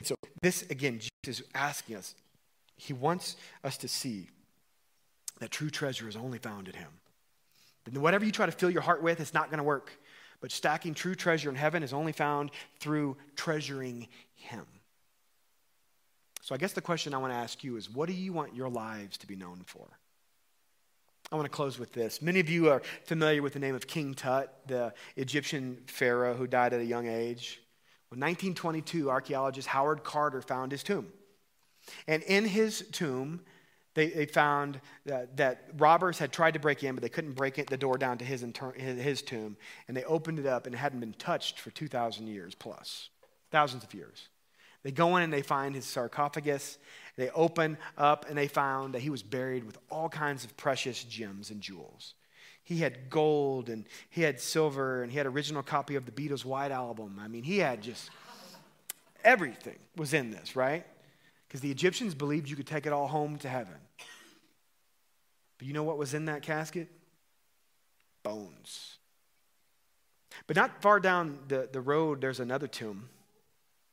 And 0.00 0.06
so, 0.06 0.14
this 0.42 0.62
again, 0.70 1.00
Jesus 1.00 1.40
is 1.40 1.46
asking 1.54 1.96
us, 1.96 2.14
he 2.76 2.92
wants 2.92 3.36
us 3.62 3.76
to 3.78 3.88
see 3.88 4.28
that 5.40 5.50
true 5.50 5.70
treasure 5.70 6.08
is 6.08 6.16
only 6.16 6.38
found 6.38 6.68
in 6.68 6.74
him. 6.74 6.90
Then 7.84 8.00
whatever 8.02 8.24
you 8.24 8.32
try 8.32 8.46
to 8.46 8.52
fill 8.52 8.70
your 8.70 8.82
heart 8.82 9.02
with, 9.02 9.20
it's 9.20 9.34
not 9.34 9.50
going 9.50 9.58
to 9.58 9.64
work. 9.64 9.90
But 10.40 10.52
stacking 10.52 10.94
true 10.94 11.14
treasure 11.14 11.48
in 11.48 11.54
heaven 11.54 11.82
is 11.82 11.92
only 11.92 12.12
found 12.12 12.50
through 12.78 13.16
treasuring 13.36 14.08
Him. 14.34 14.66
So 16.42 16.54
I 16.54 16.58
guess 16.58 16.72
the 16.72 16.82
question 16.82 17.14
I 17.14 17.18
want 17.18 17.32
to 17.32 17.38
ask 17.38 17.64
you 17.64 17.76
is 17.76 17.88
what 17.88 18.06
do 18.06 18.14
you 18.14 18.32
want 18.32 18.54
your 18.54 18.68
lives 18.68 19.16
to 19.18 19.26
be 19.26 19.36
known 19.36 19.62
for? 19.64 19.86
I 21.32 21.36
want 21.36 21.46
to 21.46 21.50
close 21.50 21.78
with 21.78 21.92
this. 21.92 22.20
Many 22.20 22.40
of 22.40 22.50
you 22.50 22.68
are 22.68 22.82
familiar 23.04 23.40
with 23.40 23.54
the 23.54 23.58
name 23.58 23.74
of 23.74 23.86
King 23.86 24.14
Tut, 24.14 24.54
the 24.66 24.92
Egyptian 25.16 25.78
pharaoh 25.86 26.34
who 26.34 26.46
died 26.46 26.74
at 26.74 26.80
a 26.80 26.84
young 26.84 27.06
age. 27.06 27.60
In 28.12 28.20
1922, 28.20 29.10
archaeologist 29.10 29.66
Howard 29.68 30.04
Carter 30.04 30.42
found 30.42 30.70
his 30.70 30.82
tomb. 30.82 31.08
And 32.06 32.22
in 32.22 32.44
his 32.44 32.86
tomb, 32.92 33.40
they, 33.94 34.08
they 34.08 34.26
found 34.26 34.80
that, 35.06 35.36
that, 35.36 35.70
robbers 35.78 36.18
had 36.18 36.32
tried 36.32 36.54
to 36.54 36.60
break 36.60 36.82
in, 36.82 36.94
but 36.94 37.02
they 37.02 37.08
couldn't 37.08 37.32
break 37.32 37.58
it, 37.58 37.68
the 37.68 37.76
door 37.76 37.96
down 37.96 38.18
to 38.18 38.24
his, 38.24 38.42
inter, 38.42 38.72
his, 38.72 39.00
his 39.00 39.22
tomb. 39.22 39.56
And 39.88 39.96
they 39.96 40.04
opened 40.04 40.38
it 40.38 40.46
up, 40.46 40.66
and 40.66 40.74
it 40.74 40.78
hadn't 40.78 41.00
been 41.00 41.14
touched 41.14 41.60
for 41.60 41.70
2,000 41.70 42.26
years 42.26 42.54
plus, 42.54 43.08
thousands 43.50 43.84
of 43.84 43.94
years. 43.94 44.28
They 44.82 44.90
go 44.90 45.16
in 45.16 45.22
and 45.22 45.32
they 45.32 45.42
find 45.42 45.74
his 45.74 45.86
sarcophagus. 45.86 46.78
They 47.16 47.30
open 47.30 47.78
up, 47.96 48.26
and 48.28 48.36
they 48.36 48.48
found 48.48 48.94
that 48.94 49.00
he 49.00 49.10
was 49.10 49.22
buried 49.22 49.64
with 49.64 49.78
all 49.90 50.08
kinds 50.08 50.44
of 50.44 50.56
precious 50.56 51.02
gems 51.04 51.50
and 51.50 51.60
jewels. 51.60 52.14
He 52.64 52.78
had 52.78 53.10
gold, 53.10 53.68
and 53.68 53.86
he 54.10 54.22
had 54.22 54.40
silver, 54.40 55.02
and 55.02 55.12
he 55.12 55.18
had 55.18 55.26
original 55.26 55.62
copy 55.62 55.96
of 55.96 56.04
the 56.04 56.12
Beatles' 56.12 56.44
White 56.44 56.72
Album. 56.72 57.18
I 57.20 57.28
mean, 57.28 57.44
he 57.44 57.58
had 57.58 57.82
just 57.82 58.10
everything 59.24 59.78
was 59.96 60.12
in 60.12 60.30
this, 60.30 60.54
right? 60.54 60.84
Because 61.48 61.60
the 61.60 61.70
Egyptians 61.70 62.14
believed 62.14 62.48
you 62.48 62.56
could 62.56 62.66
take 62.66 62.86
it 62.86 62.92
all 62.92 63.08
home 63.08 63.38
to 63.38 63.48
heaven. 63.48 63.74
But 65.58 65.66
you 65.66 65.72
know 65.72 65.82
what 65.82 65.98
was 65.98 66.14
in 66.14 66.24
that 66.26 66.42
casket? 66.42 66.88
Bones. 68.22 68.98
But 70.46 70.56
not 70.56 70.82
far 70.82 71.00
down 71.00 71.38
the, 71.48 71.68
the 71.72 71.80
road, 71.80 72.20
there's 72.20 72.40
another 72.40 72.66
tomb. 72.66 73.08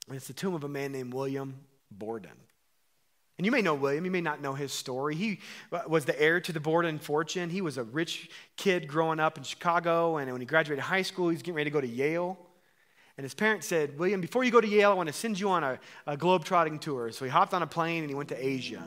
And 0.07 0.17
it's 0.17 0.27
the 0.27 0.33
tomb 0.33 0.55
of 0.55 0.63
a 0.63 0.69
man 0.69 0.91
named 0.91 1.13
William 1.13 1.55
Borden. 1.91 2.31
And 3.37 3.45
you 3.45 3.51
may 3.51 3.61
know 3.61 3.73
William, 3.73 4.05
you 4.05 4.11
may 4.11 4.21
not 4.21 4.41
know 4.41 4.53
his 4.53 4.71
story. 4.71 5.15
He 5.15 5.39
was 5.87 6.05
the 6.05 6.19
heir 6.21 6.39
to 6.41 6.51
the 6.51 6.59
Borden 6.59 6.99
fortune. 6.99 7.49
He 7.49 7.61
was 7.61 7.77
a 7.77 7.83
rich 7.83 8.29
kid 8.55 8.87
growing 8.87 9.19
up 9.19 9.37
in 9.37 9.43
Chicago, 9.43 10.17
and 10.17 10.31
when 10.31 10.41
he 10.41 10.45
graduated 10.45 10.83
high 10.83 11.01
school, 11.01 11.29
he 11.29 11.35
was 11.35 11.41
getting 11.41 11.55
ready 11.55 11.69
to 11.69 11.73
go 11.73 11.81
to 11.81 11.87
Yale. 11.87 12.37
And 13.17 13.23
his 13.23 13.33
parents 13.33 13.67
said, 13.67 13.97
William, 13.97 14.21
before 14.21 14.43
you 14.43 14.51
go 14.51 14.61
to 14.61 14.67
Yale, 14.67 14.91
I 14.91 14.93
want 14.93 15.07
to 15.07 15.13
send 15.13 15.39
you 15.39 15.49
on 15.49 15.63
a, 15.63 15.79
a 16.07 16.17
globe-trotting 16.17 16.79
tour. 16.79 17.11
So 17.11 17.25
he 17.25 17.31
hopped 17.31 17.53
on 17.53 17.61
a 17.61 17.67
plane 17.67 18.03
and 18.03 18.09
he 18.09 18.15
went 18.15 18.29
to 18.29 18.45
Asia. 18.45 18.79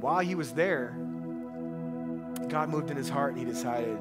While 0.00 0.20
he 0.20 0.34
was 0.34 0.52
there, 0.52 0.96
God 2.48 2.68
moved 2.68 2.90
in 2.90 2.96
his 2.96 3.08
heart 3.08 3.32
and 3.32 3.38
he 3.38 3.44
decided, 3.44 3.96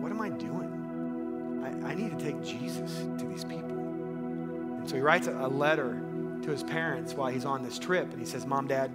what 0.00 0.12
am 0.12 0.20
I 0.20 0.28
doing? 0.28 1.62
I, 1.64 1.90
I 1.90 1.94
need 1.94 2.16
to 2.16 2.24
take 2.24 2.42
Jesus 2.44 3.06
to 3.18 3.26
these 3.26 3.44
people. 3.44 3.70
And 3.70 4.88
so 4.88 4.94
he 4.94 5.02
writes 5.02 5.26
a, 5.26 5.32
a 5.32 5.48
letter 5.48 6.00
to 6.42 6.50
his 6.50 6.62
parents 6.62 7.14
while 7.14 7.30
he's 7.30 7.44
on 7.44 7.62
this 7.62 7.78
trip. 7.78 8.10
And 8.10 8.20
he 8.20 8.26
says, 8.26 8.46
Mom, 8.46 8.68
Dad, 8.68 8.92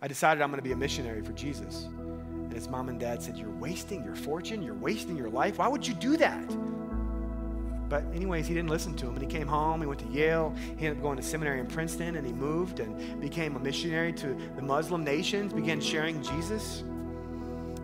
I 0.00 0.08
decided 0.08 0.42
I'm 0.42 0.50
going 0.50 0.58
to 0.58 0.64
be 0.64 0.72
a 0.72 0.76
missionary 0.76 1.22
for 1.22 1.32
Jesus. 1.32 1.84
And 1.84 2.52
his 2.52 2.68
mom 2.68 2.88
and 2.88 3.00
dad 3.00 3.22
said, 3.22 3.36
You're 3.36 3.50
wasting 3.50 4.04
your 4.04 4.14
fortune. 4.14 4.62
You're 4.62 4.74
wasting 4.74 5.16
your 5.16 5.30
life. 5.30 5.58
Why 5.58 5.68
would 5.68 5.86
you 5.86 5.94
do 5.94 6.16
that? 6.18 6.48
But, 7.88 8.04
anyways, 8.14 8.46
he 8.46 8.54
didn't 8.54 8.70
listen 8.70 8.94
to 8.96 9.06
him. 9.06 9.14
And 9.14 9.22
he 9.22 9.28
came 9.28 9.46
home. 9.46 9.80
He 9.80 9.86
went 9.86 10.00
to 10.00 10.08
Yale. 10.08 10.54
He 10.76 10.86
ended 10.86 10.98
up 10.98 11.02
going 11.02 11.16
to 11.16 11.22
seminary 11.22 11.60
in 11.60 11.66
Princeton. 11.66 12.16
And 12.16 12.26
he 12.26 12.32
moved 12.32 12.80
and 12.80 13.20
became 13.20 13.56
a 13.56 13.58
missionary 13.58 14.12
to 14.14 14.36
the 14.56 14.62
Muslim 14.62 15.04
nations, 15.04 15.52
began 15.52 15.80
sharing 15.80 16.22
Jesus. 16.22 16.82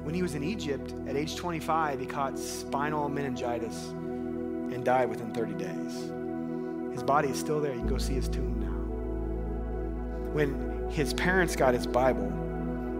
When 0.03 0.15
he 0.15 0.23
was 0.23 0.35
in 0.35 0.43
Egypt 0.43 0.95
at 1.07 1.17
age 1.17 1.37
25, 1.37 2.01
he 2.01 2.07
caught 2.07 2.39
spinal 2.39 3.09
meningitis 3.09 3.89
and 3.89 4.85
died 4.85 5.09
within 5.09 5.33
30 5.33 5.55
days. 5.55 6.11
His 6.93 7.03
body 7.03 7.29
is 7.29 7.39
still 7.39 7.61
there. 7.61 7.73
You 7.73 7.79
can 7.79 7.89
go 7.89 7.99
see 7.99 8.15
his 8.15 8.29
tomb 8.29 8.61
now. 8.61 8.69
when 10.33 10.91
his 10.91 11.15
parents 11.15 11.57
got 11.57 11.73
his 11.73 11.87
Bible, 11.87 12.31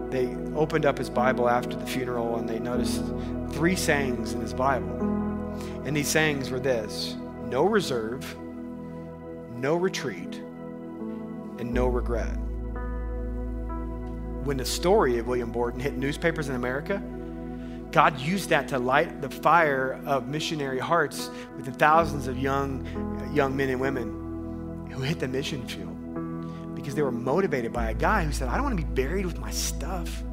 they 0.09 0.35
opened 0.55 0.85
up 0.85 0.97
his 0.97 1.09
Bible 1.09 1.49
after 1.49 1.75
the 1.75 1.85
funeral 1.85 2.37
and 2.37 2.47
they 2.47 2.59
noticed 2.59 3.03
three 3.51 3.75
sayings 3.75 4.33
in 4.33 4.41
his 4.41 4.53
Bible. 4.53 4.99
And 5.85 5.95
these 5.95 6.07
sayings 6.07 6.49
were 6.51 6.59
this 6.59 7.15
no 7.45 7.65
reserve, 7.65 8.35
no 9.55 9.75
retreat, 9.75 10.35
and 11.59 11.73
no 11.73 11.87
regret. 11.87 12.37
When 14.43 14.57
the 14.57 14.65
story 14.65 15.19
of 15.19 15.27
William 15.27 15.51
Borden 15.51 15.79
hit 15.79 15.95
newspapers 15.95 16.49
in 16.49 16.55
America, 16.55 17.01
God 17.91 18.19
used 18.19 18.49
that 18.49 18.67
to 18.69 18.79
light 18.79 19.21
the 19.21 19.29
fire 19.29 20.01
of 20.05 20.27
missionary 20.27 20.79
hearts 20.79 21.29
with 21.55 21.65
the 21.65 21.71
thousands 21.71 22.27
of 22.27 22.37
young, 22.37 23.31
young 23.33 23.55
men 23.55 23.69
and 23.69 23.79
women 23.79 24.89
who 24.91 25.01
hit 25.01 25.19
the 25.19 25.27
mission 25.27 25.65
field 25.67 26.75
because 26.75 26.95
they 26.95 27.01
were 27.01 27.11
motivated 27.11 27.71
by 27.71 27.91
a 27.91 27.93
guy 27.93 28.25
who 28.25 28.33
said, 28.33 28.49
I 28.49 28.55
don't 28.55 28.63
want 28.63 28.77
to 28.77 28.83
be 28.83 28.93
buried 28.93 29.25
with 29.25 29.39
my 29.39 29.51
stuff. 29.51 30.23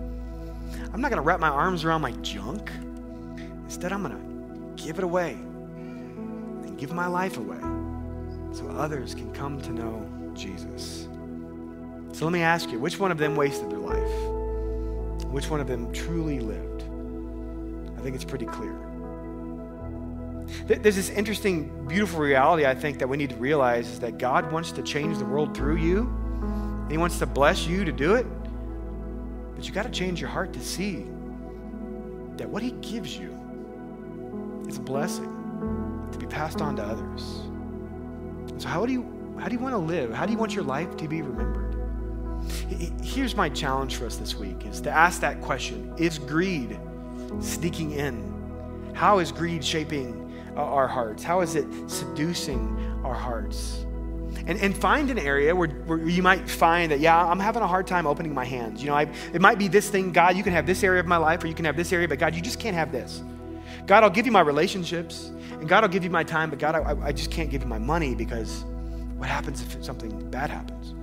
I'm 0.93 1.01
not 1.01 1.11
going 1.11 1.23
to 1.23 1.27
wrap 1.27 1.39
my 1.39 1.49
arms 1.49 1.85
around 1.85 2.01
my 2.01 2.13
junk. 2.23 2.71
Instead, 3.65 3.93
I'm 3.93 4.03
going 4.03 4.17
to 4.77 4.83
give 4.83 4.99
it 4.99 5.05
away 5.05 5.33
and 5.33 6.77
give 6.77 6.93
my 6.93 7.07
life 7.07 7.37
away 7.37 7.61
so 8.53 8.67
others 8.71 9.15
can 9.15 9.33
come 9.33 9.61
to 9.61 9.71
know 9.71 10.05
Jesus. 10.35 11.10
So 12.13 12.25
let 12.25 12.33
me 12.33 12.43
ask 12.43 12.71
you 12.71 12.79
which 12.79 12.99
one 12.99 13.11
of 13.11 13.19
them 13.19 13.37
wasted 13.37 13.71
their 13.71 13.79
life? 13.79 15.27
Which 15.27 15.49
one 15.49 15.61
of 15.61 15.67
them 15.67 15.93
truly 15.93 16.41
lived? 16.41 16.83
I 17.99 18.03
think 18.03 18.15
it's 18.15 18.25
pretty 18.25 18.47
clear. 18.47 18.77
There's 20.67 20.97
this 20.97 21.11
interesting, 21.11 21.87
beautiful 21.87 22.21
reality 22.21 22.67
I 22.67 22.75
think 22.75 22.99
that 22.99 23.09
we 23.09 23.17
need 23.17 23.31
to 23.31 23.37
realize 23.37 23.89
is 23.89 24.01
that 24.01 24.19
God 24.19 24.51
wants 24.51 24.73
to 24.73 24.83
change 24.83 25.19
the 25.19 25.25
world 25.25 25.57
through 25.57 25.77
you 25.77 26.21
he 26.91 26.99
wants 26.99 27.21
to 27.21 27.27
bless 27.27 27.67
you 27.67 27.85
to 27.85 27.93
do 27.93 28.17
it. 28.17 28.27
But 29.55 29.67
you 29.67 29.73
got 29.73 29.85
to 29.85 29.91
change 29.91 30.21
your 30.21 30.29
heart 30.29 30.53
to 30.55 30.61
see 30.61 31.07
that 32.37 32.49
what 32.49 32.63
He 32.63 32.73
gives 32.73 33.17
you 33.17 33.31
is 34.67 34.79
a 34.79 34.81
blessing 34.81 36.09
to 36.11 36.19
be 36.19 36.27
passed 36.27 36.61
on 36.61 36.77
to 36.77 36.83
others. 36.83 37.43
So, 38.61 38.69
how 38.69 38.85
do 38.85 38.93
you, 38.93 39.37
how 39.39 39.47
do 39.47 39.55
you 39.55 39.61
want 39.61 39.75
to 39.75 39.79
live? 39.79 40.13
How 40.13 40.27
do 40.27 40.33
you 40.33 40.39
want 40.39 40.55
your 40.55 40.65
life 40.65 40.97
to 40.97 41.07
be 41.07 41.23
remembered? 41.23 41.70
Here's 43.03 43.35
my 43.35 43.49
challenge 43.49 43.97
for 43.97 44.07
us 44.07 44.17
this 44.17 44.35
week 44.35 44.67
is 44.67 44.81
to 44.83 44.91
ask 44.91 45.21
that 45.21 45.41
question 45.41 45.93
Is 45.97 46.19
greed 46.19 46.79
sneaking 47.41 47.93
in? 47.93 48.93
How 48.95 49.19
is 49.19 49.33
greed 49.33 49.65
shaping 49.65 50.17
our 50.57 50.89
hearts? 50.89 51.23
How 51.23 51.41
is 51.41 51.55
it 51.55 51.67
seducing 51.89 52.77
our 53.05 53.15
hearts? 53.15 53.85
And, 54.47 54.59
and 54.61 54.77
find 54.77 55.11
an 55.11 55.19
area 55.19 55.55
where, 55.55 55.69
where 55.69 55.99
you 55.99 56.23
might 56.23 56.49
find 56.49 56.93
that, 56.93 57.01
yeah, 57.01 57.25
I'm 57.25 57.39
having 57.39 57.63
a 57.63 57.67
hard 57.67 57.87
time 57.87 58.07
opening 58.07 58.33
my 58.33 58.45
hands. 58.45 58.83
You 58.83 58.89
know, 58.89 58.95
I, 58.95 59.03
it 59.33 59.41
might 59.41 59.59
be 59.59 59.69
this 59.69 59.91
thing, 59.91 60.13
God, 60.13 60.37
you 60.37 60.43
can 60.43 60.53
have 60.53 60.67
this 60.67 60.83
area 60.83 61.01
of 61.01 61.07
my 61.07 61.17
life, 61.17 61.45
or 61.45 61.47
you 61.47 61.55
can 61.55 61.65
have 61.65 61.77
this 61.77 61.93
area, 61.93 62.09
but 62.09 62.19
God, 62.19 62.35
you 62.35 62.41
just 62.41 62.59
can't 62.59 62.75
have 62.75 62.91
this. 62.93 63.23
God, 63.87 64.03
I'll 64.03 64.11
give 64.11 64.27
you 64.27 64.33
my 64.33 64.41
relationships, 64.41 65.31
and 65.53 65.69
God, 65.69 65.85
I'll 65.85 65.91
give 65.91 66.05
you 66.05 66.11
my 66.11 66.25
time, 66.25 66.51
but 66.51 66.59
God, 66.59 66.75
I, 66.75 67.09
I 67.09 67.13
just 67.13 67.31
can't 67.31 67.51
give 67.51 67.63
you 67.63 67.69
my 67.69 67.79
money 67.79 68.15
because 68.15 68.65
what 69.17 69.29
happens 69.29 69.63
if 69.63 69.85
something 69.85 70.31
bad 70.31 70.51
happens? 70.51 70.95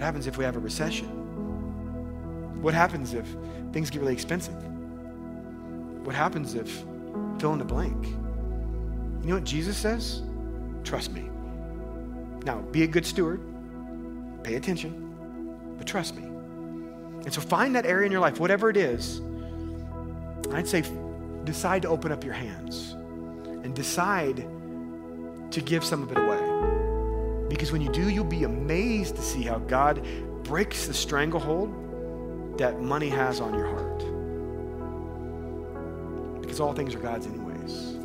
What 0.00 0.06
happens 0.06 0.26
if 0.26 0.38
we 0.38 0.44
have 0.44 0.56
a 0.56 0.60
recession? 0.60 1.08
What 2.62 2.72
happens 2.72 3.12
if 3.12 3.26
things 3.70 3.90
get 3.90 4.00
really 4.00 4.14
expensive? 4.14 4.54
What 6.06 6.14
happens 6.14 6.54
if 6.54 6.70
fill 7.38 7.52
in 7.52 7.58
the 7.58 7.66
blank? 7.66 8.06
You 8.06 9.28
know 9.28 9.34
what 9.34 9.44
Jesus 9.44 9.76
says? 9.76 10.22
Trust 10.84 11.12
me. 11.12 11.28
Now, 12.46 12.62
be 12.72 12.84
a 12.84 12.86
good 12.86 13.04
steward, 13.04 13.42
pay 14.42 14.54
attention, 14.54 15.74
but 15.76 15.86
trust 15.86 16.16
me. 16.16 16.22
And 16.22 17.30
so 17.30 17.42
find 17.42 17.76
that 17.76 17.84
area 17.84 18.06
in 18.06 18.10
your 18.10 18.22
life, 18.22 18.40
whatever 18.40 18.70
it 18.70 18.78
is. 18.78 19.20
I'd 20.50 20.66
say 20.66 20.82
decide 21.44 21.82
to 21.82 21.88
open 21.88 22.10
up 22.10 22.24
your 22.24 22.32
hands 22.32 22.92
and 23.64 23.74
decide 23.74 24.46
to 25.50 25.60
give 25.60 25.84
some 25.84 26.02
of 26.02 26.10
it 26.10 26.16
away. 26.16 26.39
Because 27.60 27.72
when 27.72 27.82
you 27.82 27.92
do, 27.92 28.08
you'll 28.08 28.24
be 28.24 28.44
amazed 28.44 29.16
to 29.16 29.22
see 29.22 29.42
how 29.42 29.58
God 29.58 30.02
breaks 30.44 30.86
the 30.86 30.94
stranglehold 30.94 32.56
that 32.56 32.80
money 32.80 33.10
has 33.10 33.38
on 33.38 33.52
your 33.52 33.66
heart. 33.66 33.98
Because 36.40 36.58
all 36.58 36.72
things 36.72 36.94
are 36.94 37.00
God's 37.00 37.26
anyways 37.26 37.96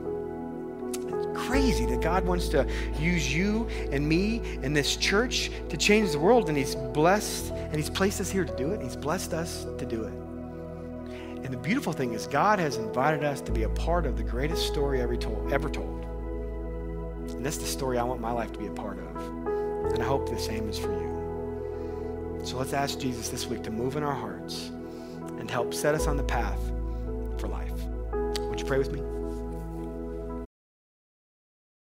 It's 1.07 1.47
crazy 1.47 1.85
that 1.85 2.01
God 2.01 2.25
wants 2.25 2.49
to 2.49 2.69
use 2.99 3.33
you 3.33 3.65
and 3.93 4.05
me 4.05 4.41
and 4.61 4.75
this 4.75 4.97
church 4.97 5.51
to 5.69 5.77
change 5.77 6.11
the 6.11 6.19
world, 6.19 6.49
and 6.49 6.57
He's 6.57 6.75
blessed 6.75 7.53
and 7.53 7.77
He's 7.77 7.89
placed 7.89 8.19
us 8.19 8.29
here 8.29 8.43
to 8.43 8.55
do 8.57 8.71
it. 8.71 8.81
and 8.81 8.83
He's 8.83 8.97
blessed 8.97 9.33
us 9.33 9.65
to 9.77 9.85
do 9.85 10.03
it. 10.03 10.13
And 11.45 11.53
the 11.53 11.57
beautiful 11.57 11.93
thing 11.93 12.11
is, 12.11 12.27
God 12.27 12.59
has 12.59 12.75
invited 12.75 13.23
us 13.23 13.39
to 13.39 13.53
be 13.53 13.63
a 13.63 13.69
part 13.69 14.05
of 14.05 14.17
the 14.17 14.23
greatest 14.23 14.67
story 14.67 14.99
ever 14.99 15.15
told. 15.15 15.53
Ever 15.53 15.69
told. 15.69 16.04
That's 17.45 17.57
the 17.57 17.67
story 17.67 17.99
I 17.99 18.03
want 18.03 18.21
my 18.21 18.31
life 18.31 18.51
to 18.53 18.57
be 18.57 18.65
a 18.65 18.71
part 18.71 18.97
of. 18.97 19.15
And 19.93 20.01
I 20.01 20.05
hope 20.07 20.27
the 20.27 20.39
same 20.39 20.67
is 20.67 20.79
for 20.79 20.91
you. 20.91 22.41
So 22.43 22.57
let's 22.57 22.73
ask 22.73 22.97
Jesus 22.97 23.29
this 23.29 23.45
week 23.45 23.61
to 23.65 23.69
move 23.69 23.97
in 23.97 24.01
our 24.01 24.15
hearts 24.15 24.71
and 25.37 25.47
help 25.47 25.71
set 25.71 25.93
us 25.93 26.07
on 26.07 26.17
the 26.17 26.23
path 26.23 26.59
for 27.37 27.47
life. 27.47 27.71
Would 28.49 28.59
you 28.59 28.65
pray 28.65 28.79
with 28.79 28.91
me? 28.91 29.14